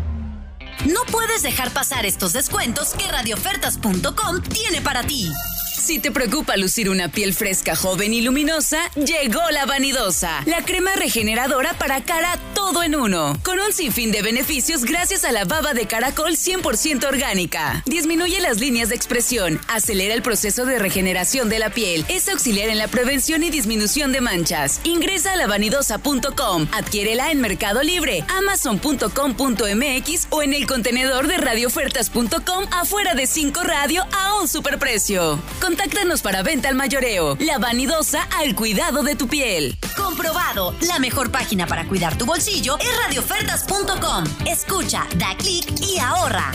No 0.86 1.00
puedes 1.10 1.42
dejar 1.42 1.70
pasar 1.70 2.04
estos 2.04 2.32
descuentos 2.32 2.94
que 2.94 3.06
radiofertas.com 3.06 4.42
tiene 4.42 4.80
para 4.80 5.02
ti. 5.02 5.30
Si 5.76 5.98
te 5.98 6.12
preocupa 6.12 6.56
lucir 6.56 6.88
una 6.88 7.08
piel 7.08 7.34
fresca, 7.34 7.74
joven 7.74 8.14
y 8.14 8.20
luminosa, 8.20 8.78
llegó 8.92 9.40
la 9.50 9.66
vanidosa, 9.66 10.42
la 10.46 10.64
crema 10.64 10.94
regeneradora 10.94 11.74
para 11.74 12.02
cara 12.02 12.38
todo 12.54 12.84
en 12.84 12.94
uno, 12.94 13.36
con 13.42 13.58
un 13.58 13.72
sinfín 13.72 14.12
de 14.12 14.22
beneficios 14.22 14.84
gracias 14.84 15.24
a 15.24 15.32
la 15.32 15.44
baba 15.44 15.74
de 15.74 15.86
caracol 15.86 16.36
100% 16.36 17.06
orgánica. 17.06 17.82
Disminuye 17.86 18.40
las 18.40 18.60
líneas 18.60 18.88
de 18.88 18.94
expresión, 18.94 19.60
acelera 19.68 20.14
el 20.14 20.22
proceso 20.22 20.64
de 20.64 20.78
regeneración 20.78 21.48
de 21.48 21.58
la 21.58 21.70
piel, 21.70 22.06
es 22.08 22.28
auxiliar 22.28 22.68
en 22.68 22.78
la 22.78 22.88
prevención 22.88 23.42
y 23.42 23.50
disminución 23.50 24.12
de 24.12 24.20
manchas. 24.20 24.80
Ingresa 24.84 25.32
a 25.32 25.36
lavanidosa.com, 25.36 26.68
adquiérela 26.72 27.32
en 27.32 27.40
Mercado 27.40 27.82
Libre, 27.82 28.24
amazon.com.mx 28.28 30.26
o 30.30 30.42
en 30.42 30.54
el 30.54 30.66
contenedor 30.66 31.26
de 31.26 31.36
radiofertas.com 31.36 32.66
afuera 32.70 33.14
de 33.14 33.26
5 33.26 33.62
Radio 33.64 34.06
a 34.12 34.40
un 34.40 34.48
superprecio. 34.48 35.42
Contáctanos 35.64 36.20
para 36.20 36.42
venta 36.42 36.68
al 36.68 36.74
mayoreo. 36.74 37.38
La 37.40 37.56
vanidosa 37.56 38.28
al 38.38 38.54
cuidado 38.54 39.02
de 39.02 39.16
tu 39.16 39.28
piel. 39.28 39.78
Comprobado, 39.96 40.74
la 40.82 40.98
mejor 40.98 41.30
página 41.30 41.66
para 41.66 41.88
cuidar 41.88 42.18
tu 42.18 42.26
bolsillo 42.26 42.76
es 42.78 42.94
radiofertas.com. 43.06 44.24
Escucha, 44.44 45.06
da 45.16 45.34
clic 45.38 45.64
y 45.80 45.98
ahorra. 45.98 46.52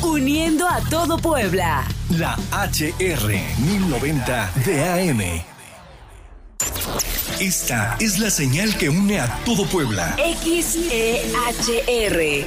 Uniendo 0.00 0.66
a 0.66 0.80
todo 0.88 1.18
Puebla. 1.18 1.84
La 2.08 2.34
HR 2.50 3.28
1090 3.58 4.52
DAM. 4.64 5.20
Esta 7.42 7.98
es 7.98 8.20
la 8.20 8.30
señal 8.30 8.78
que 8.78 8.88
une 8.88 9.18
a 9.18 9.26
todo 9.44 9.66
Puebla. 9.66 10.16
XEHR. 10.16 11.26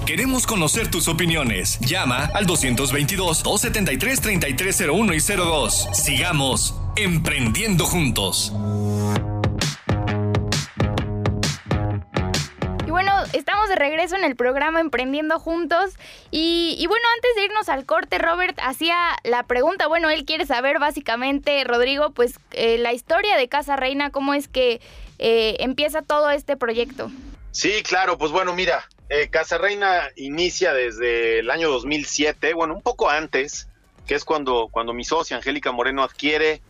Queremos 0.04 0.48
conocer 0.48 0.90
tus 0.90 1.06
opiniones. 1.06 1.78
Llama 1.80 2.28
al 2.34 2.46
222-273-3301 2.46 5.14
y 5.14 5.20
02. 5.36 5.88
Sigamos 5.92 6.74
emprendiendo 6.96 7.86
juntos. 7.86 8.52
Regreso 13.76 14.16
en 14.16 14.24
el 14.24 14.36
programa 14.36 14.80
Emprendiendo 14.80 15.38
Juntos. 15.38 15.94
Y, 16.30 16.74
y, 16.78 16.86
bueno, 16.86 17.04
antes 17.16 17.36
de 17.36 17.44
irnos 17.44 17.68
al 17.68 17.86
corte, 17.86 18.18
Robert 18.18 18.58
hacía 18.62 18.96
la 19.22 19.44
pregunta. 19.44 19.86
Bueno, 19.86 20.10
él 20.10 20.24
quiere 20.24 20.46
saber 20.46 20.78
básicamente, 20.78 21.62
Rodrigo, 21.64 22.10
pues 22.10 22.40
eh, 22.52 22.78
la 22.78 22.92
historia 22.92 23.36
de 23.36 23.48
Casa 23.48 23.76
Reina, 23.76 24.10
cómo 24.10 24.34
es 24.34 24.48
que 24.48 24.80
eh, 25.18 25.56
empieza 25.60 26.02
todo 26.02 26.30
este 26.30 26.56
proyecto. 26.56 27.10
Sí, 27.52 27.82
claro, 27.82 28.18
pues 28.18 28.32
bueno, 28.32 28.54
mira, 28.54 28.86
eh, 29.08 29.28
Casa 29.28 29.56
Reina 29.56 30.10
inicia 30.16 30.74
desde 30.74 31.38
el 31.38 31.50
año 31.50 31.70
2007, 31.70 32.52
bueno, 32.54 32.74
un 32.74 32.82
poco 32.82 33.08
antes, 33.08 33.68
que 34.06 34.14
es 34.14 34.24
cuando, 34.24 34.68
cuando 34.70 34.92
mi 34.92 35.04
socia 35.04 35.36
Angélica 35.36 35.72
Moreno 35.72 36.02
adquiere 36.02 36.60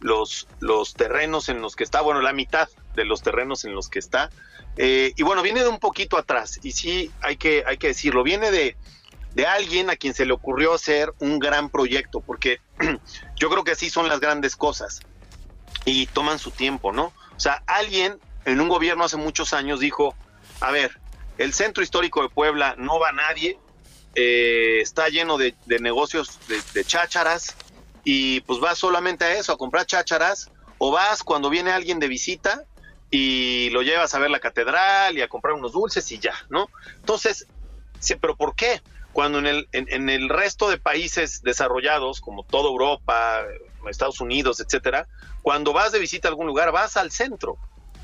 los, 0.00 0.46
los 0.60 0.94
terrenos 0.94 1.48
en 1.48 1.62
los 1.62 1.76
que 1.76 1.84
está, 1.84 2.02
bueno, 2.02 2.20
la 2.20 2.32
mitad 2.32 2.68
de 2.94 3.04
los 3.04 3.22
terrenos 3.22 3.64
en 3.64 3.74
los 3.74 3.88
que 3.88 3.98
está. 3.98 4.30
Eh, 4.76 5.12
y 5.16 5.22
bueno, 5.22 5.42
viene 5.42 5.62
de 5.62 5.68
un 5.68 5.78
poquito 5.78 6.18
atrás, 6.18 6.58
y 6.62 6.72
sí, 6.72 7.10
hay 7.20 7.36
que, 7.36 7.62
hay 7.66 7.76
que 7.76 7.88
decirlo, 7.88 8.22
viene 8.24 8.50
de, 8.50 8.76
de 9.34 9.46
alguien 9.46 9.88
a 9.88 9.96
quien 9.96 10.14
se 10.14 10.26
le 10.26 10.32
ocurrió 10.32 10.74
hacer 10.74 11.12
un 11.20 11.38
gran 11.38 11.70
proyecto, 11.70 12.20
porque 12.20 12.60
yo 13.36 13.50
creo 13.50 13.62
que 13.62 13.72
así 13.72 13.88
son 13.88 14.08
las 14.08 14.18
grandes 14.20 14.56
cosas, 14.56 15.00
y 15.84 16.06
toman 16.06 16.38
su 16.38 16.50
tiempo, 16.50 16.92
¿no? 16.92 17.12
O 17.36 17.40
sea, 17.40 17.62
alguien 17.66 18.18
en 18.44 18.60
un 18.60 18.68
gobierno 18.68 19.04
hace 19.04 19.16
muchos 19.16 19.52
años 19.52 19.80
dijo, 19.80 20.14
a 20.60 20.70
ver, 20.70 20.98
el 21.38 21.52
centro 21.54 21.82
histórico 21.82 22.22
de 22.22 22.28
Puebla 22.28 22.74
no 22.76 22.98
va 22.98 23.12
nadie, 23.12 23.58
eh, 24.16 24.80
está 24.80 25.08
lleno 25.08 25.38
de, 25.38 25.54
negocios 25.80 26.38
de, 26.48 26.60
de, 26.72 26.84
chácharas 26.84 27.56
y 28.04 28.40
pues 28.42 28.60
vas 28.60 28.78
solamente 28.78 29.24
a 29.24 29.34
eso, 29.34 29.52
a 29.52 29.58
comprar 29.58 29.86
chácharas, 29.86 30.50
o 30.78 30.90
vas 30.90 31.22
cuando 31.22 31.50
viene 31.50 31.70
alguien 31.70 31.98
de 31.98 32.08
visita 32.08 32.64
y 33.16 33.70
lo 33.70 33.82
llevas 33.82 34.12
a 34.12 34.18
ver 34.18 34.28
la 34.28 34.40
catedral 34.40 35.16
y 35.16 35.22
a 35.22 35.28
comprar 35.28 35.54
unos 35.54 35.70
dulces 35.70 36.10
y 36.10 36.18
ya, 36.18 36.34
¿no? 36.50 36.68
Entonces, 36.96 37.46
sí, 38.00 38.16
pero 38.16 38.34
¿por 38.34 38.56
qué? 38.56 38.82
Cuando 39.12 39.38
en 39.38 39.46
el, 39.46 39.68
en, 39.70 40.08
el 40.08 40.28
resto 40.28 40.68
de 40.68 40.78
países 40.78 41.40
desarrollados, 41.44 42.20
como 42.20 42.42
toda 42.42 42.68
Europa, 42.68 43.44
Estados 43.88 44.20
Unidos, 44.20 44.58
etcétera, 44.58 45.06
cuando 45.42 45.72
vas 45.72 45.92
de 45.92 46.00
visita 46.00 46.26
a 46.26 46.30
algún 46.30 46.48
lugar, 46.48 46.72
vas 46.72 46.96
al 46.96 47.12
centro. 47.12 47.56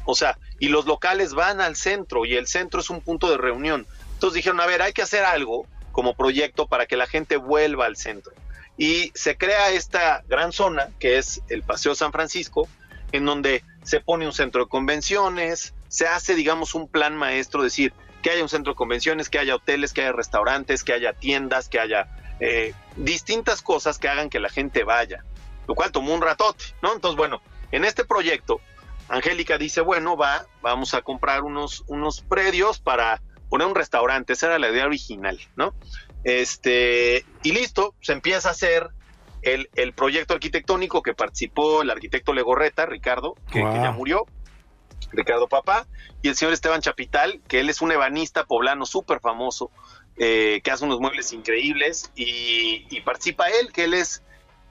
O 0.05 0.15
sea, 0.15 0.39
y 0.61 0.69
los 0.69 0.87
locales 0.87 1.35
van 1.35 1.61
al 1.61 1.75
centro 1.75 2.25
y 2.25 2.37
el 2.37 2.47
centro 2.47 2.79
es 2.79 2.89
un 2.89 3.01
punto 3.01 3.29
de 3.29 3.37
reunión. 3.37 3.89
Entonces 4.13 4.37
dijeron, 4.37 4.61
a 4.61 4.67
ver, 4.67 4.81
hay 4.81 4.93
que 4.93 5.03
hacer 5.03 5.25
algo 5.25 5.67
como 5.91 6.15
proyecto 6.15 6.69
para 6.69 6.87
que 6.87 6.97
la 6.97 7.09
gente 7.09 7.37
vuelva 7.37 7.87
al 7.87 7.97
centro. 7.97 8.33
Y 8.79 9.11
se 9.17 9.37
crea 9.37 9.71
esta 9.71 10.23
gran 10.29 10.53
zona 10.53 10.91
que 11.01 11.19
es 11.19 11.43
el 11.49 11.65
Paseo 11.65 11.97
San 11.97 12.13
Francisco, 12.13 12.69
en 13.13 13.25
donde 13.25 13.65
se 13.83 14.01
pone 14.01 14.27
un 14.27 14.33
centro 14.33 14.65
de 14.65 14.69
convenciones, 14.69 15.75
se 15.89 16.07
hace, 16.07 16.35
digamos, 16.35 16.75
un 16.75 16.89
plan 16.89 17.17
maestro, 17.17 17.63
decir, 17.63 17.93
que 18.23 18.31
haya 18.31 18.43
un 18.43 18.49
centro 18.49 18.73
de 18.73 18.77
convenciones, 18.77 19.29
que 19.29 19.39
haya 19.39 19.57
hoteles, 19.57 19.93
que 19.93 20.03
haya 20.03 20.13
restaurantes, 20.13 20.85
que 20.85 20.93
haya 20.93 21.13
tiendas, 21.13 21.69
que 21.69 21.81
haya 21.81 22.09
eh, 22.39 22.75
distintas 22.97 23.63
cosas 23.63 23.99
que 23.99 24.09
hagan 24.09 24.31
que 24.31 24.41
la 24.41 24.49
gente 24.49 24.85
vaya, 24.85 25.25
lo 25.67 25.75
cual 25.75 25.91
tomó 25.93 26.15
un 26.15 26.23
ratote, 26.23 26.65
¿no? 26.83 26.93
Entonces, 26.93 27.17
bueno, 27.17 27.43
en 27.73 27.85
este 27.85 28.05
proyecto, 28.05 28.61
Angélica 29.09 29.59
dice, 29.59 29.81
bueno, 29.81 30.17
va, 30.17 30.47
vamos 30.63 30.95
a 30.95 31.03
comprar 31.03 31.43
unos, 31.43 31.85
unos 31.87 32.21
predios 32.21 32.79
para 32.79 33.21
poner 33.49 33.67
un 33.67 33.75
restaurante, 33.75 34.35
esa 34.35 34.47
era 34.47 34.59
la 34.59 34.71
idea 34.71 34.87
original, 34.87 35.41
¿no? 35.57 35.75
Este, 36.23 37.25
y 37.43 37.53
listo, 37.53 37.95
se 38.01 38.13
empieza 38.13 38.49
a 38.49 38.53
hacer 38.53 38.91
el, 39.43 39.93
proyecto 39.93 40.35
arquitectónico 40.35 41.03
que 41.03 41.15
participó 41.15 41.83
el 41.83 41.91
arquitecto 41.91 42.33
Legorreta, 42.33 42.87
Ricardo, 42.87 43.35
que, 43.51 43.61
ya 43.61 43.91
murió, 43.93 44.27
Ricardo 45.13 45.49
Papá, 45.49 45.87
y 46.23 46.29
el 46.29 46.37
señor 46.37 46.55
Esteban 46.55 46.81
Chapital, 46.81 47.41
que 47.49 47.61
él 47.61 47.71
es 47.71 47.81
un 47.81 47.93
ebanista 47.93 48.45
poblano 48.45 48.87
súper 48.87 49.21
famoso, 49.21 49.71
eh, 50.17 50.61
que 50.63 50.71
hace 50.71 50.85
unos 50.85 51.01
muebles 51.01 51.33
increíbles, 51.33 52.13
y, 52.15 53.01
participa 53.01 53.49
él, 53.49 53.73
que 53.73 53.85
él 53.85 53.95
es, 53.95 54.23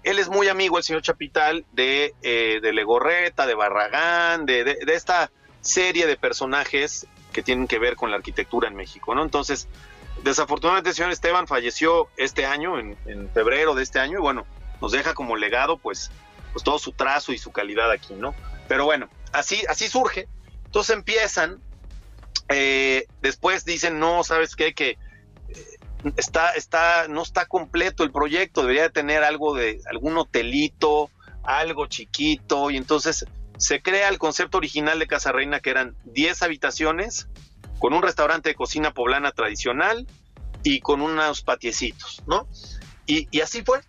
él 0.03 0.20
es 0.20 0.30
muy 0.30 0.47
amigo, 0.47 0.78
el 0.78 0.84
señor 0.84 1.01
Chapital, 1.01 1.65
de, 1.74 2.13
eh, 2.22 2.59
de 2.61 2.74
Legorreta, 2.74 3.47
de 3.47 3.55
Barragán, 3.55 4.45
de, 4.45 4.63
de, 4.63 4.93
esta 4.93 5.32
serie 5.61 6.07
de 6.07 6.15
personajes 6.15 7.07
que 7.34 7.43
tienen 7.43 7.67
que 7.67 7.80
ver 7.80 7.95
con 7.95 8.11
la 8.11 8.17
arquitectura 8.17 8.67
en 8.67 8.76
México, 8.76 9.13
¿no? 9.13 9.24
Entonces, 9.24 9.67
desafortunadamente 10.24 10.89
el 10.89 10.95
señor 10.95 11.11
Esteban 11.11 11.47
falleció 11.47 12.07
este 12.15 12.45
año, 12.45 12.80
en, 12.80 12.97
en 13.05 13.30
febrero 13.30 13.76
de 13.76 13.84
este 13.84 13.99
año, 13.99 14.20
y 14.20 14.22
bueno, 14.22 14.45
nos 14.82 14.91
deja 14.91 15.13
como 15.13 15.36
legado, 15.36 15.77
pues, 15.77 16.11
pues 16.53 16.63
todo 16.63 16.80
su 16.80 16.91
trazo 16.91 17.32
y 17.32 17.38
su 17.38 17.51
calidad 17.51 17.91
aquí, 17.91 18.13
¿no? 18.13 18.34
Pero 18.67 18.86
bueno, 18.86 19.09
así, 19.32 19.63
así 19.67 19.88
surge. 19.88 20.27
Entonces 20.65 20.95
empiezan, 20.95 21.61
eh, 22.49 23.07
después 23.21 23.65
dicen, 23.65 23.99
no, 23.99 24.23
¿sabes 24.23 24.55
qué? 24.55 24.73
Que 24.73 24.91
eh, 25.49 25.77
está, 26.17 26.51
está, 26.51 27.07
no 27.07 27.23
está 27.23 27.45
completo 27.45 28.03
el 28.03 28.11
proyecto, 28.11 28.61
debería 28.61 28.89
tener 28.89 29.23
algo 29.23 29.55
de, 29.55 29.82
algún 29.89 30.17
hotelito, 30.17 31.09
algo 31.43 31.88
chiquito, 31.88 32.69
y 32.69 32.77
entonces 32.77 33.25
se 33.57 33.82
crea 33.82 34.09
el 34.09 34.17
concepto 34.17 34.57
original 34.57 34.99
de 34.99 35.07
Casa 35.07 35.32
Reina, 35.32 35.59
que 35.59 35.69
eran 35.69 35.97
10 36.05 36.43
habitaciones, 36.43 37.27
con 37.80 37.93
un 37.93 38.01
restaurante 38.01 38.49
de 38.49 38.55
cocina 38.55 38.93
poblana 38.93 39.32
tradicional 39.32 40.07
y 40.63 40.80
con 40.82 41.01
unos 41.01 41.41
patiecitos, 41.41 42.21
¿no? 42.27 42.47
Y, 43.05 43.41
así 43.41 43.63
fue. 43.63 43.82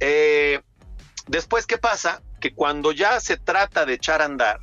Eh, 0.00 0.60
después, 1.26 1.66
¿qué 1.66 1.78
pasa? 1.78 2.22
Que 2.40 2.52
cuando 2.52 2.92
ya 2.92 3.20
se 3.20 3.36
trata 3.36 3.86
de 3.86 3.94
echar 3.94 4.22
a 4.22 4.26
andar, 4.26 4.60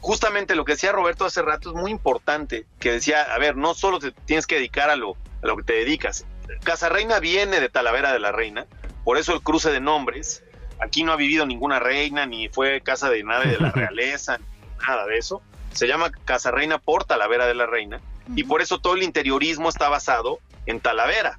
justamente 0.00 0.54
lo 0.54 0.64
que 0.64 0.72
decía 0.72 0.92
Roberto 0.92 1.24
hace 1.24 1.42
rato 1.42 1.70
es 1.70 1.76
muy 1.76 1.90
importante, 1.90 2.66
que 2.78 2.92
decía, 2.92 3.22
a 3.22 3.38
ver, 3.38 3.56
no 3.56 3.74
solo 3.74 3.98
te 3.98 4.12
tienes 4.12 4.46
que 4.46 4.56
dedicar 4.56 4.90
a 4.90 4.96
lo, 4.96 5.16
a 5.42 5.46
lo 5.46 5.56
que 5.56 5.62
te 5.62 5.72
dedicas. 5.74 6.26
Casa 6.62 6.88
Reina 6.88 7.18
viene 7.18 7.60
de 7.60 7.68
Talavera 7.68 8.12
de 8.12 8.20
la 8.20 8.32
Reina, 8.32 8.66
por 9.04 9.18
eso 9.18 9.34
el 9.34 9.42
cruce 9.42 9.70
de 9.70 9.80
nombres. 9.80 10.42
Aquí 10.78 11.02
no 11.02 11.12
ha 11.12 11.16
vivido 11.16 11.46
ninguna 11.46 11.78
reina, 11.78 12.26
ni 12.26 12.48
fue 12.48 12.82
casa 12.82 13.08
de 13.08 13.22
nadie 13.22 13.52
de 13.52 13.60
la 13.60 13.70
realeza, 13.74 14.38
nada 14.86 15.06
de 15.06 15.18
eso. 15.18 15.42
Se 15.72 15.86
llama 15.86 16.10
Casa 16.24 16.50
Reina 16.50 16.78
por 16.78 17.04
Talavera 17.04 17.46
de 17.46 17.54
la 17.54 17.66
Reina, 17.66 18.00
y 18.34 18.44
por 18.44 18.62
eso 18.62 18.78
todo 18.78 18.94
el 18.94 19.02
interiorismo 19.02 19.68
está 19.68 19.88
basado 19.88 20.38
en 20.66 20.80
Talavera. 20.80 21.38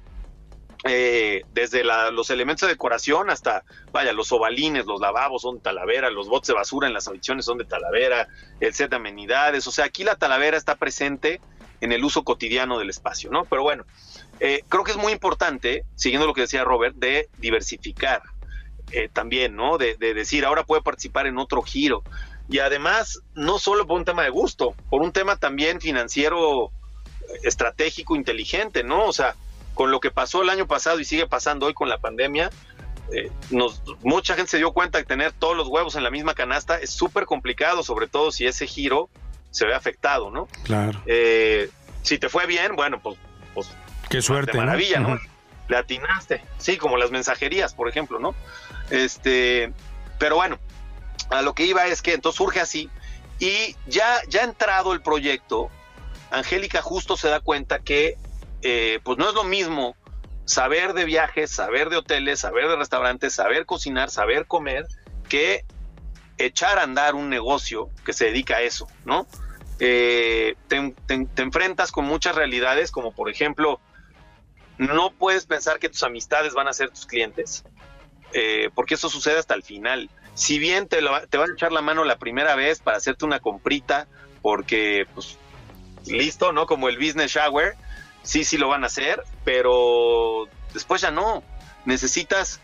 Eh, 0.84 1.42
desde 1.52 1.82
los 1.82 2.30
elementos 2.30 2.68
de 2.68 2.74
decoración 2.74 3.30
hasta, 3.30 3.64
vaya, 3.90 4.12
los 4.12 4.30
ovalines, 4.30 4.86
los 4.86 5.00
lavabos 5.00 5.42
son 5.42 5.56
de 5.56 5.60
Talavera, 5.60 6.08
los 6.08 6.28
botes 6.28 6.48
de 6.48 6.54
basura 6.54 6.86
en 6.86 6.94
las 6.94 7.08
habitaciones 7.08 7.46
son 7.46 7.58
de 7.58 7.64
Talavera, 7.64 8.28
el 8.60 8.72
set 8.74 8.90
de 8.90 8.96
amenidades, 8.96 9.66
o 9.66 9.72
sea, 9.72 9.86
aquí 9.86 10.04
la 10.04 10.14
Talavera 10.14 10.56
está 10.56 10.76
presente 10.76 11.40
en 11.80 11.90
el 11.90 12.04
uso 12.04 12.22
cotidiano 12.22 12.78
del 12.78 12.90
espacio, 12.90 13.28
¿no? 13.30 13.44
Pero 13.44 13.64
bueno, 13.64 13.84
eh, 14.38 14.62
creo 14.68 14.84
que 14.84 14.92
es 14.92 14.96
muy 14.96 15.12
importante, 15.12 15.84
siguiendo 15.96 16.26
lo 16.28 16.34
que 16.34 16.42
decía 16.42 16.62
Robert, 16.62 16.94
de 16.94 17.28
diversificar 17.38 18.22
eh, 18.92 19.08
también, 19.12 19.56
¿no? 19.56 19.78
De, 19.78 19.96
de 19.96 20.14
decir, 20.14 20.44
ahora 20.44 20.64
puede 20.64 20.82
participar 20.82 21.26
en 21.26 21.38
otro 21.38 21.62
giro. 21.62 22.04
Y 22.48 22.60
además, 22.60 23.20
no 23.34 23.58
solo 23.58 23.86
por 23.86 23.98
un 23.98 24.04
tema 24.04 24.22
de 24.22 24.30
gusto, 24.30 24.74
por 24.90 25.02
un 25.02 25.12
tema 25.12 25.36
también 25.36 25.80
financiero, 25.80 26.70
estratégico, 27.42 28.16
inteligente, 28.16 28.82
¿no? 28.82 29.04
O 29.04 29.12
sea, 29.12 29.34
con 29.78 29.92
lo 29.92 30.00
que 30.00 30.10
pasó 30.10 30.42
el 30.42 30.50
año 30.50 30.66
pasado 30.66 30.98
y 30.98 31.04
sigue 31.04 31.28
pasando 31.28 31.66
hoy 31.66 31.72
con 31.72 31.88
la 31.88 31.98
pandemia, 31.98 32.50
eh, 33.12 33.30
nos, 33.50 33.80
mucha 34.02 34.34
gente 34.34 34.50
se 34.50 34.56
dio 34.56 34.72
cuenta 34.72 34.98
que 34.98 35.04
tener 35.04 35.30
todos 35.30 35.56
los 35.56 35.68
huevos 35.68 35.94
en 35.94 36.02
la 36.02 36.10
misma 36.10 36.34
canasta 36.34 36.80
es 36.80 36.90
súper 36.90 37.26
complicado, 37.26 37.84
sobre 37.84 38.08
todo 38.08 38.32
si 38.32 38.44
ese 38.44 38.66
giro 38.66 39.08
se 39.52 39.66
ve 39.66 39.76
afectado, 39.76 40.32
¿no? 40.32 40.48
Claro. 40.64 41.00
Eh, 41.06 41.70
si 42.02 42.18
te 42.18 42.28
fue 42.28 42.46
bien, 42.46 42.74
bueno, 42.74 42.98
pues, 43.00 43.18
pues 43.54 43.70
qué 44.10 44.20
suerte, 44.20 44.50
de 44.50 44.58
maravilla, 44.58 44.98
¿no? 44.98 45.16
Le 45.68 45.76
atinaste, 45.76 46.42
sí, 46.56 46.76
como 46.76 46.96
las 46.96 47.12
mensajerías, 47.12 47.72
por 47.72 47.88
ejemplo, 47.88 48.18
¿no? 48.18 48.34
Este, 48.90 49.72
pero 50.18 50.34
bueno, 50.34 50.58
a 51.30 51.40
lo 51.42 51.54
que 51.54 51.66
iba 51.66 51.86
es 51.86 52.02
que 52.02 52.14
entonces 52.14 52.36
surge 52.36 52.58
así 52.58 52.90
y 53.38 53.76
ya 53.86 54.22
ya 54.28 54.42
entrado 54.42 54.92
el 54.92 55.02
proyecto, 55.02 55.70
Angélica 56.32 56.82
justo 56.82 57.16
se 57.16 57.28
da 57.28 57.38
cuenta 57.38 57.78
que 57.78 58.16
eh, 58.62 59.00
pues 59.02 59.18
no 59.18 59.28
es 59.28 59.34
lo 59.34 59.44
mismo 59.44 59.96
saber 60.44 60.94
de 60.94 61.04
viajes, 61.04 61.50
saber 61.50 61.90
de 61.90 61.98
hoteles, 61.98 62.40
saber 62.40 62.68
de 62.68 62.76
restaurantes, 62.76 63.34
saber 63.34 63.66
cocinar, 63.66 64.10
saber 64.10 64.46
comer, 64.46 64.86
que 65.28 65.64
echar 66.38 66.78
a 66.78 66.84
andar 66.84 67.14
un 67.14 67.28
negocio 67.28 67.90
que 68.04 68.12
se 68.12 68.26
dedica 68.26 68.56
a 68.56 68.62
eso, 68.62 68.88
¿no? 69.04 69.26
Eh, 69.80 70.56
te, 70.66 70.94
enfrentas 71.42 71.92
con 71.92 72.06
muchas 72.06 72.34
realidades, 72.34 72.90
como 72.90 73.12
por 73.12 73.28
ejemplo, 73.28 73.80
no 74.78 75.10
puedes 75.10 75.46
pensar 75.46 75.78
que 75.78 75.88
tus 75.88 76.02
amistades 76.02 76.54
van 76.54 76.68
a 76.68 76.72
ser 76.72 76.90
tus 76.90 77.06
clientes, 77.06 77.64
eh, 78.32 78.70
porque 78.74 78.94
eso 78.94 79.08
sucede 79.08 79.38
hasta 79.38 79.54
el 79.54 79.62
final. 79.62 80.10
Si 80.34 80.58
bien 80.58 80.88
te, 80.88 81.00
te 81.28 81.38
van 81.38 81.50
a 81.50 81.52
echar 81.52 81.72
la 81.72 81.82
mano 81.82 82.04
la 82.04 82.18
primera 82.18 82.54
vez 82.54 82.80
para 82.80 82.96
hacerte 82.96 83.24
una 83.24 83.40
comprita, 83.40 84.06
porque, 84.40 85.06
pues, 85.14 85.36
listo, 86.06 86.52
¿no? 86.52 86.66
Como 86.66 86.88
el 86.88 86.96
business 86.96 87.32
shower, 87.32 87.76
sí, 88.22 88.44
sí 88.44 88.58
lo 88.58 88.68
van 88.68 88.84
a 88.84 88.86
hacer, 88.86 89.22
pero 89.44 90.48
después 90.72 91.00
ya 91.00 91.10
no. 91.10 91.42
Necesitas 91.84 92.60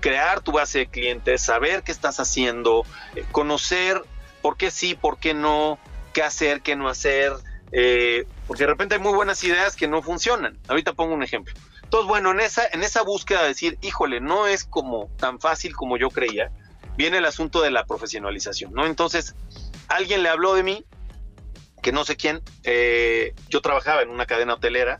crear 0.00 0.40
tu 0.40 0.52
base 0.52 0.80
de 0.80 0.86
clientes, 0.88 1.42
saber 1.42 1.82
qué 1.82 1.92
estás 1.92 2.20
haciendo, 2.20 2.84
eh, 3.14 3.24
conocer 3.32 4.02
por 4.42 4.56
qué 4.56 4.70
sí, 4.70 4.94
por 4.94 5.18
qué 5.18 5.34
no, 5.34 5.78
qué 6.12 6.22
hacer, 6.22 6.62
qué 6.62 6.76
no 6.76 6.88
hacer, 6.88 7.32
eh, 7.72 8.26
porque 8.46 8.64
de 8.64 8.68
repente 8.68 8.94
hay 8.94 9.00
muy 9.00 9.12
buenas 9.12 9.42
ideas 9.44 9.76
que 9.76 9.88
no 9.88 10.02
funcionan. 10.02 10.58
Ahorita 10.68 10.92
pongo 10.92 11.14
un 11.14 11.22
ejemplo. 11.22 11.54
Entonces, 11.82 12.08
bueno, 12.08 12.32
en 12.32 12.40
esa, 12.40 12.66
en 12.66 12.82
esa 12.82 13.02
búsqueda 13.02 13.42
de 13.42 13.48
decir, 13.48 13.78
híjole, 13.80 14.20
no 14.20 14.46
es 14.46 14.64
como 14.64 15.08
tan 15.16 15.40
fácil 15.40 15.74
como 15.74 15.96
yo 15.96 16.10
creía, 16.10 16.50
viene 16.96 17.18
el 17.18 17.24
asunto 17.24 17.62
de 17.62 17.70
la 17.70 17.86
profesionalización, 17.86 18.72
¿no? 18.74 18.84
Entonces, 18.84 19.34
alguien 19.88 20.22
le 20.22 20.28
habló 20.28 20.54
de 20.54 20.62
mí, 20.62 20.84
que 21.82 21.92
no 21.92 22.04
sé 22.04 22.16
quién, 22.16 22.42
eh, 22.64 23.34
yo 23.48 23.60
trabajaba 23.60 24.02
en 24.02 24.10
una 24.10 24.26
cadena 24.26 24.54
hotelera 24.54 24.98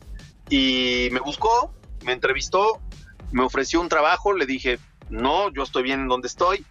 y 0.49 1.09
me 1.13 1.21
buscó, 1.21 1.75
me 2.05 2.13
entrevistó, 2.13 2.81
me 3.33 3.43
ofreció 3.43 3.81
un 3.81 3.89
trabajo, 3.89 4.33
le 4.33 4.47
dije, 4.47 4.79
no, 5.11 5.53
yo 5.53 5.63
estoy 5.63 5.83
bien 5.83 6.01
en 6.01 6.09
donde 6.09 6.29
estoy, 6.29 6.65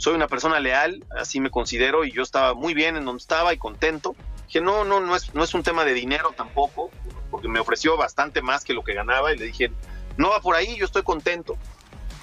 soy 0.00 0.14
una 0.14 0.28
persona 0.28 0.60
leal, 0.60 1.04
así 1.18 1.40
me 1.40 1.50
considero 1.50 2.04
y 2.04 2.12
yo 2.12 2.22
estaba 2.22 2.54
muy 2.54 2.74
bien 2.74 2.96
en 2.96 3.04
donde 3.04 3.20
estaba 3.20 3.52
y 3.52 3.58
contento. 3.58 4.16
Dije, 4.46 4.60
no, 4.60 4.84
no, 4.84 5.00
no 5.00 5.14
es, 5.14 5.34
no 5.34 5.44
es 5.44 5.54
un 5.54 5.62
tema 5.62 5.84
de 5.84 5.92
dinero 5.92 6.32
tampoco, 6.36 6.90
porque 7.30 7.48
me 7.48 7.60
ofreció 7.60 7.96
bastante 7.96 8.42
más 8.42 8.64
que 8.64 8.72
lo 8.72 8.82
que 8.82 8.94
ganaba 8.94 9.32
y 9.32 9.38
le 9.38 9.44
dije, 9.46 9.70
no 10.16 10.30
va 10.30 10.40
por 10.40 10.56
ahí, 10.56 10.76
yo 10.76 10.86
estoy 10.86 11.02
contento. 11.02 11.56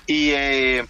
Y 0.08 0.32
eh, 0.32 0.88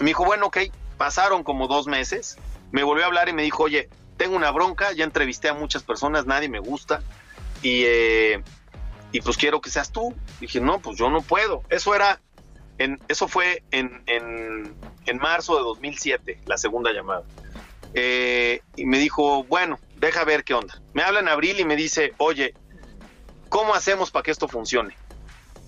me 0.00 0.06
dijo, 0.06 0.24
bueno, 0.24 0.46
ok, 0.46 0.58
pasaron 0.98 1.42
como 1.42 1.68
dos 1.68 1.86
meses, 1.86 2.36
me 2.70 2.82
volvió 2.82 3.04
a 3.04 3.06
hablar 3.06 3.28
y 3.28 3.32
me 3.32 3.42
dijo, 3.42 3.62
oye, 3.64 3.88
tengo 4.16 4.36
una 4.36 4.50
bronca, 4.50 4.92
ya 4.92 5.04
entrevisté 5.04 5.48
a 5.48 5.54
muchas 5.54 5.82
personas, 5.82 6.26
nadie 6.26 6.48
me 6.48 6.58
gusta 6.58 7.02
y, 7.62 7.82
eh, 7.84 8.42
y 9.12 9.20
pues 9.20 9.36
quiero 9.36 9.60
que 9.60 9.70
seas 9.70 9.92
tú. 9.92 10.14
Dije, 10.40 10.60
no, 10.60 10.80
pues 10.80 10.96
yo 10.98 11.10
no 11.10 11.20
puedo. 11.22 11.62
Eso 11.68 11.94
era, 11.94 12.20
en, 12.78 13.00
eso 13.08 13.28
fue 13.28 13.62
en, 13.70 14.02
en, 14.06 14.74
en 15.06 15.18
marzo 15.18 15.56
de 15.56 15.62
2007, 15.62 16.40
la 16.46 16.56
segunda 16.58 16.92
llamada. 16.92 17.22
Eh, 17.94 18.60
y 18.74 18.84
me 18.86 18.98
dijo, 18.98 19.44
bueno, 19.44 19.78
deja 19.96 20.24
ver 20.24 20.44
qué 20.44 20.54
onda. 20.54 20.80
Me 20.92 21.02
habla 21.02 21.20
en 21.20 21.28
abril 21.28 21.58
y 21.60 21.64
me 21.64 21.76
dice, 21.76 22.12
oye, 22.18 22.54
¿cómo 23.48 23.74
hacemos 23.74 24.10
para 24.10 24.22
que 24.22 24.30
esto 24.30 24.48
funcione? 24.48 24.96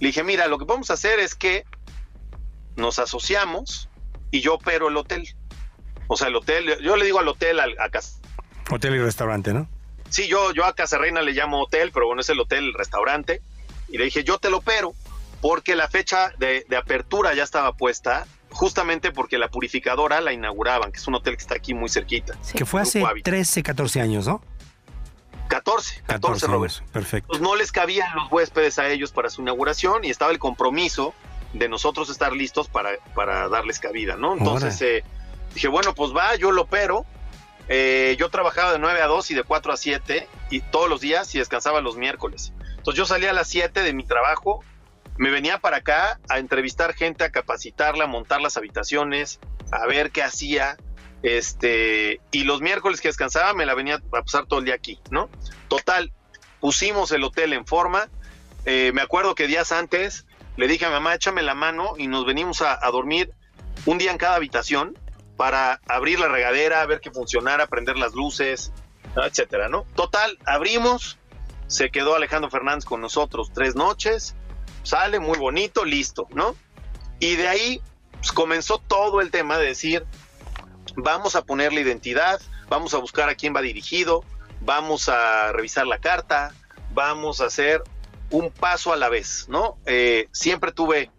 Le 0.01 0.09
dije, 0.09 0.23
mira, 0.25 0.47
lo 0.47 0.59
que 0.59 0.65
vamos 0.65 0.91
a 0.91 0.95
hacer 0.95 1.19
es 1.21 1.35
que 1.35 1.65
nos 2.77 2.99
asociamos 2.99 3.89
y 4.31 4.41
yo 4.41 4.55
opero 4.55 4.89
el 4.89 4.97
hotel. 4.97 5.29
O 6.07 6.17
sea, 6.17 6.29
el 6.29 6.37
hotel, 6.37 6.79
yo 6.83 6.97
le 6.97 7.05
digo 7.05 7.19
al 7.19 7.29
hotel, 7.29 7.61
al- 7.61 7.77
a, 7.81 7.89
Casa- 7.91 8.18
Hotel 8.71 8.95
y 8.95 8.99
restaurante, 8.99 9.53
¿no? 9.53 9.69
Sí, 10.11 10.27
yo, 10.27 10.53
yo 10.53 10.65
a 10.65 10.75
Casa 10.75 10.99
Reina 10.99 11.21
le 11.23 11.33
llamo 11.33 11.63
hotel, 11.63 11.91
pero 11.93 12.07
bueno, 12.07 12.21
es 12.21 12.29
el 12.29 12.41
hotel, 12.41 12.65
el 12.65 12.75
restaurante. 12.75 13.43
Y 13.89 13.99
le 13.99 14.05
dije, 14.05 14.25
yo 14.25 14.39
te 14.39 14.51
lo 14.51 14.59
opero, 14.59 14.95
porque 15.41 15.77
la 15.77 15.89
fecha 15.89 16.33
de, 16.39 16.65
de 16.69 16.77
apertura 16.77 17.35
ya 17.35 17.43
estaba 17.45 17.73
puesta, 17.73 18.27
justamente 18.51 19.13
porque 19.13 19.39
la 19.39 19.49
purificadora 19.49 20.21
la 20.21 20.33
inauguraban, 20.33 20.93
que 20.93 20.99
es 20.99 21.07
un 21.07 21.15
hotel 21.15 21.37
que 21.37 21.43
está 21.43 21.55
aquí 21.55 21.75
muy 21.75 21.89
cerquita. 21.89 22.35
Que 22.55 22.65
fue 22.65 22.83
hace 22.83 23.01
Grupo 23.01 23.11
Hábitat. 23.13 23.33
13, 23.33 23.63
14 23.63 24.01
años, 24.01 24.27
¿no? 24.27 24.43
14, 25.49 26.03
14, 26.07 26.47
Robert. 26.47 26.73
años. 26.75 26.83
Perfecto. 26.93 27.29
Pues 27.29 27.41
no 27.41 27.57
les 27.57 27.73
cabían 27.73 28.15
los 28.15 28.31
huéspedes 28.31 28.79
a 28.79 28.89
ellos 28.89 29.13
para 29.13 29.31
su 29.31 29.41
inauguración 29.43 30.05
y 30.05 30.11
estaba 30.11 30.31
el 30.31 30.39
compromiso 30.39 31.15
de 31.55 31.69
nosotros 31.69 32.11
estar 32.11 32.33
listos 32.33 32.69
para, 32.69 32.91
para 33.15 33.49
darles 33.49 33.79
cabida, 33.79 34.17
¿no? 34.17 34.37
Entonces 34.37 34.81
eh, 34.83 35.05
dije, 35.55 35.69
bueno, 35.69 35.95
pues 35.95 36.15
va, 36.15 36.37
yo 36.37 36.53
lo 36.53 36.63
opero. 36.63 37.07
Eh, 37.69 38.17
yo 38.19 38.31
trabajaba 38.31 38.73
de 38.73 38.79
9 38.79 39.03
a 39.03 39.07
2 39.07 39.31
y 39.31 39.35
de 39.35 39.45
4 39.45 39.73
a 39.73 39.77
7 39.77 40.29
y 40.51 40.61
todos 40.61 40.89
los 40.89 41.01
días 41.01 41.35
y 41.35 41.39
descansaba 41.39 41.81
los 41.81 41.97
miércoles. 41.97 42.53
Entonces 42.77 42.97
yo 42.97 43.05
salía 43.05 43.31
a 43.31 43.35
las 43.35 43.49
7 43.49 43.83
de 43.83 43.93
mi 43.93 44.07
trabajo, 44.07 44.65
me 45.19 45.31
venía 45.31 45.59
para 45.59 45.79
acá 45.79 46.21
a 46.29 46.39
entrevistar 46.39 46.95
gente, 46.95 47.25
a 47.25 47.31
capacitarla, 47.31 48.05
a 48.05 48.07
montar 48.07 48.41
las 48.41 48.57
habitaciones, 48.57 49.41
a 49.71 49.87
ver 49.87 50.11
qué 50.11 50.23
hacía. 50.23 50.77
Este, 51.23 52.21
y 52.31 52.45
los 52.45 52.61
miércoles 52.61 53.01
que 53.01 53.09
descansaba 53.09 53.53
me 53.53 53.67
la 53.67 53.75
venía 53.75 53.97
a 53.97 54.23
pasar 54.23 54.47
todo 54.47 54.61
el 54.61 54.65
día 54.65 54.75
aquí, 54.75 55.01
¿no? 55.11 55.29
Total, 55.67 56.13
pusimos 56.61 57.11
el 57.11 57.25
hotel 57.25 57.53
en 57.53 57.67
forma. 57.67 58.09
Eh, 58.65 58.93
me 58.95 59.03
acuerdo 59.03 59.35
que 59.35 59.47
días 59.47 59.73
antes 59.73 60.27
le 60.57 60.69
dije 60.69 60.87
a 60.87 60.91
mamá, 60.91 61.15
échame 61.15 61.43
la 61.43 61.55
mano 61.55 61.95
y 61.99 62.07
nos 62.07 62.25
venimos 62.25 62.63
a, 62.63 62.79
a 62.81 62.91
dormir 62.91 63.33
un 63.87 63.99
día 63.99 64.11
en 64.13 64.19
cada 64.19 64.37
habitación 64.37 64.97
para 65.39 65.81
abrir 65.87 66.19
la 66.19 66.27
regadera, 66.27 66.85
ver 66.85 67.01
que 67.01 67.13
funcionara, 67.13 67.69
prender 67.69 67.97
las 67.97 68.13
luces, 68.13 68.73
etcétera, 69.15 69.69
¿no? 69.69 69.87
Total, 69.95 70.37
abrimos, 70.45 71.17
se 71.69 71.91
quedó 71.91 72.17
Alejandro 72.17 72.51
Fernández 72.51 72.85
con 72.85 73.01
nosotros 73.01 73.53
tres 73.55 73.77
noches, 73.77 74.35
sale 74.83 75.21
muy 75.21 75.39
bonito, 75.39 75.85
listo, 75.85 76.27
¿no? 76.33 76.57
Y 77.21 77.37
de 77.37 77.47
ahí 77.47 77.81
pues, 78.15 78.33
comenzó 78.33 78.79
todo 78.79 79.21
el 79.21 79.31
tema 79.31 79.59
de 79.59 79.67
decir, 79.67 80.05
vamos 80.97 81.37
a 81.37 81.45
poner 81.45 81.73
la 81.73 81.83
identidad, 81.83 82.41
vamos 82.69 82.93
a 82.95 82.99
buscar 82.99 83.29
a 83.29 83.37
quién 83.37 83.55
va 83.55 83.63
dirigido, 83.63 84.25
vamos 84.61 85.09
a 85.09 85.53
revisar 85.53 85.87
la 85.87 85.99
carta, 85.99 86.53
vamos 86.95 87.41
a 87.41 87.45
hacer 87.47 87.85
un 88.33 88.51
paso 88.51 88.93
a 88.93 88.97
la 88.97 89.09
vez, 89.09 89.47
¿no? 89.49 89.79
Eh, 89.87 90.29
siempre 90.33 90.73
tuve 90.73 91.13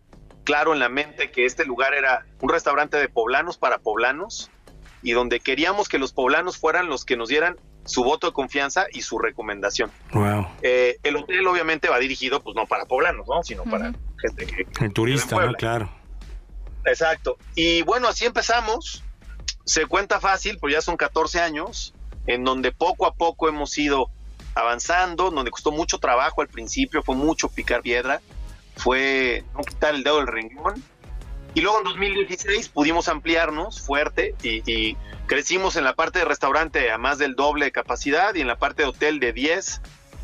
claro 0.50 0.74
en 0.74 0.80
la 0.80 0.90
mente 0.90 1.30
que 1.30 1.46
este 1.46 1.64
lugar 1.64 1.94
era 1.94 2.26
un 2.42 2.50
restaurante 2.50 2.98
de 2.98 3.08
poblanos 3.08 3.60
para 3.60 3.78
poblanos 3.78 4.50
y 5.04 5.12
donde 5.12 5.42
queríamos 5.42 5.88
que 5.88 6.00
los 6.00 6.12
poblanos 6.12 6.58
fueran 6.58 6.90
los 6.90 7.06
que 7.06 7.16
nos 7.16 7.30
dieran 7.30 7.56
su 7.86 8.04
voto 8.04 8.26
de 8.26 8.34
confianza 8.34 8.88
y 8.92 9.04
su 9.04 9.20
recomendación. 9.20 9.92
Wow. 10.12 10.48
Eh, 10.64 10.98
el 11.04 11.18
hotel 11.18 11.46
obviamente 11.46 11.88
va 11.88 12.00
dirigido 12.00 12.42
pues 12.42 12.56
no 12.56 12.66
para 12.66 12.86
poblanos, 12.86 13.28
¿no? 13.28 13.44
sino 13.44 13.64
para 13.64 13.94
gente 14.20 14.48
que, 14.48 14.66
El 14.84 14.92
turista. 14.92 15.38
Claro. 15.56 15.92
Exacto. 16.84 17.38
Y 17.54 17.84
bueno, 17.84 18.08
así 18.08 18.26
empezamos. 18.26 19.04
Se 19.66 19.86
cuenta 19.86 20.20
fácil, 20.20 20.58
pues 20.60 20.74
ya 20.74 20.82
son 20.82 20.98
14 20.98 21.42
años, 21.42 21.94
en 22.26 22.44
donde 22.44 22.72
poco 22.72 23.06
a 23.06 23.14
poco 23.14 23.50
hemos 23.50 23.78
ido 23.78 24.10
avanzando, 24.56 25.30
donde 25.30 25.52
costó 25.52 25.72
mucho 25.72 26.00
trabajo 26.00 26.42
al 26.42 26.48
principio, 26.48 27.04
fue 27.04 27.14
mucho 27.14 27.50
picar 27.50 27.84
piedra, 27.84 28.20
fue 28.80 29.44
no 29.54 29.62
quitar 29.62 29.94
el 29.96 30.04
dedo 30.04 30.18
del 30.18 30.28
renglón. 30.28 30.84
Y 31.56 31.62
luego 31.62 31.80
en 31.80 31.84
2016 31.86 32.70
pudimos 32.70 33.08
ampliarnos 33.08 33.82
fuerte 33.82 34.36
y, 34.44 34.62
y 34.72 34.98
crecimos 35.26 35.76
en 35.76 35.84
la 35.84 35.94
parte 35.96 36.20
de 36.20 36.26
restaurante 36.26 36.92
a 36.92 36.98
más 36.98 37.18
del 37.18 37.36
doble 37.36 37.66
de 37.66 37.72
capacidad 37.72 38.34
y 38.36 38.42
en 38.42 38.48
la 38.48 38.58
parte 38.58 38.84
de 38.84 38.90
hotel 38.90 39.20
de 39.20 39.34
10 39.34 39.82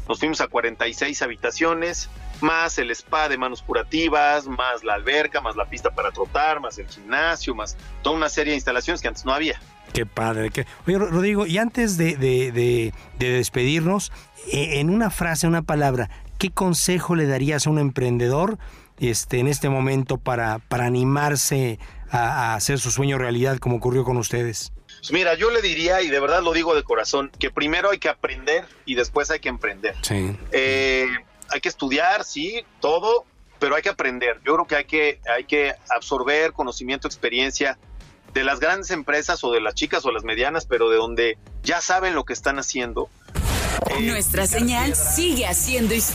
nos 0.07 0.19
fuimos 0.19 0.39
a 0.41 0.47
46 0.47 1.19
habitaciones, 1.23 2.09
más 2.41 2.77
el 2.77 2.91
spa 2.91 3.27
de 3.27 3.39
manos 3.39 3.63
curativas, 3.63 4.45
más 4.45 4.83
la 4.83 4.93
alberca, 4.93 5.41
más 5.41 5.55
la 5.55 5.65
pista 5.67 5.89
para 5.95 6.11
trotar, 6.11 6.59
más 6.59 6.77
el 6.77 6.87
gimnasio, 6.87 7.55
más 7.55 7.75
toda 8.03 8.15
una 8.15 8.29
serie 8.29 8.51
de 8.51 8.57
instalaciones 8.57 9.01
que 9.01 9.07
antes 9.07 9.25
no 9.25 9.33
había. 9.33 9.59
Qué 9.93 10.05
padre. 10.05 10.51
qué- 10.51 10.67
Oye, 10.85 10.99
Ro- 10.99 11.07
Rodrigo, 11.09 11.47
y 11.47 11.57
antes 11.57 11.97
de, 11.97 12.17
de- 12.17 12.51
de- 12.51 12.93
de 13.17 13.29
despedirnos, 13.29 14.11
eh, 14.51 14.79
en 14.79 14.91
una 14.91 15.09
frase, 15.09 15.47
una 15.47 15.63
palabra, 15.63 16.11
¿qué 16.37 16.51
consejo 16.51 17.15
le 17.15 17.27
darías 17.27 17.67
a 17.67 17.69
un 17.69 17.79
emprendedor 17.79 18.57
este, 18.99 19.39
en 19.39 19.47
este 19.47 19.69
momento 19.69 20.17
para, 20.17 20.59
para 20.59 20.85
animarse 20.85 21.79
a, 22.09 22.51
a 22.51 22.55
hacer 22.55 22.79
su 22.79 22.91
sueño 22.91 23.17
realidad 23.17 23.57
como 23.57 23.77
ocurrió 23.77 24.03
con 24.03 24.17
ustedes? 24.17 24.71
Pues 24.99 25.11
mira, 25.11 25.35
yo 25.35 25.51
le 25.51 25.61
diría, 25.61 26.01
y 26.01 26.09
de 26.09 26.19
verdad 26.19 26.41
lo 26.41 26.53
digo 26.53 26.75
de 26.75 26.83
corazón, 26.83 27.31
que 27.37 27.51
primero 27.51 27.91
hay 27.91 27.99
que 27.99 28.09
aprender 28.09 28.65
y 28.85 28.95
después 28.95 29.29
hay 29.29 29.39
que 29.39 29.49
emprender. 29.49 29.95
Sí. 30.01 30.35
Eh, 30.51 31.07
hay 31.49 31.61
que 31.61 31.69
estudiar, 31.69 32.23
sí, 32.23 32.63
todo, 32.79 33.25
pero 33.59 33.75
hay 33.75 33.81
que 33.81 33.89
aprender. 33.89 34.39
Yo 34.45 34.53
creo 34.53 34.67
que 34.67 34.75
hay 34.75 34.85
que, 34.85 35.19
hay 35.33 35.45
que 35.45 35.73
absorber 35.89 36.53
conocimiento, 36.53 37.07
experiencia 37.07 37.77
de 38.33 38.43
las 38.43 38.59
grandes 38.59 38.91
empresas 38.91 39.43
o 39.43 39.51
de 39.51 39.61
las 39.61 39.75
chicas 39.75 40.05
o 40.05 40.11
las 40.11 40.23
medianas, 40.23 40.65
pero 40.65 40.89
de 40.89 40.97
donde 40.97 41.37
ya 41.63 41.81
saben 41.81 42.15
lo 42.15 42.25
que 42.25 42.33
están 42.33 42.59
haciendo. 42.59 43.09
Nuestra 44.01 44.45
señal 44.45 44.95
sigue 44.95 45.47
haciendo 45.47 45.93
historia. 45.93 46.03